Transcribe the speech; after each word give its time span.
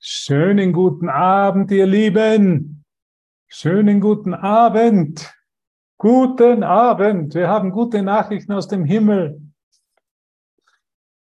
Schönen 0.00 0.72
guten 0.72 1.08
Abend, 1.08 1.72
ihr 1.72 1.86
Lieben. 1.86 2.84
Schönen 3.48 4.00
guten 4.00 4.32
Abend. 4.32 5.34
Guten 5.98 6.62
Abend. 6.62 7.34
Wir 7.34 7.48
haben 7.48 7.72
gute 7.72 8.00
Nachrichten 8.02 8.52
aus 8.52 8.68
dem 8.68 8.84
Himmel. 8.84 9.42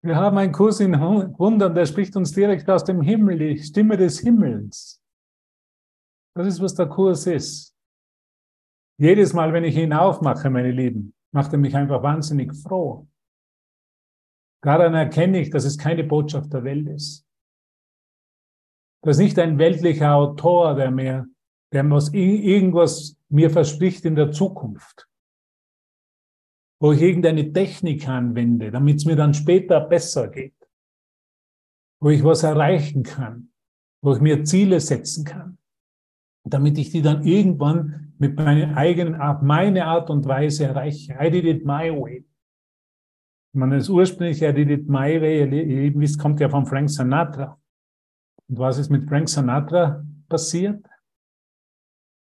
Wir 0.00 0.16
haben 0.16 0.38
einen 0.38 0.52
Kurs 0.52 0.80
in 0.80 0.98
Wundern, 0.98 1.74
der 1.74 1.84
spricht 1.84 2.16
uns 2.16 2.32
direkt 2.32 2.68
aus 2.70 2.82
dem 2.82 3.02
Himmel, 3.02 3.38
die 3.38 3.58
Stimme 3.58 3.98
des 3.98 4.20
Himmels. 4.20 5.02
Das 6.34 6.46
ist, 6.46 6.62
was 6.62 6.74
der 6.74 6.86
Kurs 6.86 7.26
ist. 7.26 7.76
Jedes 8.98 9.34
Mal, 9.34 9.52
wenn 9.52 9.64
ich 9.64 9.76
ihn 9.76 9.92
aufmache, 9.92 10.48
meine 10.48 10.70
Lieben, 10.70 11.12
macht 11.30 11.52
er 11.52 11.58
mich 11.58 11.76
einfach 11.76 12.02
wahnsinnig 12.02 12.56
froh. 12.56 13.06
Daran 14.62 14.94
erkenne 14.94 15.40
ich, 15.40 15.50
dass 15.50 15.66
es 15.66 15.76
keine 15.76 16.04
Botschaft 16.04 16.50
der 16.54 16.64
Welt 16.64 16.88
ist. 16.88 17.26
Das 19.02 19.16
ist 19.16 19.22
nicht 19.22 19.38
ein 19.38 19.58
weltlicher 19.58 20.14
Autor, 20.14 20.74
der 20.76 20.90
mir, 20.90 21.26
der 21.72 21.88
was, 21.90 22.12
irgendwas 22.12 23.18
mir 23.28 23.50
verspricht 23.50 24.04
in 24.04 24.14
der 24.14 24.30
Zukunft. 24.30 25.08
Wo 26.80 26.92
ich 26.92 27.02
irgendeine 27.02 27.52
Technik 27.52 28.08
anwende, 28.08 28.70
damit 28.70 28.96
es 28.96 29.04
mir 29.04 29.16
dann 29.16 29.34
später 29.34 29.80
besser 29.80 30.28
geht. 30.28 30.54
Wo 32.00 32.10
ich 32.10 32.22
was 32.22 32.42
erreichen 32.42 33.02
kann. 33.02 33.52
Wo 34.02 34.14
ich 34.14 34.20
mir 34.20 34.44
Ziele 34.44 34.80
setzen 34.80 35.24
kann. 35.24 35.58
Damit 36.44 36.78
ich 36.78 36.90
die 36.90 37.02
dann 37.02 37.24
irgendwann 37.24 38.14
mit 38.18 38.36
meiner 38.36 38.76
eigenen 38.76 39.16
Art, 39.16 39.42
meine 39.42 39.84
Art 39.86 40.10
und 40.10 40.26
Weise 40.26 40.64
erreiche. 40.64 41.16
I 41.20 41.30
did 41.30 41.44
it 41.44 41.64
my 41.64 41.90
way. 41.90 42.24
Man 43.54 43.70
das 43.70 43.88
ursprüngliche 43.88 44.48
I 44.48 44.54
did 44.54 44.70
it 44.70 44.88
my 44.88 45.20
way, 45.20 45.92
es 46.02 46.18
kommt 46.18 46.40
ja 46.40 46.48
von 46.48 46.66
Frank 46.66 46.88
Sinatra. 46.88 47.61
Und 48.52 48.58
was 48.58 48.76
ist 48.76 48.90
mit 48.90 49.08
Frank 49.08 49.30
Sinatra 49.30 50.04
passiert? 50.28 50.86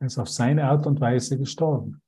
Er 0.02 0.07
ist 0.07 0.17
auf 0.17 0.27
seine 0.27 0.65
Art 0.65 0.85
und 0.85 0.99
Weise 0.99 1.38
gestorben. 1.38 2.02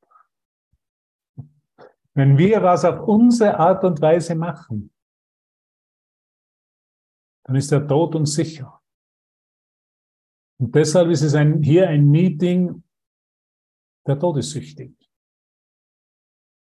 Wenn 2.14 2.38
wir 2.38 2.62
was 2.62 2.84
auf 2.84 3.08
unsere 3.08 3.58
Art 3.58 3.82
und 3.86 4.02
Weise 4.02 4.36
machen, 4.36 4.94
dann 7.46 7.56
ist 7.56 7.72
der 7.72 7.88
Tod 7.88 8.14
uns 8.14 8.34
sicher. 8.34 8.82
Und 10.60 10.76
deshalb 10.76 11.10
ist 11.12 11.22
es 11.22 11.34
ein, 11.34 11.64
hier 11.64 11.88
ein 11.88 12.10
Meeting 12.10 12.84
der 14.06 14.20
Todessüchtigen. 14.20 14.98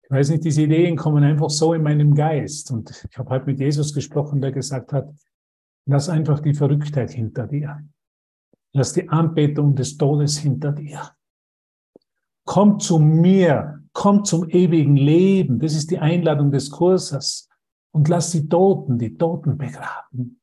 Ich 0.02 0.10
weiß 0.10 0.30
nicht, 0.30 0.42
diese 0.42 0.62
Ideen 0.62 0.96
kommen 0.96 1.22
einfach 1.22 1.50
so 1.50 1.72
in 1.72 1.84
meinem 1.84 2.16
Geist. 2.16 2.72
Und 2.72 2.90
ich 3.08 3.16
habe 3.16 3.30
heute 3.30 3.46
mit 3.46 3.60
Jesus 3.60 3.94
gesprochen, 3.94 4.40
der 4.40 4.50
gesagt 4.50 4.92
hat, 4.92 5.08
Lass 5.86 6.08
einfach 6.08 6.40
die 6.40 6.54
Verrücktheit 6.54 7.10
hinter 7.10 7.46
dir. 7.46 7.84
Lass 8.72 8.92
die 8.92 9.08
Anbetung 9.08 9.74
des 9.74 9.96
Todes 9.96 10.38
hinter 10.38 10.72
dir. 10.72 11.12
Komm 12.46 12.80
zu 12.80 12.98
mir, 12.98 13.82
komm 13.92 14.24
zum 14.24 14.48
ewigen 14.48 14.96
Leben. 14.96 15.58
Das 15.58 15.74
ist 15.74 15.90
die 15.90 15.98
Einladung 15.98 16.50
des 16.50 16.70
Kurses. 16.70 17.48
Und 17.92 18.08
lass 18.08 18.30
die 18.32 18.48
Toten, 18.48 18.98
die 18.98 19.16
Toten 19.16 19.56
begraben. 19.56 20.40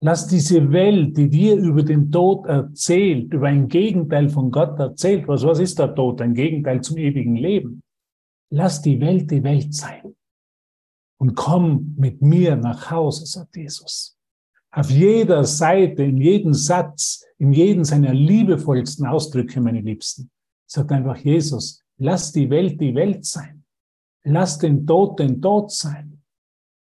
Lass 0.00 0.26
diese 0.26 0.70
Welt, 0.70 1.16
die 1.16 1.28
dir 1.28 1.56
über 1.56 1.82
den 1.82 2.12
Tod 2.12 2.46
erzählt, 2.46 3.32
über 3.32 3.48
ein 3.48 3.66
Gegenteil 3.66 4.28
von 4.28 4.50
Gott 4.50 4.78
erzählt, 4.78 5.26
was, 5.26 5.42
was 5.42 5.58
ist 5.58 5.78
der 5.78 5.94
Tod? 5.94 6.20
Ein 6.20 6.34
Gegenteil 6.34 6.82
zum 6.82 6.98
ewigen 6.98 7.34
Leben. 7.34 7.82
Lass 8.50 8.82
die 8.82 9.00
Welt 9.00 9.30
die 9.30 9.42
Welt 9.42 9.74
sein. 9.74 10.14
Und 11.18 11.34
komm 11.34 11.94
mit 11.98 12.20
mir 12.22 12.56
nach 12.56 12.90
Hause, 12.90 13.26
sagt 13.26 13.56
Jesus. 13.56 14.15
Auf 14.70 14.90
jeder 14.90 15.44
Seite, 15.44 16.02
in 16.02 16.18
jedem 16.18 16.52
Satz, 16.52 17.24
in 17.38 17.52
jedem 17.52 17.84
seiner 17.84 18.12
liebevollsten 18.12 19.06
Ausdrücke, 19.06 19.60
meine 19.60 19.80
Liebsten, 19.80 20.30
sagt 20.66 20.92
einfach 20.92 21.16
Jesus, 21.16 21.84
lass 21.98 22.32
die 22.32 22.50
Welt 22.50 22.80
die 22.80 22.94
Welt 22.94 23.24
sein. 23.24 23.64
Lass 24.24 24.58
den 24.58 24.86
Tod 24.86 25.20
den 25.20 25.40
Tod 25.40 25.70
sein. 25.70 26.22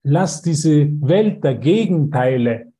Lass 0.02 0.40
diese 0.40 0.88
Welt 1.02 1.44
der 1.44 1.56
Gegenteile, 1.56 2.72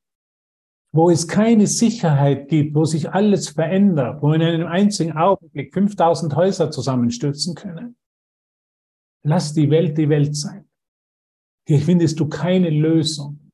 wo 0.93 1.09
es 1.09 1.27
keine 1.27 1.67
Sicherheit 1.67 2.47
gibt, 2.47 2.73
wo 2.73 2.85
sich 2.85 3.09
alles 3.09 3.49
verändert, 3.49 4.21
wo 4.21 4.33
in 4.33 4.41
einem 4.41 4.67
einzigen 4.67 5.11
Augenblick 5.11 5.73
5000 5.73 6.35
Häuser 6.35 6.71
zusammenstürzen 6.71 7.53
können. 7.53 7.97
Lass 9.23 9.53
die 9.53 9.69
Welt 9.69 9.97
die 9.97 10.09
Welt 10.09 10.35
sein. 10.35 10.67
Hier 11.67 11.79
findest 11.79 12.19
du 12.19 12.27
keine 12.27 12.69
Lösung 12.69 13.46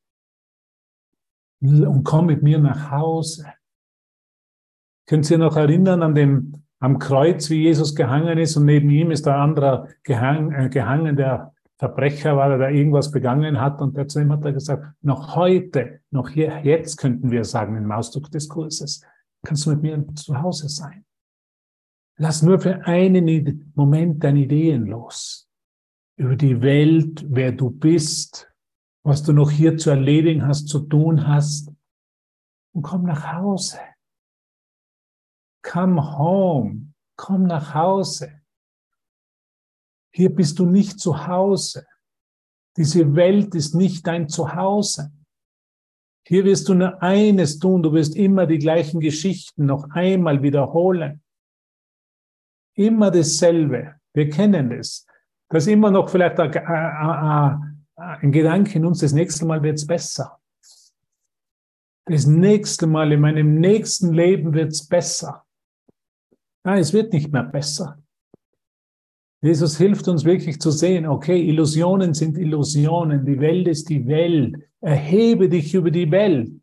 und 1.64 2.04
komm 2.04 2.28
mit 2.28 2.44
mir 2.44 2.60
nach 2.60 2.92
Hause. 2.92 3.46
Könnt 5.08 5.30
ihr 5.32 5.38
noch 5.38 5.56
erinnern 5.56 6.04
an 6.04 6.16
dem, 6.16 6.64
am 6.80 7.00
Kreuz, 7.00 7.50
wie 7.50 7.64
Jesus 7.64 7.96
gehangen 7.96 8.38
ist 8.38 8.58
und 8.58 8.66
neben 8.66 8.90
ihm 8.90 9.12
ist 9.12 9.26
der 9.26 9.38
andere 9.38 9.88
gehang, 10.04 10.52
äh, 10.52 10.70
gehangen, 10.70 11.16
der 11.16 11.54
Verbrecher 11.78 12.36
war, 12.36 12.58
der 12.58 12.72
irgendwas 12.72 13.12
begangen 13.12 13.60
hat 13.60 13.82
und 13.82 13.96
der 13.96 14.08
zu 14.08 14.20
ihm 14.20 14.32
hat 14.32 14.44
er 14.44 14.54
gesagt, 14.54 14.84
noch 15.02 15.36
heute, 15.36 16.02
noch 16.12 16.30
hier, 16.30 16.60
jetzt 16.64 16.98
könnten 16.98 17.32
wir 17.32 17.46
sagen 17.46 17.78
im 17.78 17.92
Ausdruck 17.92 18.30
des 18.32 18.50
Kurses, 18.50 19.02
kannst 19.46 19.66
du 19.66 19.72
mit 19.72 19.82
mir 19.82 20.16
zu 20.16 20.42
Hause 20.42 20.68
sein. 20.68 21.06
Lass 22.18 22.42
nur 22.42 22.60
für 22.60 22.86
einen 22.86 23.72
Moment 23.76 24.24
deine 24.24 24.42
Ideen 24.42 24.86
los. 24.86 25.50
Über 26.18 26.36
die 26.36 26.62
Welt, 26.62 27.26
wer 27.28 27.52
du 27.52 27.72
bist, 27.72 28.53
was 29.04 29.24
du 29.24 29.34
noch 29.34 29.52
hier 29.52 29.78
zu 29.78 29.90
erledigen 29.90 30.48
hast, 30.48 30.68
zu 30.68 30.80
tun 30.80 31.28
hast. 31.28 31.72
Und 32.74 32.82
komm 32.82 33.04
nach 33.04 33.34
Hause. 33.34 33.80
Come 35.62 36.18
home. 36.18 36.94
Komm 37.16 37.44
nach 37.44 37.74
Hause. 37.74 38.42
Hier 40.14 40.34
bist 40.34 40.60
du 40.60 40.66
nicht 40.66 41.00
zu 41.00 41.28
Hause. 41.28 41.86
Diese 42.78 43.16
Welt 43.16 43.54
ist 43.56 43.76
nicht 43.76 44.08
dein 44.08 44.30
Zuhause. 44.30 45.12
Hier 46.26 46.46
wirst 46.46 46.70
du 46.70 46.74
nur 46.74 47.02
eines 47.02 47.60
tun, 47.60 47.84
du 47.84 47.92
wirst 47.92 48.16
immer 48.16 48.48
die 48.48 48.58
gleichen 48.58 49.00
Geschichten 49.00 49.66
noch 49.66 49.90
einmal 49.92 50.42
wiederholen. 50.42 51.22
Immer 52.76 53.12
dasselbe. 53.12 53.96
Wir 54.14 54.30
kennen 54.30 54.70
das. 54.70 55.06
Das 55.50 55.66
ist 55.66 55.74
immer 55.74 55.92
noch 55.92 56.10
vielleicht 56.10 56.40
ein, 56.40 57.73
ein, 57.96 58.18
ein 58.22 58.32
Gedanke 58.32 58.78
in 58.78 58.86
uns, 58.86 59.00
das 59.00 59.14
nächste 59.14 59.46
Mal 59.46 59.64
wird 59.64 59.76
es 59.76 59.88
besser. 59.88 60.40
Das 62.06 62.26
nächste 62.26 62.86
Mal 62.88 63.12
in 63.14 63.22
meinem 63.22 63.60
nächsten 63.60 64.14
Leben 64.14 64.54
wird 64.54 64.72
es 64.72 64.88
besser. 64.88 65.46
Nein, 66.66 66.80
es 66.80 66.94
wird 66.94 67.14
nicht 67.14 67.32
mehr 67.32 67.44
besser. 67.44 67.98
Jesus 69.42 69.78
hilft 69.78 70.08
uns 70.08 70.24
wirklich 70.24 70.60
zu 70.60 70.72
sehen, 70.72 71.06
okay, 71.06 71.42
Illusionen 71.42 72.14
sind 72.14 72.38
Illusionen, 72.38 73.26
die 73.26 73.40
Welt 73.40 73.68
ist 73.68 73.90
die 73.90 74.08
Welt. 74.08 74.56
Erhebe 74.80 75.50
dich 75.50 75.74
über 75.74 75.92
die 75.92 76.10
Welt. 76.12 76.62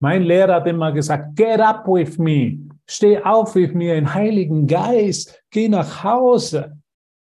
Mein 0.00 0.22
Lehrer 0.22 0.54
hat 0.54 0.66
immer 0.66 0.90
gesagt, 0.92 1.36
get 1.36 1.60
up 1.60 1.86
with 1.86 2.18
me. 2.18 2.58
Steh 2.86 3.18
auf 3.22 3.54
with 3.54 3.74
mir 3.74 3.94
im 3.96 4.12
Heiligen 4.12 4.66
Geist. 4.66 5.42
Geh 5.50 5.68
nach 5.68 6.02
Hause. 6.02 6.78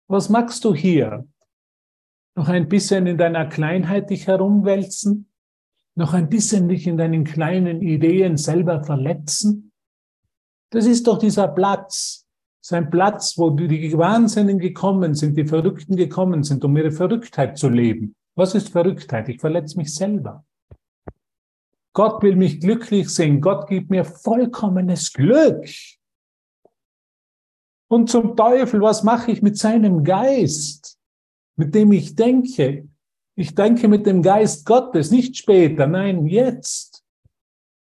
Was 0.07 0.29
machst 0.29 0.65
du 0.65 0.73
hier? 0.73 1.27
Noch 2.37 2.49
ein 2.49 2.69
bisschen 2.69 3.07
in 3.07 3.17
deiner 3.17 3.47
Kleinheit 3.47 4.11
dich 4.11 4.27
herumwälzen, 4.27 5.27
noch 5.95 6.13
ein 6.13 6.29
bisschen 6.29 6.69
dich 6.69 6.85
in 6.85 6.95
deinen 6.95 7.23
kleinen 7.23 7.81
Ideen 7.81 8.37
selber 8.37 8.83
verletzen. 8.83 9.71
Das 10.69 10.85
ist 10.85 11.07
doch 11.07 11.17
dieser 11.17 11.47
Platz, 11.47 12.27
sein 12.61 12.91
Platz, 12.91 13.39
wo 13.39 13.49
die 13.49 13.97
Wahnsinnigen 13.97 14.59
gekommen 14.59 15.15
sind, 15.15 15.35
die 15.35 15.47
Verrückten 15.47 15.95
gekommen 15.95 16.43
sind, 16.43 16.63
um 16.63 16.77
ihre 16.77 16.91
Verrücktheit 16.91 17.57
zu 17.57 17.69
leben. 17.69 18.15
Was 18.35 18.53
ist 18.53 18.69
Verrücktheit? 18.69 19.29
Ich 19.29 19.41
verletze 19.41 19.77
mich 19.77 19.95
selber. 19.95 20.45
Gott 21.93 22.21
will 22.21 22.35
mich 22.35 22.59
glücklich 22.59 23.09
sehen. 23.09 23.41
Gott 23.41 23.67
gibt 23.67 23.89
mir 23.89 24.05
vollkommenes 24.05 25.11
Glück. 25.11 25.67
Und 27.89 28.11
zum 28.11 28.35
Teufel, 28.35 28.81
was 28.81 29.01
mache 29.01 29.31
ich 29.31 29.41
mit 29.41 29.57
seinem 29.57 30.03
Geist? 30.03 30.96
Mit 31.57 31.75
dem 31.75 31.91
ich 31.91 32.15
denke. 32.15 32.87
Ich 33.35 33.53
denke 33.53 33.87
mit 33.87 34.05
dem 34.05 34.21
Geist 34.21 34.65
Gottes, 34.65 35.11
nicht 35.11 35.35
später, 35.37 35.85
nein, 35.85 36.25
jetzt. 36.25 37.03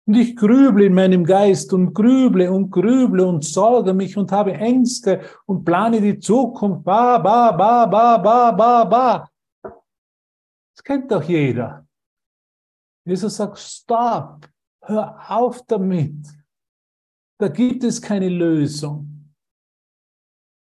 Und 0.07 0.15
ich 0.15 0.35
grüble 0.35 0.85
in 0.85 0.93
meinem 0.93 1.23
Geist 1.23 1.73
und 1.73 1.93
grüble 1.93 2.51
und 2.51 2.69
grüble 2.69 3.25
und 3.25 3.43
sorge 3.43 3.93
mich 3.93 4.15
und 4.17 4.31
habe 4.31 4.53
Ängste 4.53 5.21
und 5.47 5.65
plane 5.65 5.99
die 5.99 6.19
Zukunft. 6.19 6.83
Ba, 6.83 7.17
ba, 7.17 7.51
ba, 7.51 7.85
ba, 7.87 8.17
ba, 8.17 8.51
ba, 8.51 8.83
ba. 8.85 9.29
Das 9.63 10.83
kennt 10.83 11.11
doch 11.11 11.23
jeder. 11.23 11.87
Jesus 13.03 13.35
sagt, 13.35 13.57
stopp, 13.57 14.47
hör 14.81 15.19
auf 15.27 15.63
damit. 15.65 16.27
Da 17.39 17.47
gibt 17.47 17.83
es 17.83 18.01
keine 18.01 18.29
Lösung. 18.29 19.14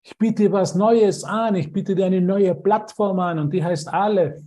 Ich 0.02 0.16
biete 0.16 0.50
was 0.50 0.74
Neues 0.74 1.24
an, 1.24 1.54
ich 1.56 1.72
biete 1.72 1.94
dir 1.94 2.06
eine 2.06 2.20
neue 2.20 2.54
Plattform 2.54 3.18
an 3.20 3.38
und 3.38 3.52
die 3.52 3.62
heißt 3.62 3.92
Aleph. 3.92 4.42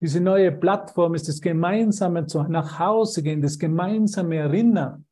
Diese 0.00 0.20
neue 0.20 0.52
Plattform 0.52 1.14
ist 1.14 1.28
das 1.28 1.40
gemeinsame 1.40 2.26
zu, 2.26 2.42
nach 2.42 2.78
Hause 2.78 3.22
gehen, 3.22 3.40
das 3.40 3.58
gemeinsame 3.58 4.36
Erinnern. 4.36 5.06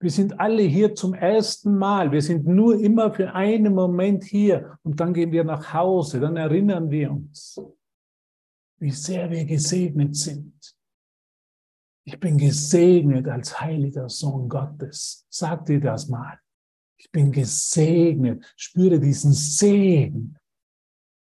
Wir 0.00 0.10
sind 0.10 0.38
alle 0.38 0.62
hier 0.62 0.94
zum 0.94 1.14
ersten 1.14 1.78
Mal. 1.78 2.12
Wir 2.12 2.20
sind 2.20 2.46
nur 2.46 2.78
immer 2.78 3.10
für 3.10 3.32
einen 3.32 3.74
Moment 3.74 4.24
hier 4.24 4.76
und 4.82 5.00
dann 5.00 5.14
gehen 5.14 5.32
wir 5.32 5.44
nach 5.44 5.72
Hause. 5.72 6.20
Dann 6.20 6.36
erinnern 6.36 6.90
wir 6.90 7.10
uns, 7.10 7.58
wie 8.80 8.90
sehr 8.90 9.30
wir 9.30 9.46
gesegnet 9.46 10.14
sind. 10.14 10.76
Ich 12.06 12.20
bin 12.20 12.36
gesegnet 12.36 13.26
als 13.28 13.58
heiliger 13.58 14.10
Sohn 14.10 14.46
Gottes. 14.46 15.26
Sag 15.30 15.64
dir 15.64 15.80
das 15.80 16.06
mal. 16.08 16.38
Ich 16.96 17.10
bin 17.10 17.32
gesegnet. 17.32 18.44
Spüre 18.56 18.98
diesen 19.00 19.32
Segen. 19.32 20.36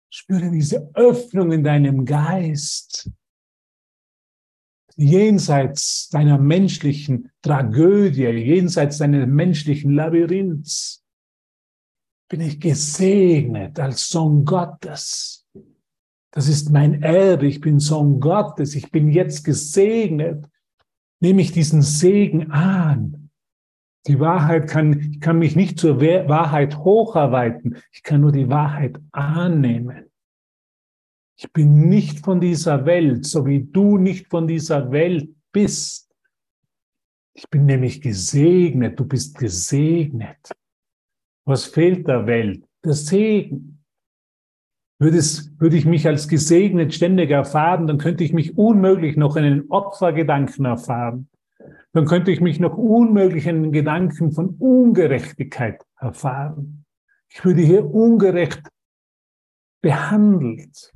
Spüre 0.09 0.51
diese 0.51 0.91
Öffnung 0.93 1.51
in 1.51 1.63
deinem 1.63 2.05
Geist 2.05 3.09
jenseits 4.97 6.09
deiner 6.09 6.37
menschlichen 6.37 7.31
Tragödie, 7.41 8.27
jenseits 8.27 8.99
deines 8.99 9.27
menschlichen 9.27 9.95
Labyrinths, 9.95 11.03
bin 12.29 12.41
ich 12.41 12.59
gesegnet 12.59 13.79
als 13.79 14.09
Sohn 14.09 14.45
Gottes. 14.45 15.45
Das 16.31 16.47
ist 16.47 16.71
mein 16.71 17.01
Erbe, 17.01 17.47
ich 17.47 17.59
bin 17.59 17.79
Sohn 17.79 18.19
Gottes, 18.19 18.75
ich 18.75 18.89
bin 18.89 19.11
jetzt 19.11 19.43
gesegnet. 19.43 20.47
Nehme 21.19 21.41
ich 21.41 21.51
diesen 21.51 21.81
Segen 21.81 22.51
an. 22.51 23.20
Die 24.07 24.19
Wahrheit 24.19 24.67
kann, 24.67 24.99
ich 24.99 25.19
kann 25.19 25.37
mich 25.37 25.55
nicht 25.55 25.79
zur 25.79 26.01
Wahrheit 26.01 26.77
hocharbeiten, 26.77 27.77
ich 27.91 28.01
kann 28.01 28.21
nur 28.21 28.31
die 28.31 28.49
Wahrheit 28.49 28.99
annehmen. 29.11 30.11
Ich 31.37 31.51
bin 31.51 31.89
nicht 31.89 32.19
von 32.19 32.39
dieser 32.39 32.85
Welt, 32.85 33.25
so 33.25 33.45
wie 33.45 33.63
du 33.63 33.97
nicht 33.97 34.27
von 34.27 34.47
dieser 34.47 34.91
Welt 34.91 35.35
bist. 35.51 36.11
Ich 37.33 37.49
bin 37.49 37.65
nämlich 37.65 38.01
gesegnet, 38.01 38.99
du 38.99 39.05
bist 39.05 39.37
gesegnet. 39.37 40.51
Was 41.45 41.65
fehlt 41.65 42.07
der 42.07 42.27
Welt? 42.27 42.63
Der 42.83 42.93
Segen. 42.93 43.83
Würde, 44.99 45.17
würde 45.17 45.77
ich 45.77 45.85
mich 45.85 46.05
als 46.05 46.27
gesegnet 46.27 46.93
ständig 46.93 47.31
erfahren, 47.31 47.87
dann 47.87 47.97
könnte 47.97 48.23
ich 48.23 48.33
mich 48.33 48.55
unmöglich 48.55 49.17
noch 49.17 49.35
in 49.35 49.43
einen 49.43 49.71
Opfergedanken 49.71 50.65
erfahren. 50.65 51.27
Dann 51.93 52.05
könnte 52.05 52.31
ich 52.31 52.39
mich 52.39 52.59
noch 52.59 52.77
unmöglich 52.77 53.47
in 53.47 53.57
einen 53.57 53.71
Gedanken 53.71 54.31
von 54.31 54.55
Ungerechtigkeit 54.59 55.83
erfahren. 55.99 56.85
Ich 57.29 57.43
würde 57.43 57.61
hier 57.61 57.85
ungerecht 57.85 58.61
behandelt. 59.81 60.93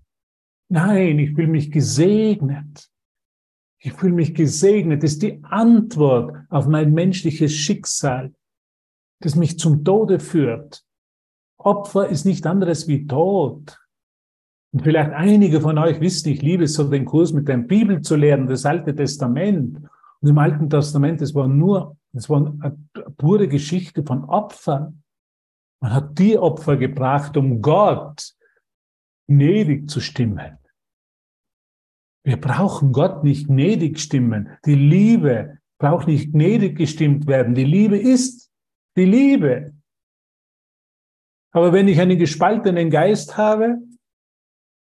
Nein, 0.69 1.19
ich 1.19 1.33
fühle 1.33 1.47
mich 1.47 1.71
gesegnet. 1.71 2.89
Ich 3.79 3.93
fühle 3.93 4.13
mich 4.13 4.33
gesegnet. 4.33 5.03
Das 5.03 5.13
ist 5.13 5.21
die 5.21 5.43
Antwort 5.43 6.35
auf 6.49 6.67
mein 6.67 6.93
menschliches 6.93 7.53
Schicksal, 7.53 8.33
das 9.19 9.35
mich 9.35 9.59
zum 9.59 9.83
Tode 9.83 10.19
führt. 10.19 10.83
Opfer 11.57 12.09
ist 12.09 12.25
nicht 12.25 12.45
anderes 12.45 12.87
wie 12.87 13.05
Tod. 13.05 13.79
Und 14.71 14.81
vielleicht 14.83 15.11
einige 15.11 15.61
von 15.61 15.77
euch 15.77 15.99
wissen, 16.01 16.29
ich 16.29 16.41
liebe 16.41 16.65
es 16.65 16.73
so, 16.73 16.89
den 16.89 17.05
Kurs 17.05 17.31
mit 17.31 17.47
der 17.47 17.57
Bibel 17.57 18.01
zu 18.01 18.15
lernen, 18.15 18.47
das 18.47 18.65
Alte 18.65 18.95
Testament. 18.95 19.79
Und 20.25 20.31
im 20.31 20.39
Alten 20.39 20.71
Testament, 20.71 21.21
es 21.21 21.35
war 21.35 21.47
nur, 21.47 21.97
es 22.11 22.27
war 22.31 22.39
eine 22.59 22.75
pure 23.15 23.47
Geschichte 23.47 24.03
von 24.03 24.23
Opfern. 24.23 25.03
Man 25.79 25.93
hat 25.93 26.17
die 26.17 26.39
Opfer 26.39 26.77
gebracht, 26.77 27.37
um 27.37 27.61
Gott 27.61 28.33
gnädig 29.27 29.87
zu 29.87 29.99
stimmen. 29.99 30.57
Wir 32.23 32.41
brauchen 32.41 32.91
Gott 32.91 33.23
nicht 33.23 33.49
gnädig 33.49 33.99
stimmen. 33.99 34.49
Die 34.65 34.73
Liebe 34.73 35.59
braucht 35.77 36.07
nicht 36.07 36.31
gnädig 36.31 36.75
gestimmt 36.75 37.27
werden. 37.27 37.53
Die 37.53 37.63
Liebe 37.63 37.95
ist 37.95 38.51
die 38.97 39.05
Liebe. 39.05 39.75
Aber 41.51 41.71
wenn 41.71 41.87
ich 41.87 42.01
einen 42.01 42.17
gespaltenen 42.17 42.89
Geist 42.89 43.37
habe, 43.37 43.77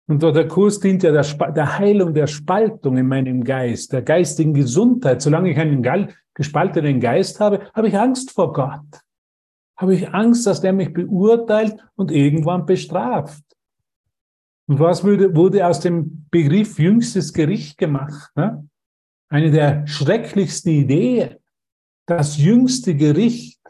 und 0.08 0.22
der 0.22 0.49
Kurs 0.49 0.81
dient 0.81 1.02
ja 1.02 1.12
der, 1.12 1.52
der, 1.52 1.78
Heilung 1.78 2.14
der 2.14 2.26
Spaltung 2.26 2.96
in 2.96 3.06
meinem 3.06 3.44
Geist, 3.44 3.93
der 3.93 4.00
geistigen 4.00 4.55
Gesundheit. 4.55 5.20
Solange 5.20 5.50
ich 5.50 5.58
einen 5.58 5.82
gespaltenen 6.32 6.99
Geist 6.99 7.40
habe, 7.40 7.70
habe 7.75 7.88
ich 7.88 7.99
Angst 7.99 8.31
vor 8.31 8.55
Gott. 8.55 9.02
Habe 9.76 9.94
ich 9.94 10.08
Angst, 10.08 10.46
dass 10.46 10.62
der 10.62 10.72
mich 10.72 10.94
beurteilt 10.94 11.76
und 11.94 12.10
irgendwann 12.10 12.64
bestraft. 12.64 13.44
Und 14.66 14.81
was 14.81 15.05
wurde, 15.05 15.37
wurde 15.37 15.66
aus 15.66 15.81
dem 15.81 16.26
Begriff 16.31 16.78
jüngstes 16.78 17.34
Gericht 17.34 17.76
gemacht? 17.76 18.32
Ne? 18.34 18.66
Eine 19.28 19.50
der 19.50 19.87
schrecklichsten 19.87 20.72
Ideen. 20.72 21.37
Das 22.06 22.38
jüngste 22.38 22.94
Gericht. 22.94 23.61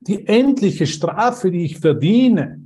Die 0.00 0.26
endliche 0.26 0.86
Strafe, 0.86 1.50
die 1.50 1.64
ich 1.64 1.78
verdiene. 1.78 2.65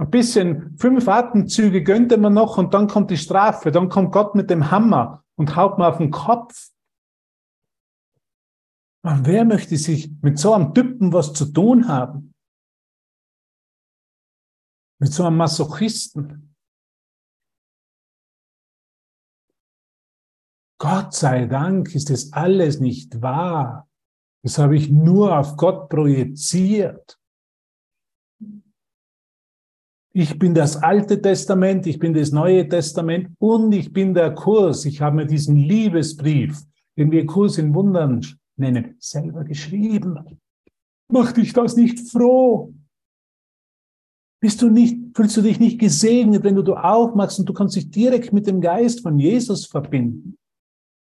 Ein 0.00 0.10
bisschen 0.10 0.78
fünf 0.78 1.06
Atemzüge 1.08 1.82
gönnte 1.82 2.16
man 2.16 2.32
noch 2.32 2.56
und 2.56 2.72
dann 2.72 2.88
kommt 2.88 3.10
die 3.10 3.18
Strafe. 3.18 3.70
Dann 3.70 3.90
kommt 3.90 4.12
Gott 4.12 4.34
mit 4.34 4.48
dem 4.48 4.70
Hammer 4.70 5.26
und 5.36 5.56
haut 5.56 5.76
mir 5.76 5.88
auf 5.88 5.98
den 5.98 6.10
Kopf. 6.10 6.70
Und 9.02 9.26
wer 9.26 9.44
möchte 9.44 9.76
sich 9.76 10.10
mit 10.22 10.38
so 10.38 10.54
einem 10.54 10.72
Typen 10.72 11.12
was 11.12 11.34
zu 11.34 11.52
tun 11.52 11.86
haben? 11.86 12.34
Mit 14.98 15.12
so 15.12 15.26
einem 15.26 15.36
Masochisten. 15.36 16.56
Gott 20.80 21.12
sei 21.12 21.44
Dank 21.44 21.94
ist 21.94 22.08
es 22.08 22.32
alles 22.32 22.80
nicht 22.80 23.20
wahr. 23.20 23.86
Das 24.42 24.56
habe 24.56 24.76
ich 24.76 24.88
nur 24.88 25.38
auf 25.38 25.58
Gott 25.58 25.90
projiziert. 25.90 27.19
Ich 30.20 30.38
bin 30.38 30.52
das 30.52 30.76
Alte 30.76 31.22
Testament, 31.22 31.86
ich 31.86 31.98
bin 31.98 32.12
das 32.12 32.30
Neue 32.30 32.68
Testament 32.68 33.30
und 33.38 33.72
ich 33.72 33.90
bin 33.90 34.12
der 34.12 34.34
Kurs. 34.34 34.84
Ich 34.84 35.00
habe 35.00 35.16
mir 35.16 35.24
diesen 35.24 35.56
Liebesbrief, 35.56 36.62
den 36.98 37.10
wir 37.10 37.24
Kurs 37.24 37.56
in 37.56 37.74
Wundern 37.74 38.20
nennen, 38.54 38.96
selber 38.98 39.44
geschrieben. 39.44 40.18
Macht 41.10 41.38
dich 41.38 41.54
das 41.54 41.74
nicht 41.74 41.98
froh? 42.10 42.74
Bist 44.42 44.60
du 44.60 44.68
nicht, 44.68 44.98
fühlst 45.16 45.38
du 45.38 45.40
dich 45.40 45.58
nicht 45.58 45.80
gesegnet, 45.80 46.44
wenn 46.44 46.56
du 46.56 46.62
du 46.64 46.74
aufmachst 46.74 47.38
und 47.38 47.48
du 47.48 47.54
kannst 47.54 47.76
dich 47.76 47.90
direkt 47.90 48.30
mit 48.30 48.46
dem 48.46 48.60
Geist 48.60 49.00
von 49.00 49.18
Jesus 49.18 49.64
verbinden? 49.64 50.36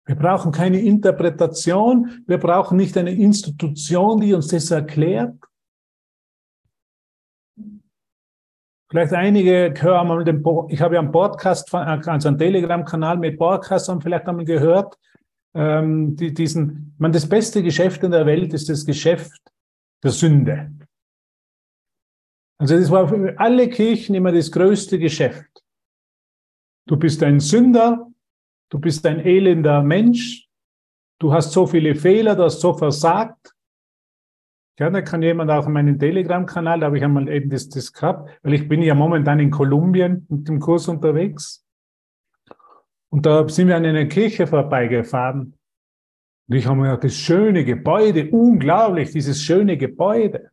Wir 0.07 0.15
brauchen 0.15 0.51
keine 0.51 0.81
Interpretation, 0.81 2.23
wir 2.25 2.39
brauchen 2.39 2.77
nicht 2.77 2.97
eine 2.97 3.11
Institution, 3.11 4.19
die 4.21 4.33
uns 4.33 4.47
das 4.47 4.71
erklärt. 4.71 5.35
Vielleicht 8.89 9.13
einige 9.13 9.73
hören 9.77 10.07
mal 10.07 10.23
den, 10.23 10.43
ich 10.69 10.79
habe 10.81 10.95
ja 10.95 11.01
einen 11.01 11.11
Podcast, 11.11 11.73
also 11.73 12.27
einen 12.27 12.37
Telegram-Kanal 12.37 13.17
mit 13.17 13.37
Podcast, 13.37 13.89
haben 13.89 14.01
vielleicht 14.01 14.27
einmal 14.27 14.45
gehört, 14.45 14.97
ähm, 15.55 16.15
die, 16.15 16.33
diesen, 16.33 16.93
man, 16.97 17.11
das 17.11 17.27
beste 17.27 17.63
Geschäft 17.63 18.03
in 18.03 18.11
der 18.11 18.25
Welt 18.25 18.53
ist 18.53 18.69
das 18.69 18.85
Geschäft 18.85 19.41
der 20.03 20.11
Sünde. 20.11 20.71
Also 22.57 22.77
das 22.77 22.91
war 22.91 23.07
für 23.07 23.37
alle 23.39 23.69
Kirchen 23.69 24.15
immer 24.15 24.31
das 24.31 24.51
größte 24.51 24.99
Geschäft. 24.99 25.63
Du 26.87 26.97
bist 26.97 27.23
ein 27.23 27.39
Sünder, 27.39 28.07
du 28.69 28.79
bist 28.79 29.05
ein 29.05 29.19
elender 29.19 29.81
Mensch, 29.81 30.47
du 31.19 31.33
hast 31.33 31.51
so 31.51 31.65
viele 31.65 31.95
Fehler, 31.95 32.35
du 32.35 32.43
hast 32.43 32.61
so 32.61 32.73
versagt. 32.73 33.54
Ja, 34.77 34.89
da 34.89 35.01
kann 35.01 35.21
jemand 35.21 35.49
auch 35.51 35.67
in 35.67 35.73
meinem 35.73 35.97
Telegram-Kanal, 35.97 36.81
da 36.81 36.87
habe 36.87 36.97
ich 36.97 37.03
einmal 37.03 37.29
eben 37.29 37.49
das, 37.49 37.69
das 37.69 37.93
gehabt, 37.93 38.29
weil 38.43 38.53
ich 38.53 38.67
bin 38.67 38.81
ja 38.81 38.93
momentan 38.93 39.39
in 39.39 39.49
Kolumbien 39.49 40.25
mit 40.29 40.49
dem 40.49 40.59
Kurs 40.59 40.89
unterwegs. 40.89 41.65
Und 43.09 43.25
da 43.25 43.47
sind 43.47 43.69
wir 43.69 43.77
an 43.77 43.85
einer 43.85 44.05
Kirche 44.05 44.47
vorbeigefahren. 44.47 45.53
Und 46.47 46.55
ich 46.55 46.67
habe 46.67 46.77
mir 46.77 46.83
gedacht, 46.87 47.05
das 47.05 47.15
schöne 47.15 47.63
Gebäude, 47.63 48.29
unglaublich, 48.31 49.11
dieses 49.11 49.41
schöne 49.41 49.77
Gebäude. 49.77 50.51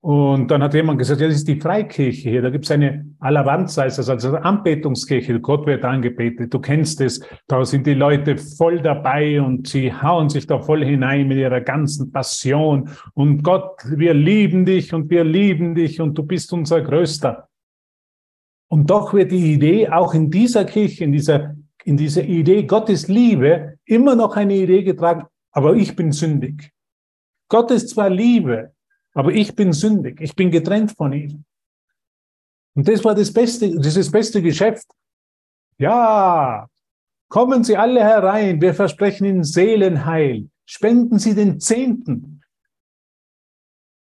Und 0.00 0.48
dann 0.48 0.62
hat 0.62 0.74
jemand 0.74 1.00
gesagt, 1.00 1.20
ja, 1.20 1.26
das 1.26 1.38
ist 1.38 1.48
die 1.48 1.60
Freikirche 1.60 2.30
hier, 2.30 2.42
da 2.42 2.50
gibt 2.50 2.66
es 2.66 2.70
eine 2.70 3.04
Alavanza, 3.18 3.82
also 3.82 4.12
eine 4.12 4.44
Anbetungskirche, 4.44 5.40
Gott 5.40 5.66
wird 5.66 5.84
angebetet, 5.84 6.54
du 6.54 6.60
kennst 6.60 7.00
es, 7.00 7.20
da 7.48 7.64
sind 7.64 7.84
die 7.84 7.94
Leute 7.94 8.36
voll 8.36 8.80
dabei 8.80 9.42
und 9.42 9.66
sie 9.66 9.92
hauen 9.92 10.28
sich 10.28 10.46
da 10.46 10.60
voll 10.60 10.84
hinein 10.84 11.26
mit 11.26 11.38
ihrer 11.38 11.60
ganzen 11.60 12.12
Passion 12.12 12.90
und 13.14 13.42
Gott, 13.42 13.82
wir 13.90 14.14
lieben 14.14 14.64
dich 14.64 14.94
und 14.94 15.10
wir 15.10 15.24
lieben 15.24 15.74
dich 15.74 16.00
und 16.00 16.16
du 16.16 16.22
bist 16.22 16.52
unser 16.52 16.80
Größter. 16.80 17.48
Und 18.70 18.88
doch 18.90 19.12
wird 19.14 19.32
die 19.32 19.54
Idee 19.54 19.88
auch 19.88 20.14
in 20.14 20.30
dieser 20.30 20.64
Kirche, 20.64 21.02
in 21.04 21.12
dieser, 21.12 21.56
in 21.84 21.96
dieser 21.96 22.22
Idee 22.22 22.62
Gottes 22.62 23.08
Liebe 23.08 23.78
immer 23.84 24.14
noch 24.14 24.36
eine 24.36 24.54
Idee 24.54 24.84
getragen, 24.84 25.24
aber 25.50 25.74
ich 25.74 25.96
bin 25.96 26.12
sündig. 26.12 26.70
Gott 27.48 27.72
ist 27.72 27.88
zwar 27.88 28.10
Liebe, 28.10 28.72
aber 29.14 29.32
ich 29.32 29.54
bin 29.54 29.72
sündig, 29.72 30.20
ich 30.20 30.34
bin 30.34 30.50
getrennt 30.50 30.92
von 30.92 31.12
ihm. 31.12 31.44
Und 32.74 32.86
das 32.86 33.04
war 33.04 33.14
das 33.14 33.32
beste, 33.32 33.78
dieses 33.80 34.10
beste 34.10 34.40
Geschäft. 34.40 34.86
Ja, 35.78 36.68
kommen 37.28 37.64
Sie 37.64 37.76
alle 37.76 38.00
herein, 38.02 38.60
wir 38.60 38.74
versprechen 38.74 39.24
Ihnen 39.24 39.44
Seelenheil. 39.44 40.48
Spenden 40.64 41.18
Sie 41.18 41.34
den 41.34 41.60
Zehnten 41.60 42.42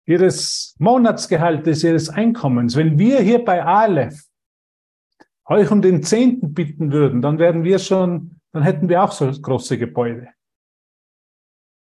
Ihres 0.06 0.74
Monatsgehaltes, 0.78 1.84
Ihres 1.84 2.08
Einkommens. 2.08 2.76
Wenn 2.76 2.98
wir 2.98 3.20
hier 3.20 3.44
bei 3.44 3.64
Aleph 3.64 4.24
euch 5.46 5.70
um 5.70 5.82
den 5.82 6.02
Zehnten 6.02 6.54
bitten 6.54 6.92
würden, 6.92 7.22
dann 7.22 7.38
wären 7.38 7.64
wir 7.64 7.78
schon, 7.78 8.40
dann 8.52 8.62
hätten 8.62 8.88
wir 8.88 9.02
auch 9.02 9.12
so 9.12 9.30
große 9.30 9.78
Gebäude. 9.78 10.28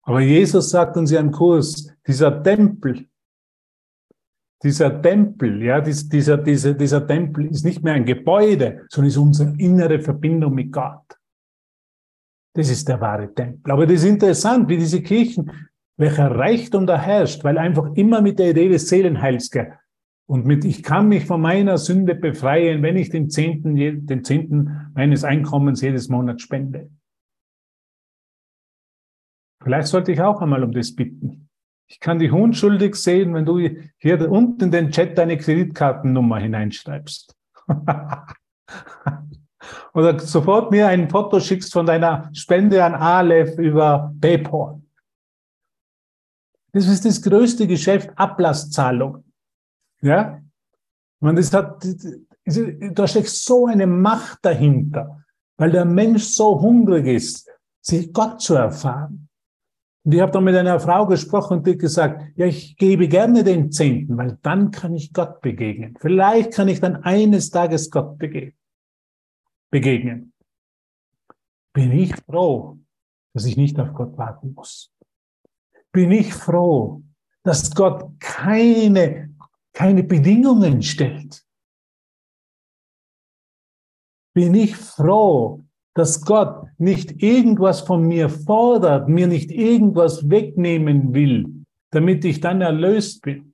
Aber 0.09 0.21
Jesus 0.21 0.71
sagt 0.71 0.97
uns 0.97 1.11
ja 1.11 1.21
im 1.21 1.31
Kurs, 1.31 1.95
dieser 2.07 2.43
Tempel, 2.43 3.07
dieser 4.63 5.03
Tempel, 5.03 5.63
ja, 5.63 5.83
dieser, 5.83 6.39
dieser, 6.39 6.73
dieser 6.73 7.07
Tempel 7.07 7.45
ist 7.49 7.63
nicht 7.63 7.85
mehr 7.85 7.93
ein 7.93 8.07
Gebäude, 8.07 8.87
sondern 8.89 9.09
ist 9.09 9.19
unsere 9.19 9.55
innere 9.59 10.01
Verbindung 10.01 10.55
mit 10.55 10.73
Gott. 10.73 11.05
Das 12.55 12.71
ist 12.71 12.89
der 12.89 12.99
wahre 13.03 13.35
Tempel. 13.35 13.71
Aber 13.71 13.87
das 13.87 13.97
ist 13.97 14.05
interessant, 14.07 14.71
wie 14.71 14.79
diese 14.79 15.03
Kirchen, 15.03 15.53
welcher 15.99 16.31
Reichtum 16.31 16.87
da 16.87 16.99
herrscht, 16.99 17.45
weil 17.45 17.59
einfach 17.59 17.93
immer 17.93 18.23
mit 18.23 18.39
der 18.39 18.53
Idee 18.53 18.71
des 18.71 18.89
Seelenheils 18.89 19.51
und 20.27 20.47
mit 20.47 20.65
ich 20.65 20.83
kann 20.83 21.09
mich 21.09 21.27
von 21.27 21.43
meiner 21.43 21.77
Sünde 21.77 22.15
befreien, 22.15 22.83
wenn 22.83 22.97
ich 22.97 23.11
den 23.11 23.29
Zehnten, 23.29 23.77
den 23.77 24.25
Zehnten 24.25 24.91
meines 24.95 25.23
Einkommens 25.23 25.83
jedes 25.83 26.09
Monat 26.09 26.41
spende. 26.41 26.89
Vielleicht 29.63 29.89
sollte 29.89 30.13
ich 30.13 30.21
auch 30.21 30.41
einmal 30.41 30.63
um 30.63 30.73
das 30.73 30.95
bitten. 30.95 31.49
Ich 31.87 32.01
kann 32.01 32.19
dich 32.19 32.33
unschuldig 32.33 32.95
sehen, 32.97 33.35
wenn 33.35 33.47
du 33.47 33.59
hier 33.97 34.31
unten 34.31 34.65
in 34.65 34.71
den 34.71 34.91
Chat 34.91 35.17
deine 35.17 35.39
Kreditkartennummer 35.39 36.39
hineinschreibst. 36.39 37.35
Oder 39.95 40.19
sofort 40.19 40.71
mir 40.71 40.89
ein 40.89 41.09
Foto 41.09 41.41
schickst 41.41 41.73
von 41.73 41.87
deiner 41.87 42.31
Spende 42.35 42.85
an 42.85 42.95
Aleph 42.95 43.59
über 43.59 44.15
PayPal. 44.21 44.81
Das 46.73 46.87
ist 46.87 47.05
das 47.05 47.23
größte 47.23 47.67
Geschäft, 47.67 48.11
Ablasszahlung. 48.17 49.25
Ja? 50.03 50.41
Man, 51.21 51.37
das 51.37 51.53
hat, 51.53 51.85
da 52.45 53.09
steckt 53.09 53.29
so 53.29 53.67
eine 53.67 53.87
Macht 53.87 54.39
dahinter, 54.43 55.25
weil 55.57 55.71
der 55.71 55.85
Mensch 55.85 56.25
so 56.25 56.61
hungrig 56.61 57.07
ist, 57.07 57.51
sich 57.81 58.13
Gott 58.13 58.41
zu 58.41 58.55
erfahren. 58.55 59.28
Und 60.09 60.15
ich 60.15 60.23
habe 60.23 60.33
dann 60.33 60.45
mit 60.45 60.57
einer 60.57 60.81
Frau 60.81 61.05
gesprochen 61.05 61.59
und 61.59 61.67
die 61.67 61.77
gesagt, 61.77 62.33
ja, 62.35 62.47
ich 62.47 62.79
gebe 62.79 63.09
gerne 63.09 63.45
den 63.45 63.71
Zehnten, 63.71 64.17
weil 64.17 64.39
dann 64.41 64.71
kann 64.71 64.95
ich 64.95 65.13
Gott 65.13 65.43
begegnen. 65.43 65.99
Vielleicht 66.01 66.55
kann 66.55 66.67
ich 66.69 66.81
dann 66.81 66.97
eines 67.03 67.51
Tages 67.51 67.91
Gott 67.91 68.19
begegnen. 69.69 70.33
Bin 71.75 71.93
ich 71.93 72.17
froh, 72.25 72.79
dass 73.35 73.45
ich 73.45 73.59
nicht 73.59 73.79
auf 73.79 73.93
Gott 73.93 74.17
warten 74.17 74.55
muss. 74.55 74.91
Bin 75.93 76.11
ich 76.11 76.33
froh, 76.33 77.03
dass 77.43 77.75
Gott 77.75 78.19
keine, 78.19 79.37
keine 79.75 80.05
Bedingungen 80.05 80.81
stellt. 80.81 81.45
Bin 84.33 84.55
ich 84.55 84.75
froh, 84.75 85.67
dass 85.99 86.25
Gott 86.25 86.69
nicht 86.79 87.23
irgendwas 87.23 87.81
von 87.81 88.07
mir 88.07 88.29
fordert, 88.29 89.09
mir 89.09 89.27
nicht 89.27 89.51
irgendwas 89.51 90.31
wegnehmen 90.31 91.13
will, 91.13 91.65
damit 91.91 92.25
ich 92.25 92.41
dann 92.41 92.61
erlöst 92.61 93.23
bin, 93.23 93.53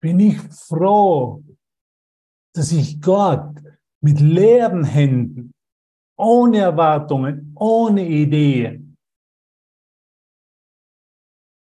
bin 0.00 0.18
ich 0.18 0.40
froh, 0.40 1.44
dass 2.54 2.72
ich 2.72 3.00
Gott 3.02 3.54
mit 4.00 4.18
leeren 4.18 4.84
Händen, 4.84 5.52
ohne 6.16 6.58
Erwartungen, 6.58 7.52
ohne 7.54 8.06
Ideen, 8.08 8.96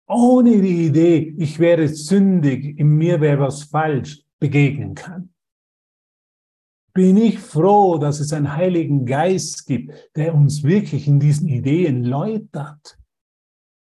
ohne 0.06 0.60
die 0.60 0.86
Idee, 0.86 1.34
ich 1.38 1.58
wäre 1.58 1.88
sündig, 1.88 2.78
in 2.78 2.88
mir 2.96 3.20
wäre 3.20 3.40
was 3.40 3.64
falsch, 3.64 4.22
begegnen 4.38 4.94
kann 4.94 5.30
bin 6.98 7.16
ich 7.16 7.38
froh, 7.38 7.96
dass 7.96 8.18
es 8.18 8.32
einen 8.32 8.56
Heiligen 8.56 9.06
Geist 9.06 9.68
gibt, 9.68 10.10
der 10.16 10.34
uns 10.34 10.64
wirklich 10.64 11.06
in 11.06 11.20
diesen 11.20 11.46
Ideen 11.46 12.02
läutert. 12.02 12.98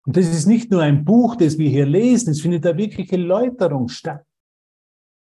Und 0.04 0.16
das 0.16 0.26
ist 0.26 0.46
nicht 0.46 0.72
nur 0.72 0.82
ein 0.82 1.04
Buch, 1.04 1.36
das 1.36 1.56
wir 1.56 1.70
hier 1.70 1.86
lesen, 1.86 2.30
es 2.30 2.40
findet 2.40 2.64
da 2.64 2.76
wirkliche 2.76 3.16
Läuterung 3.16 3.86
statt. 3.86 4.24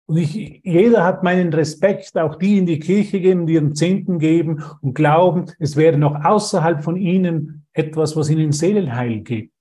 Und 0.09 0.17
ich, 0.17 0.63
jeder 0.65 1.05
hat 1.05 1.23
meinen 1.25 1.53
Respekt, 1.53 2.17
auch 2.17 2.37
die 2.37 2.57
in 2.57 2.65
die 2.65 2.79
Kirche 2.79 3.21
gehen, 3.21 3.47
die 3.47 3.53
ihren 3.53 3.75
Zehnten 3.75 4.19
geben 4.19 4.65
und 4.81 4.95
glauben, 4.95 5.53
es 5.59 5.77
wäre 5.77 5.99
noch 5.99 6.25
außerhalb 6.25 6.83
von 6.83 6.97
ihnen 6.97 7.67
etwas, 7.75 8.17
was 8.17 8.31
ihnen 8.31 8.53
Seelenheil 8.53 9.21
gibt. 9.21 9.53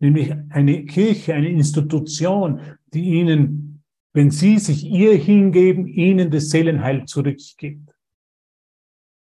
Nämlich 0.00 0.34
eine 0.48 0.86
Kirche, 0.86 1.34
eine 1.34 1.50
Institution, 1.50 2.60
die 2.92 3.10
ihnen 3.10 3.69
wenn 4.12 4.30
sie 4.30 4.58
sich 4.58 4.84
ihr 4.84 5.14
hingeben, 5.14 5.86
ihnen 5.86 6.30
das 6.30 6.50
Seelenheil 6.50 7.04
zurückgibt. 7.04 7.94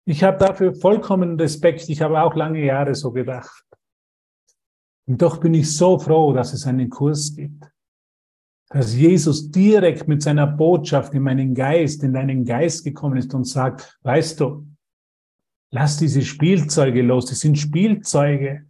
Ich 0.06 0.24
habe 0.24 0.38
dafür 0.38 0.74
vollkommen 0.74 1.38
Respekt. 1.38 1.88
Ich 1.88 2.00
habe 2.00 2.22
auch 2.22 2.34
lange 2.34 2.64
Jahre 2.64 2.94
so 2.94 3.12
gedacht. 3.12 3.64
Und 5.06 5.20
doch 5.20 5.38
bin 5.38 5.54
ich 5.54 5.74
so 5.76 5.98
froh, 5.98 6.32
dass 6.32 6.52
es 6.52 6.66
einen 6.66 6.88
Kurs 6.88 7.34
gibt. 7.34 7.64
Dass 8.70 8.94
Jesus 8.94 9.50
direkt 9.50 10.08
mit 10.08 10.22
seiner 10.22 10.46
Botschaft 10.46 11.14
in 11.14 11.22
meinen 11.22 11.54
Geist, 11.54 12.02
in 12.02 12.12
deinen 12.12 12.44
Geist 12.44 12.84
gekommen 12.84 13.18
ist 13.18 13.32
und 13.34 13.44
sagt, 13.44 13.98
weißt 14.02 14.40
du, 14.40 14.66
lass 15.70 15.98
diese 15.98 16.22
Spielzeuge 16.22 17.02
los, 17.02 17.26
die 17.26 17.34
sind 17.34 17.58
Spielzeuge. 17.58 18.66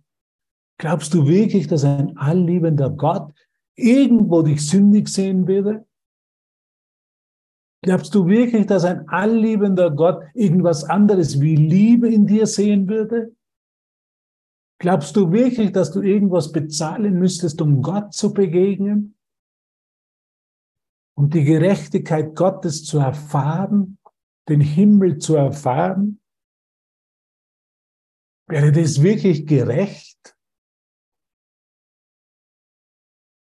Glaubst 0.78 1.14
du 1.14 1.26
wirklich, 1.26 1.66
dass 1.66 1.84
ein 1.84 2.16
allliebender 2.16 2.90
Gott 2.90 3.32
irgendwo 3.74 4.42
dich 4.42 4.64
sündig 4.64 5.08
sehen 5.08 5.48
würde? 5.48 5.87
Glaubst 7.82 8.14
du 8.14 8.26
wirklich, 8.26 8.66
dass 8.66 8.84
ein 8.84 9.08
allliebender 9.08 9.90
Gott 9.90 10.24
irgendwas 10.34 10.84
anderes 10.84 11.40
wie 11.40 11.54
Liebe 11.54 12.12
in 12.12 12.26
dir 12.26 12.46
sehen 12.46 12.88
würde? 12.88 13.36
Glaubst 14.80 15.16
du 15.16 15.30
wirklich, 15.32 15.72
dass 15.72 15.92
du 15.92 16.02
irgendwas 16.02 16.52
bezahlen 16.52 17.18
müsstest, 17.18 17.60
um 17.60 17.82
Gott 17.82 18.12
zu 18.12 18.32
begegnen? 18.32 19.16
Um 21.16 21.30
die 21.30 21.44
Gerechtigkeit 21.44 22.34
Gottes 22.36 22.84
zu 22.84 22.98
erfahren, 22.98 23.98
den 24.48 24.60
Himmel 24.60 25.18
zu 25.18 25.34
erfahren? 25.34 26.20
Wäre 28.48 28.72
das 28.72 29.02
wirklich 29.02 29.46
gerecht? 29.46 30.36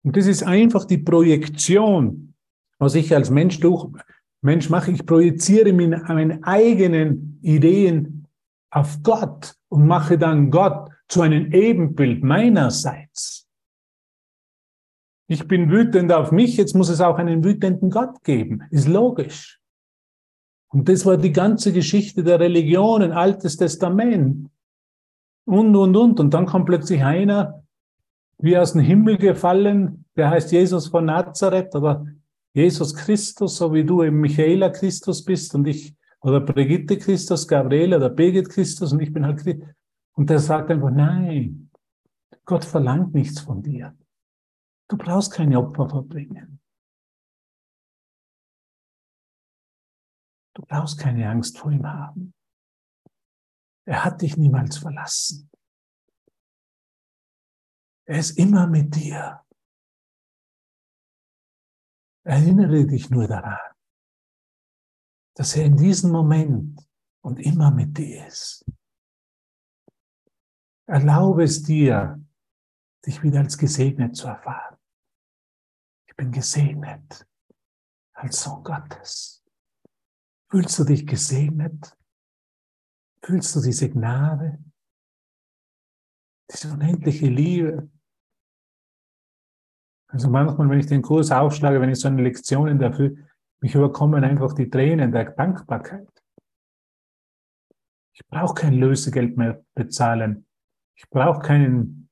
Und 0.04 0.16
das 0.16 0.26
ist 0.26 0.42
einfach 0.42 0.84
die 0.84 0.98
Projektion, 0.98 2.34
was 2.78 2.94
ich 2.94 3.14
als 3.14 3.30
Mensch 3.30 3.60
durch, 3.60 3.90
Mensch 4.44 4.68
mache, 4.68 4.90
ich 4.90 5.06
projiziere 5.06 5.72
meine 5.72 6.40
eigenen 6.42 7.38
Ideen 7.40 8.26
auf 8.70 9.02
Gott 9.02 9.54
und 9.68 9.86
mache 9.86 10.18
dann 10.18 10.50
Gott 10.50 10.90
zu 11.08 11.22
einem 11.22 11.50
Ebenbild 11.52 12.22
meinerseits. 12.22 13.48
Ich 15.28 15.48
bin 15.48 15.70
wütend 15.70 16.12
auf 16.12 16.30
mich, 16.30 16.58
jetzt 16.58 16.74
muss 16.74 16.90
es 16.90 17.00
auch 17.00 17.16
einen 17.16 17.42
wütenden 17.42 17.88
Gott 17.88 18.22
geben. 18.22 18.62
Ist 18.70 18.86
logisch. 18.86 19.60
Und 20.68 20.90
das 20.90 21.06
war 21.06 21.16
die 21.16 21.32
ganze 21.32 21.72
Geschichte 21.72 22.22
der 22.22 22.38
Religionen, 22.38 23.12
Altes 23.12 23.56
Testament. 23.56 24.50
Und, 25.46 25.74
und, 25.74 25.96
und. 25.96 26.20
Und 26.20 26.34
dann 26.34 26.44
kommt 26.44 26.66
plötzlich 26.66 27.02
einer, 27.02 27.64
wie 28.38 28.58
aus 28.58 28.72
dem 28.72 28.82
Himmel 28.82 29.16
gefallen, 29.16 30.04
der 30.16 30.28
heißt 30.28 30.52
Jesus 30.52 30.88
von 30.88 31.06
Nazareth, 31.06 31.74
aber 31.74 32.06
Jesus 32.54 32.94
Christus, 32.94 33.56
so 33.56 33.72
wie 33.74 33.84
du 33.84 34.02
eben 34.02 34.20
Michaela 34.20 34.70
Christus 34.70 35.24
bist 35.24 35.54
und 35.54 35.66
ich, 35.66 35.96
oder 36.20 36.40
Brigitte 36.40 36.96
Christus, 36.96 37.46
Gabriele 37.46 37.96
oder 37.96 38.08
Birgit 38.08 38.48
Christus 38.48 38.92
und 38.92 39.00
ich 39.00 39.12
bin 39.12 39.26
halt 39.26 39.40
Christus. 39.40 39.68
Und 40.12 40.30
der 40.30 40.38
sagt 40.38 40.70
einfach, 40.70 40.90
nein, 40.90 41.70
Gott 42.44 42.64
verlangt 42.64 43.12
nichts 43.12 43.40
von 43.40 43.62
dir. 43.62 43.96
Du 44.88 44.96
brauchst 44.96 45.32
keine 45.32 45.58
Opfer 45.58 45.88
verbringen. 45.88 46.60
Du 50.54 50.62
brauchst 50.62 50.98
keine 50.98 51.28
Angst 51.28 51.58
vor 51.58 51.72
ihm 51.72 51.86
haben. 51.86 52.32
Er 53.86 54.04
hat 54.04 54.22
dich 54.22 54.36
niemals 54.36 54.78
verlassen. 54.78 55.50
Er 58.06 58.18
ist 58.18 58.38
immer 58.38 58.66
mit 58.66 58.94
dir. 58.94 59.43
Erinnere 62.24 62.86
dich 62.86 63.10
nur 63.10 63.28
daran, 63.28 63.58
dass 65.34 65.56
er 65.56 65.66
in 65.66 65.76
diesem 65.76 66.10
Moment 66.10 66.80
und 67.20 67.38
immer 67.38 67.70
mit 67.70 67.96
dir 67.98 68.26
ist. 68.26 68.64
Erlaube 70.86 71.44
es 71.44 71.62
dir, 71.62 72.22
dich 73.04 73.22
wieder 73.22 73.40
als 73.40 73.58
gesegnet 73.58 74.16
zu 74.16 74.26
erfahren. 74.26 74.78
Ich 76.06 76.16
bin 76.16 76.32
gesegnet 76.32 77.26
als 78.14 78.42
Sohn 78.42 78.62
Gottes. 78.64 79.44
Fühlst 80.50 80.78
du 80.78 80.84
dich 80.84 81.06
gesegnet? 81.06 81.96
Fühlst 83.22 83.54
du 83.54 83.60
diese 83.60 83.90
Gnade? 83.90 84.62
Diese 86.50 86.72
unendliche 86.72 87.26
Liebe? 87.26 87.90
Also 90.14 90.30
manchmal, 90.30 90.70
wenn 90.70 90.78
ich 90.78 90.86
den 90.86 91.02
Kurs 91.02 91.32
aufschlage, 91.32 91.80
wenn 91.80 91.90
ich 91.90 91.98
so 91.98 92.06
eine 92.06 92.22
Lektion 92.22 92.78
dafür, 92.78 93.16
mich 93.60 93.74
überkommen 93.74 94.22
einfach 94.22 94.52
die 94.52 94.70
Tränen 94.70 95.10
der 95.10 95.32
Dankbarkeit. 95.32 96.06
Ich 98.12 98.24
brauche 98.28 98.54
kein 98.54 98.74
Lösegeld 98.74 99.36
mehr 99.36 99.64
bezahlen. 99.74 100.46
Ich 100.96 101.10
brauche 101.10 101.40
keinen 101.40 102.08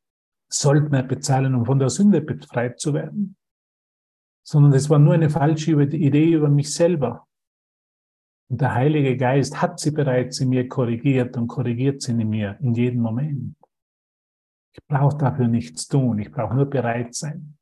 Sold 0.48 0.90
mehr 0.90 1.04
bezahlen, 1.04 1.54
um 1.54 1.64
von 1.64 1.78
der 1.78 1.90
Sünde 1.90 2.20
befreit 2.20 2.80
zu 2.80 2.92
werden. 2.92 3.36
Sondern 4.44 4.72
es 4.72 4.90
war 4.90 4.98
nur 4.98 5.14
eine 5.14 5.30
falsche 5.30 5.70
Idee 5.70 6.32
über 6.32 6.48
mich 6.48 6.74
selber. 6.74 7.28
Und 8.50 8.60
der 8.60 8.74
Heilige 8.74 9.16
Geist 9.16 9.62
hat 9.62 9.78
sie 9.78 9.92
bereits 9.92 10.40
in 10.40 10.48
mir 10.48 10.68
korrigiert 10.68 11.36
und 11.36 11.46
korrigiert 11.46 12.02
sie 12.02 12.20
in 12.20 12.28
mir 12.28 12.58
in 12.60 12.74
jedem 12.74 13.00
Moment. 13.00 13.54
Ich 14.72 14.84
brauche 14.88 15.16
dafür 15.18 15.46
nichts 15.46 15.86
tun. 15.86 16.18
Ich 16.18 16.32
brauche 16.32 16.56
nur 16.56 16.68
bereit 16.68 17.14
sein. 17.14 17.58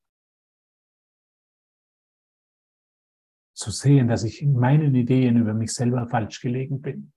Zu 3.60 3.70
sehen, 3.70 4.08
dass 4.08 4.24
ich 4.24 4.40
in 4.40 4.54
meinen 4.54 4.94
Ideen 4.94 5.36
über 5.36 5.52
mich 5.52 5.74
selber 5.74 6.06
falsch 6.06 6.40
gelegen 6.40 6.80
bin. 6.80 7.12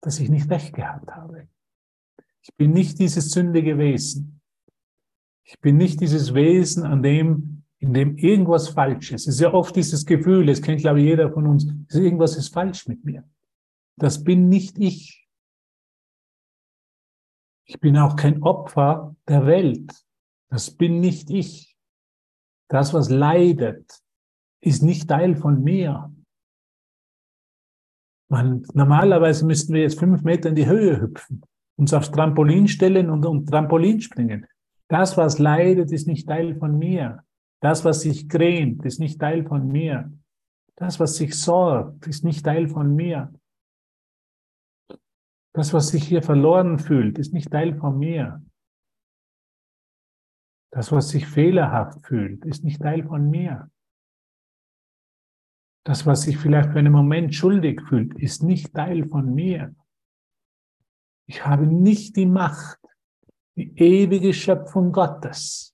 Dass 0.00 0.20
ich 0.20 0.28
nicht 0.28 0.48
recht 0.50 0.72
gehabt 0.72 1.10
habe. 1.10 1.48
Ich 2.42 2.54
bin 2.54 2.70
nicht 2.70 3.00
dieses 3.00 3.32
sündige 3.32 3.76
Wesen. 3.76 4.40
Ich 5.42 5.58
bin 5.58 5.78
nicht 5.78 6.00
dieses 6.00 6.32
Wesen, 6.32 6.84
an 6.84 7.02
dem, 7.02 7.64
in 7.80 7.92
dem 7.92 8.16
irgendwas 8.18 8.68
falsch 8.68 9.10
ist. 9.10 9.26
Es 9.26 9.34
ist 9.34 9.40
ja 9.40 9.52
oft 9.52 9.74
dieses 9.74 10.06
Gefühl, 10.06 10.46
das 10.46 10.62
kennt 10.62 10.82
glaube 10.82 11.00
ich 11.00 11.06
jeder 11.06 11.32
von 11.32 11.48
uns, 11.48 11.66
irgendwas 11.92 12.36
ist 12.36 12.54
falsch 12.54 12.86
mit 12.86 13.04
mir. 13.04 13.28
Das 13.96 14.22
bin 14.22 14.48
nicht 14.48 14.78
ich. 14.78 15.28
Ich 17.64 17.80
bin 17.80 17.96
auch 17.96 18.14
kein 18.14 18.44
Opfer 18.44 19.16
der 19.26 19.44
Welt. 19.44 19.92
Das 20.50 20.70
bin 20.70 21.00
nicht 21.00 21.30
ich. 21.30 21.76
Das, 22.68 22.94
was 22.94 23.10
leidet, 23.10 24.04
ist 24.60 24.82
nicht 24.82 25.08
Teil 25.08 25.36
von 25.36 25.62
mir. 25.62 26.12
Man, 28.30 28.66
normalerweise 28.74 29.46
müssten 29.46 29.72
wir 29.72 29.82
jetzt 29.82 29.98
fünf 29.98 30.22
Meter 30.22 30.50
in 30.50 30.54
die 30.54 30.66
Höhe 30.66 31.00
hüpfen, 31.00 31.42
uns 31.76 31.94
aufs 31.94 32.10
Trampolin 32.10 32.68
stellen 32.68 33.10
und, 33.10 33.24
und 33.24 33.46
Trampolin 33.46 34.00
springen. 34.00 34.46
Das, 34.88 35.16
was 35.16 35.38
leidet, 35.38 35.92
ist 35.92 36.06
nicht 36.06 36.28
Teil 36.28 36.56
von 36.56 36.78
mir. 36.78 37.24
Das, 37.60 37.84
was 37.84 38.02
sich 38.02 38.28
grämt, 38.28 38.84
ist 38.84 39.00
nicht 39.00 39.20
Teil 39.20 39.44
von 39.44 39.68
mir. 39.68 40.12
Das, 40.76 41.00
was 41.00 41.16
sich 41.16 41.34
sorgt, 41.34 42.06
ist 42.06 42.24
nicht 42.24 42.44
Teil 42.44 42.68
von 42.68 42.94
mir. 42.94 43.32
Das, 45.54 45.72
was 45.72 45.88
sich 45.88 46.04
hier 46.04 46.22
verloren 46.22 46.78
fühlt, 46.78 47.18
ist 47.18 47.32
nicht 47.32 47.50
Teil 47.50 47.74
von 47.74 47.98
mir. 47.98 48.44
Das, 50.70 50.92
was 50.92 51.08
sich 51.08 51.26
fehlerhaft 51.26 52.06
fühlt, 52.06 52.44
ist 52.44 52.62
nicht 52.62 52.80
Teil 52.80 53.02
von 53.04 53.28
mir. 53.28 53.70
Das, 55.88 56.04
was 56.04 56.20
sich 56.20 56.36
vielleicht 56.36 56.72
für 56.72 56.80
einen 56.80 56.92
Moment 56.92 57.34
schuldig 57.34 57.80
fühlt, 57.88 58.12
ist 58.18 58.42
nicht 58.42 58.74
Teil 58.74 59.08
von 59.08 59.34
mir. 59.34 59.74
Ich 61.26 61.46
habe 61.46 61.66
nicht 61.66 62.14
die 62.16 62.26
Macht, 62.26 62.78
die 63.56 63.74
ewige 63.74 64.34
Schöpfung 64.34 64.92
Gottes, 64.92 65.72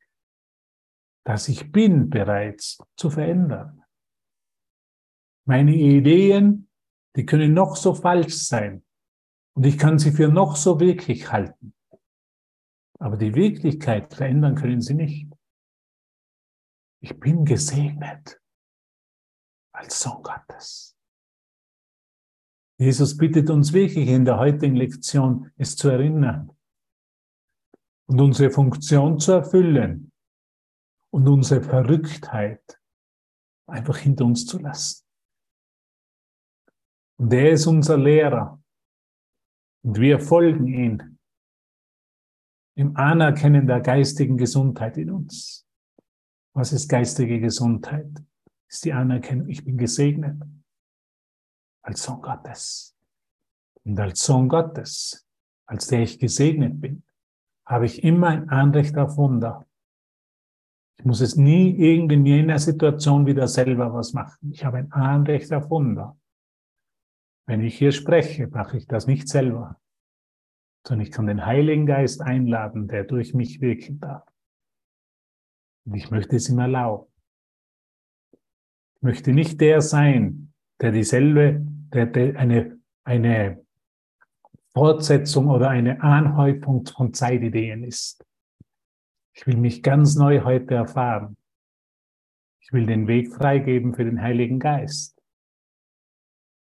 dass 1.26 1.48
ich 1.48 1.72
bin 1.72 2.10
bereits 2.10 2.78
zu 2.96 3.10
verändern. 3.10 3.82
Meine 5.48 5.74
Ideen, 5.74 6.70
die 7.16 7.26
können 7.26 7.52
noch 7.52 7.74
so 7.74 7.92
falsch 7.92 8.36
sein 8.36 8.84
und 9.56 9.66
ich 9.66 9.76
kann 9.78 9.98
sie 9.98 10.12
für 10.12 10.28
noch 10.28 10.54
so 10.54 10.78
wirklich 10.78 11.32
halten. 11.32 11.74
Aber 13.00 13.16
die 13.16 13.34
Wirklichkeit 13.34 14.14
verändern 14.14 14.54
können 14.54 14.80
sie 14.80 14.94
nicht. 14.94 15.28
Ich 17.00 17.18
bin 17.18 17.44
gesegnet 17.44 18.40
als 19.84 20.00
Sohn 20.00 20.22
Gottes. 20.22 20.96
Jesus 22.78 23.16
bittet 23.16 23.50
uns 23.50 23.72
wirklich 23.72 24.08
in 24.08 24.24
der 24.24 24.38
heutigen 24.38 24.76
Lektion, 24.76 25.52
es 25.56 25.76
zu 25.76 25.90
erinnern 25.90 26.50
und 28.06 28.20
unsere 28.20 28.50
Funktion 28.50 29.20
zu 29.20 29.32
erfüllen 29.32 30.10
und 31.12 31.28
unsere 31.28 31.62
Verrücktheit 31.62 32.80
einfach 33.66 33.98
hinter 33.98 34.24
uns 34.24 34.46
zu 34.46 34.58
lassen. 34.58 35.04
Und 37.16 37.32
er 37.32 37.52
ist 37.52 37.66
unser 37.66 37.96
Lehrer 37.96 38.60
und 39.84 40.00
wir 40.00 40.18
folgen 40.18 40.66
ihm 40.66 41.18
im 42.76 42.96
Anerkennen 42.96 43.68
der 43.68 43.80
geistigen 43.80 44.36
Gesundheit 44.36 44.96
in 44.96 45.10
uns. 45.10 45.64
Was 46.54 46.72
ist 46.72 46.88
geistige 46.88 47.38
Gesundheit? 47.40 48.10
Ist 48.74 48.84
die 48.84 48.92
Anerkennung, 48.92 49.48
ich 49.48 49.64
bin 49.64 49.78
gesegnet 49.78 50.42
als 51.82 52.02
Sohn 52.02 52.20
Gottes. 52.20 52.96
Und 53.84 53.98
als 54.00 54.24
Sohn 54.24 54.48
Gottes, 54.48 55.26
als 55.66 55.86
der 55.86 56.02
ich 56.02 56.18
gesegnet 56.18 56.80
bin, 56.80 57.04
habe 57.66 57.86
ich 57.86 58.02
immer 58.02 58.28
ein 58.28 58.48
Anrecht 58.48 58.96
auf 58.98 59.16
Wunder. 59.16 59.64
Ich 60.98 61.04
muss 61.04 61.20
es 61.20 61.36
nie 61.36 61.76
irgendwie 61.76 62.14
in 62.14 62.26
jener 62.26 62.58
Situation 62.58 63.26
wieder 63.26 63.46
selber 63.46 63.94
was 63.94 64.12
machen. 64.12 64.50
Ich 64.50 64.64
habe 64.64 64.78
ein 64.78 64.90
Anrecht 64.90 65.52
auf 65.52 65.70
Wunder. 65.70 66.18
Wenn 67.46 67.60
ich 67.60 67.78
hier 67.78 67.92
spreche, 67.92 68.48
mache 68.48 68.76
ich 68.76 68.86
das 68.86 69.06
nicht 69.06 69.28
selber, 69.28 69.80
sondern 70.86 71.06
ich 71.06 71.12
kann 71.12 71.26
den 71.26 71.46
Heiligen 71.46 71.86
Geist 71.86 72.22
einladen, 72.22 72.88
der 72.88 73.04
durch 73.04 73.34
mich 73.34 73.60
wirken 73.60 74.00
darf. 74.00 74.26
Und 75.86 75.94
ich 75.94 76.10
möchte 76.10 76.36
es 76.36 76.48
ihm 76.48 76.58
erlauben 76.58 77.13
möchte 79.04 79.32
nicht 79.32 79.60
der 79.60 79.80
sein, 79.80 80.52
der 80.80 80.90
dieselbe, 80.90 81.60
der, 81.92 82.06
der 82.06 82.36
eine, 82.36 82.80
eine 83.04 83.64
Fortsetzung 84.72 85.48
oder 85.48 85.68
eine 85.68 86.02
Anhäufung 86.02 86.84
von 86.86 87.14
Zeitideen 87.14 87.84
ist. 87.84 88.26
Ich 89.34 89.46
will 89.46 89.56
mich 89.56 89.82
ganz 89.82 90.16
neu 90.16 90.42
heute 90.42 90.74
erfahren. 90.74 91.36
Ich 92.60 92.72
will 92.72 92.86
den 92.86 93.06
Weg 93.06 93.32
freigeben 93.32 93.94
für 93.94 94.04
den 94.04 94.20
Heiligen 94.20 94.58
Geist. 94.58 95.20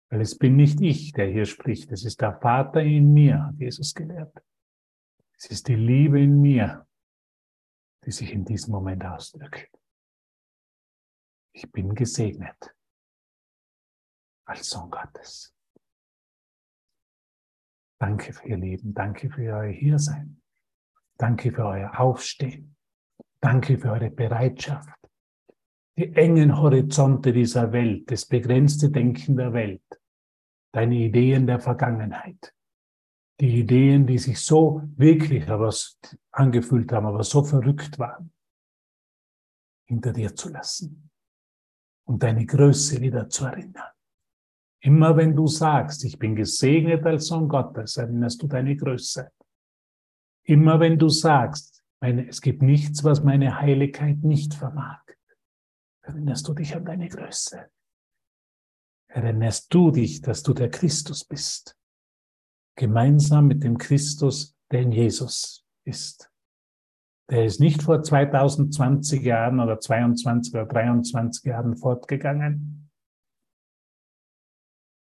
Weil 0.09 0.21
es 0.21 0.37
bin 0.37 0.57
nicht 0.57 0.81
ich, 0.81 1.13
der 1.13 1.27
hier 1.27 1.45
spricht. 1.45 1.91
Es 1.91 2.03
ist 2.03 2.19
der 2.21 2.33
Vater 2.39 2.81
in 2.81 3.13
mir, 3.13 3.45
hat 3.45 3.59
Jesus 3.59 3.93
gelehrt. 3.93 4.35
Es 5.37 5.45
ist 5.45 5.67
die 5.67 5.75
Liebe 5.75 6.21
in 6.21 6.41
mir, 6.41 6.85
die 8.05 8.11
sich 8.11 8.33
in 8.33 8.43
diesem 8.43 8.73
Moment 8.73 9.05
ausdrückt. 9.05 9.80
Ich 11.53 11.69
bin 11.71 11.93
gesegnet 11.93 12.73
als 14.45 14.69
Sohn 14.69 14.89
Gottes. 14.89 15.53
Danke 17.99 18.33
für 18.33 18.47
Ihr 18.47 18.57
Leben. 18.57 18.93
Danke 18.93 19.29
für 19.29 19.41
Euer 19.41 19.71
Hiersein. 19.71 20.41
Danke 21.17 21.51
für 21.51 21.65
euer 21.65 21.99
Aufstehen. 21.99 22.75
Danke 23.39 23.77
für 23.77 23.91
eure 23.91 24.09
Bereitschaft. 24.09 24.97
Die 25.97 26.11
engen 26.15 26.57
Horizonte 26.57 27.31
dieser 27.31 27.71
Welt, 27.71 28.09
das 28.09 28.25
begrenzte 28.25 28.89
Denken 28.89 29.37
der 29.37 29.53
Welt, 29.53 29.83
deine 30.73 30.95
Ideen 30.95 31.45
der 31.45 31.59
Vergangenheit, 31.59 32.55
die 33.39 33.59
Ideen, 33.59 34.07
die 34.07 34.17
sich 34.17 34.39
so 34.39 34.81
wirklich 34.95 35.47
aber 35.47 35.71
angefühlt 36.31 36.91
haben, 36.91 37.05
aber 37.05 37.23
so 37.23 37.43
verrückt 37.43 37.99
waren, 37.99 38.33
hinter 39.85 40.13
dir 40.13 40.33
zu 40.35 40.49
lassen 40.49 41.10
und 42.05 42.23
deine 42.23 42.45
Größe 42.45 43.01
wieder 43.01 43.29
zu 43.29 43.45
erinnern. 43.45 43.91
Immer 44.83 45.15
wenn 45.15 45.35
du 45.35 45.47
sagst, 45.47 46.03
ich 46.03 46.17
bin 46.17 46.35
gesegnet 46.35 47.05
als 47.05 47.27
Sohn 47.27 47.47
Gottes, 47.47 47.97
erinnerst 47.97 48.41
du 48.41 48.47
deine 48.47 48.75
Größe. 48.75 49.31
Immer 50.43 50.79
wenn 50.79 50.97
du 50.97 51.07
sagst, 51.07 51.83
meine, 51.99 52.27
es 52.27 52.41
gibt 52.41 52.63
nichts, 52.63 53.03
was 53.03 53.23
meine 53.23 53.59
Heiligkeit 53.59 54.23
nicht 54.23 54.55
vermag, 54.55 55.03
erinnerst 56.01 56.47
du 56.47 56.55
dich 56.55 56.75
an 56.75 56.83
deine 56.83 57.07
Größe. 57.07 57.69
Erinnerst 59.07 59.71
du 59.73 59.91
dich, 59.91 60.21
dass 60.21 60.41
du 60.41 60.53
der 60.53 60.71
Christus 60.71 61.23
bist, 61.25 61.77
gemeinsam 62.75 63.47
mit 63.47 63.63
dem 63.63 63.77
Christus, 63.77 64.55
der 64.71 64.81
in 64.81 64.91
Jesus 64.91 65.63
ist. 65.83 66.30
Der 67.31 67.45
ist 67.45 67.61
nicht 67.61 67.81
vor 67.81 68.03
2020 68.03 69.23
Jahren 69.23 69.61
oder 69.61 69.79
22 69.79 70.53
oder 70.53 70.65
23 70.65 71.45
Jahren 71.45 71.77
fortgegangen, 71.77 72.91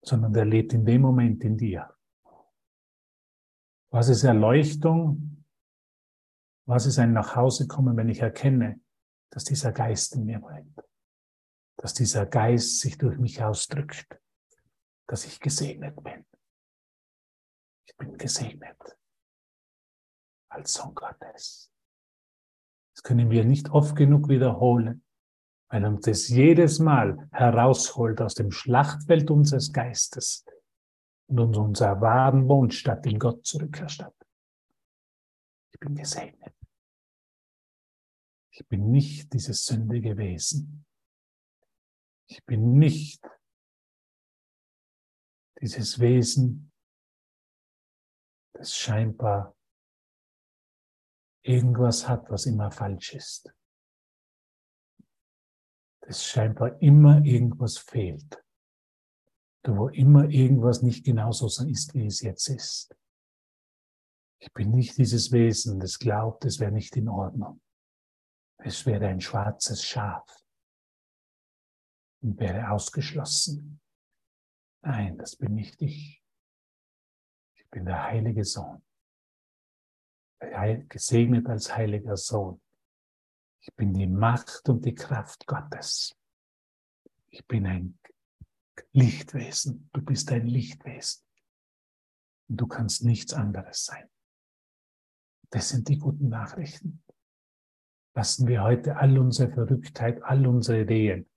sondern 0.05 0.31
der 0.31 0.45
lebt 0.45 0.71
in 0.73 0.85
dem 0.85 1.01
Moment 1.01 1.43
in 1.43 1.57
dir. 1.57 1.97
Was 3.91 4.07
ist 4.07 4.23
Erleuchtung? 4.23 5.45
Was 6.67 6.85
ist 6.85 6.99
ein 6.99 7.13
Nachhausekommen, 7.13 7.97
wenn 7.97 8.07
ich 8.07 8.19
erkenne, 8.19 8.79
dass 9.31 9.43
dieser 9.43 9.71
Geist 9.71 10.15
in 10.15 10.25
mir 10.25 10.39
brennt? 10.39 10.79
Dass 11.77 11.95
dieser 11.95 12.27
Geist 12.27 12.81
sich 12.81 12.99
durch 12.99 13.17
mich 13.17 13.43
ausdrückt. 13.43 14.21
dass 15.07 15.25
ich 15.25 15.41
gesegnet 15.41 16.01
bin. 16.01 16.25
Ich 17.85 17.97
bin 17.97 18.17
gesegnet 18.17 18.97
als 20.47 20.73
Sohn 20.73 20.95
Gottes. 20.95 21.70
Das 22.95 23.03
können 23.03 23.29
wir 23.29 23.45
nicht 23.45 23.69
oft 23.69 23.95
genug 23.95 24.29
wiederholen, 24.29 25.03
weil 25.69 25.85
uns 25.85 26.05
das 26.05 26.27
jedes 26.27 26.79
Mal 26.79 27.29
herausholt 27.31 28.21
aus 28.21 28.35
dem 28.35 28.51
Schlachtfeld 28.51 29.31
unseres 29.31 29.71
Geistes 29.71 30.45
und 31.27 31.39
uns 31.39 31.57
unser 31.57 32.01
wahren 32.01 32.47
Wohnstatt 32.49 33.05
in 33.05 33.17
Gott 33.17 33.45
zurückerstattet. 33.45 34.27
Ich 35.73 35.79
bin 35.79 35.95
gesegnet. 35.95 36.53
Ich 38.51 38.67
bin 38.67 38.91
nicht 38.91 39.31
dieses 39.33 39.65
sündige 39.65 40.17
Wesen. 40.17 40.85
Ich 42.27 42.45
bin 42.45 42.77
nicht 42.77 43.25
dieses 45.61 45.99
Wesen, 45.99 46.71
das 48.53 48.75
scheinbar 48.75 49.55
irgendwas 51.43 52.07
hat, 52.07 52.29
was 52.29 52.45
immer 52.45 52.71
falsch 52.71 53.13
ist. 53.13 53.53
Das 56.01 56.25
scheinbar 56.25 56.81
immer 56.81 57.23
irgendwas 57.23 57.77
fehlt. 57.77 58.43
Da 59.63 59.77
wo 59.77 59.89
immer 59.89 60.27
irgendwas 60.29 60.81
nicht 60.81 61.05
genauso 61.05 61.45
ist, 61.65 61.93
wie 61.93 62.05
es 62.05 62.21
jetzt 62.21 62.47
ist. 62.49 62.95
Ich 64.39 64.51
bin 64.53 64.71
nicht 64.71 64.97
dieses 64.97 65.31
Wesen, 65.31 65.79
das 65.79 65.99
glaubt, 65.99 66.45
es 66.45 66.59
wäre 66.59 66.71
nicht 66.71 66.95
in 66.95 67.07
Ordnung. 67.07 67.61
Es 68.57 68.85
wäre 68.87 69.07
ein 69.07 69.21
schwarzes 69.21 69.83
Schaf 69.83 70.25
und 72.21 72.39
wäre 72.39 72.71
ausgeschlossen. 72.71 73.79
Nein, 74.83 75.17
das 75.17 75.35
bin 75.35 75.53
nicht 75.53 75.79
ich. 75.81 76.23
Ich 77.55 77.69
bin 77.69 77.85
der 77.85 78.03
heilige 78.03 78.43
Sohn. 78.43 78.83
Gesegnet 80.89 81.47
als 81.47 81.75
heiliger 81.75 82.17
Sohn. 82.17 82.59
Ich 83.61 83.73
bin 83.75 83.93
die 83.93 84.07
Macht 84.07 84.67
und 84.69 84.83
die 84.85 84.95
Kraft 84.95 85.45
Gottes. 85.45 86.17
Ich 87.29 87.45
bin 87.45 87.67
ein 87.67 87.99
Lichtwesen. 88.91 89.89
Du 89.93 90.01
bist 90.01 90.31
ein 90.31 90.47
Lichtwesen. 90.47 91.23
Und 92.49 92.57
du 92.59 92.67
kannst 92.67 93.03
nichts 93.03 93.33
anderes 93.33 93.85
sein. 93.85 94.09
Das 95.51 95.69
sind 95.69 95.87
die 95.89 95.99
guten 95.99 96.29
Nachrichten. 96.29 97.03
Lassen 98.15 98.47
wir 98.47 98.63
heute 98.63 98.97
all 98.97 99.17
unsere 99.19 99.51
Verrücktheit, 99.51 100.23
all 100.23 100.47
unsere 100.47 100.81
Ideen, 100.81 101.29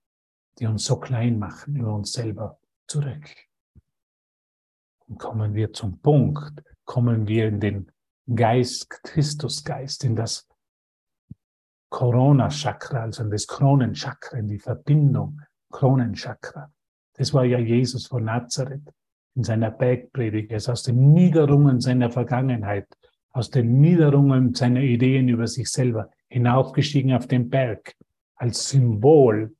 die 0.57 0.65
uns 0.65 0.83
so 0.83 0.99
klein 0.99 1.37
machen 1.37 1.75
über 1.75 1.93
uns 1.93 2.11
selber, 2.11 2.59
zurück. 2.87 3.29
Und 5.07 5.19
kommen 5.19 5.53
wir 5.53 5.71
zum 5.73 5.99
Punkt, 5.99 6.63
kommen 6.85 7.27
wir 7.27 7.47
in 7.47 7.59
den 7.59 7.91
Geist, 8.33 8.89
Christusgeist, 9.03 10.03
in 10.03 10.15
das 10.15 10.47
Corona-Chakra, 11.89 13.01
also 13.03 13.23
in 13.23 13.29
das 13.29 13.47
Kronenchakra, 13.47 14.37
in 14.37 14.47
die 14.47 14.59
Verbindung 14.59 15.41
Kronenchakra. 15.71 16.71
Das 17.13 17.33
war 17.33 17.45
ja 17.45 17.59
Jesus 17.59 18.07
von 18.07 18.25
Nazareth 18.25 18.91
in 19.35 19.43
seiner 19.43 19.71
Bergpredigt. 19.71 20.51
Er 20.51 20.57
ist 20.57 20.69
aus 20.69 20.83
den 20.83 21.13
Niederungen 21.13 21.79
seiner 21.79 22.11
Vergangenheit, 22.11 22.87
aus 23.31 23.49
den 23.49 23.79
Niederungen 23.79 24.53
seiner 24.53 24.81
Ideen 24.81 25.29
über 25.29 25.47
sich 25.47 25.69
selber 25.69 26.09
hinaufgestiegen 26.29 27.13
auf 27.13 27.27
den 27.27 27.49
Berg 27.49 27.93
als 28.35 28.69
Symbol 28.69 29.55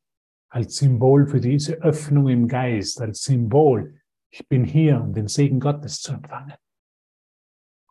als 0.55 0.77
Symbol 0.77 1.27
für 1.27 1.41
diese 1.41 1.73
Öffnung 1.81 2.29
im 2.29 2.47
Geist, 2.47 3.01
als 3.01 3.23
Symbol, 3.23 3.99
ich 4.29 4.47
bin 4.47 4.63
hier, 4.63 5.01
um 5.01 5.13
den 5.13 5.27
Segen 5.27 5.59
Gottes 5.59 5.99
zu 5.99 6.13
empfangen. 6.13 6.53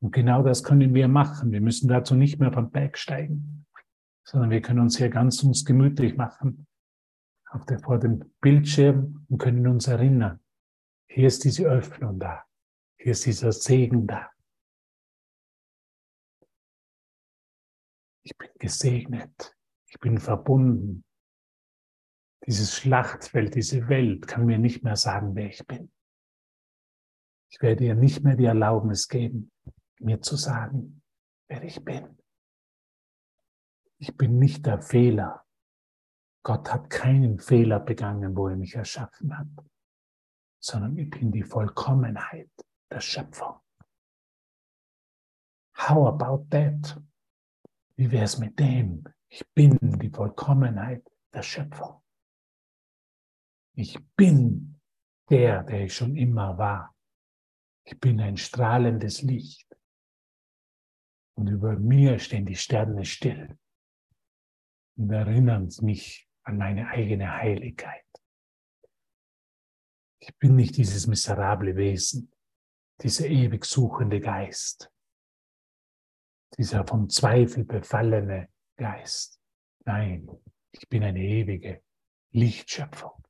Und 0.04 0.10
genau 0.10 0.42
das 0.42 0.62
können 0.62 0.92
wir 0.92 1.08
machen. 1.08 1.50
Wir 1.50 1.62
müssen 1.62 1.88
dazu 1.88 2.14
nicht 2.14 2.38
mehr 2.38 2.52
vom 2.52 2.70
Berg 2.70 2.98
steigen, 2.98 3.64
sondern 4.22 4.50
wir 4.50 4.60
können 4.60 4.80
uns 4.80 4.98
hier 4.98 5.08
ganz 5.08 5.42
uns 5.42 5.64
gemütlich 5.64 6.14
machen 6.14 6.66
auf 7.46 7.64
der, 7.64 7.78
vor 7.78 7.98
dem 7.98 8.34
Bildschirm 8.42 9.24
und 9.30 9.38
können 9.38 9.66
uns 9.66 9.86
erinnern, 9.86 10.40
hier 11.08 11.26
ist 11.26 11.42
diese 11.44 11.64
Öffnung 11.64 12.18
da, 12.18 12.44
hier 12.98 13.12
ist 13.12 13.24
dieser 13.24 13.50
Segen 13.50 14.06
da. 14.06 14.30
Ich 18.24 18.36
bin 18.36 18.50
gesegnet, 18.58 19.56
ich 19.86 19.98
bin 20.00 20.18
verbunden, 20.18 21.02
dieses 22.46 22.76
Schlachtfeld, 22.76 23.54
diese 23.54 23.88
Welt 23.88 24.26
kann 24.28 24.44
mir 24.44 24.58
nicht 24.58 24.84
mehr 24.84 24.96
sagen, 24.96 25.34
wer 25.34 25.48
ich 25.48 25.66
bin. 25.66 25.90
Ich 27.50 27.62
werde 27.62 27.84
ihr 27.86 27.94
nicht 27.94 28.22
mehr 28.22 28.36
die 28.36 28.44
Erlaubnis 28.44 29.08
geben, 29.08 29.50
mir 30.00 30.20
zu 30.20 30.36
sagen, 30.36 31.02
wer 31.48 31.62
ich 31.62 31.84
bin. 31.84 32.18
Ich 33.98 34.16
bin 34.16 34.38
nicht 34.38 34.66
der 34.66 34.80
Fehler. 34.80 35.44
Gott 36.42 36.70
hat 36.72 36.90
keinen 36.90 37.38
Fehler 37.38 37.80
begangen, 37.80 38.36
wo 38.36 38.48
er 38.48 38.56
mich 38.56 38.74
erschaffen 38.74 39.36
hat, 39.38 39.48
sondern 40.60 40.96
ich 40.98 41.08
bin 41.10 41.32
die 41.32 41.42
Vollkommenheit 41.42 42.50
der 42.90 43.00
Schöpfung. 43.00 43.60
How 45.76 46.06
about 46.08 46.46
that? 46.50 47.00
Wie 47.96 48.10
wäre 48.10 48.24
es 48.24 48.38
mit 48.38 48.58
dem? 48.58 49.04
Ich 49.28 49.46
bin 49.54 49.78
die 49.98 50.10
Vollkommenheit 50.10 51.10
der 51.32 51.42
Schöpfung. 51.42 52.02
Ich 53.76 53.98
bin 54.16 54.80
der, 55.30 55.62
der 55.62 55.84
ich 55.84 55.94
schon 55.94 56.16
immer 56.16 56.58
war. 56.58 56.94
Ich 57.84 57.98
bin 57.98 58.20
ein 58.20 58.36
strahlendes 58.36 59.22
Licht. 59.22 59.73
Und 61.34 61.48
über 61.48 61.76
mir 61.76 62.18
stehen 62.18 62.46
die 62.46 62.54
Sterne 62.54 63.04
still 63.04 63.58
und 64.96 65.10
erinnern 65.10 65.68
mich 65.82 66.28
an 66.44 66.58
meine 66.58 66.88
eigene 66.88 67.36
Heiligkeit. 67.36 68.04
Ich 70.20 70.36
bin 70.38 70.56
nicht 70.56 70.76
dieses 70.76 71.06
miserable 71.06 71.76
Wesen, 71.76 72.32
dieser 73.02 73.26
ewig 73.26 73.64
suchende 73.64 74.20
Geist, 74.20 74.90
dieser 76.56 76.86
vom 76.86 77.08
Zweifel 77.10 77.64
befallene 77.64 78.48
Geist. 78.76 79.40
Nein, 79.84 80.30
ich 80.70 80.88
bin 80.88 81.02
eine 81.02 81.20
ewige 81.20 81.82
Lichtschöpfung. 82.30 83.22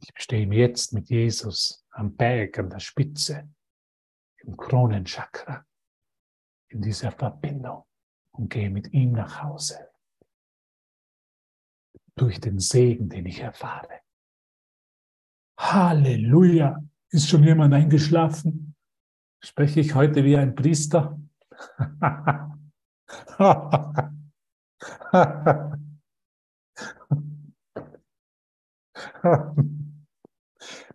Ich 0.00 0.12
stehe 0.16 0.46
jetzt 0.52 0.92
mit 0.92 1.08
Jesus 1.08 1.86
am 1.90 2.14
Berg, 2.14 2.58
an 2.58 2.68
der 2.68 2.80
Spitze, 2.80 3.48
im 4.38 4.56
Kronenchakra, 4.56 5.64
in 6.74 6.82
dieser 6.82 7.10
Verbindung 7.12 7.84
und 8.32 8.50
gehe 8.50 8.68
mit 8.68 8.92
ihm 8.92 9.12
nach 9.12 9.42
Hause. 9.42 9.88
Durch 12.16 12.40
den 12.40 12.58
Segen, 12.58 13.08
den 13.08 13.26
ich 13.26 13.40
erfahre. 13.40 14.00
Halleluja! 15.58 16.82
Ist 17.10 17.28
schon 17.28 17.44
jemand 17.44 17.72
eingeschlafen? 17.74 18.74
Spreche 19.40 19.80
ich 19.80 19.94
heute 19.94 20.24
wie 20.24 20.36
ein 20.36 20.54
Priester? 20.56 21.20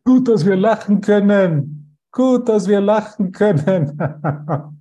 Gut, 0.04 0.28
dass 0.28 0.46
wir 0.46 0.58
lachen 0.58 1.00
können. 1.00 1.98
Gut, 2.12 2.50
dass 2.50 2.68
wir 2.68 2.82
lachen 2.82 3.32
können. 3.32 3.98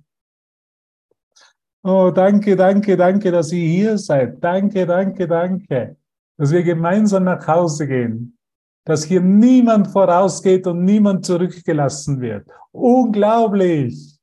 oh, 1.83 2.11
danke, 2.11 2.55
danke, 2.55 2.97
danke, 2.97 3.31
dass 3.31 3.51
ihr 3.51 3.67
hier 3.67 3.97
seid. 3.97 4.43
Danke, 4.43 4.85
danke, 4.85 5.27
danke, 5.27 5.97
dass 6.37 6.51
wir 6.51 6.63
gemeinsam 6.63 7.23
nach 7.25 7.45
Hause 7.47 7.87
gehen. 7.87 8.37
Dass 8.85 9.03
hier 9.03 9.21
niemand 9.21 9.87
vorausgeht 9.87 10.65
und 10.65 10.83
niemand 10.83 11.25
zurückgelassen 11.25 12.21
wird. 12.21 12.47
Unglaublich. 12.71 14.17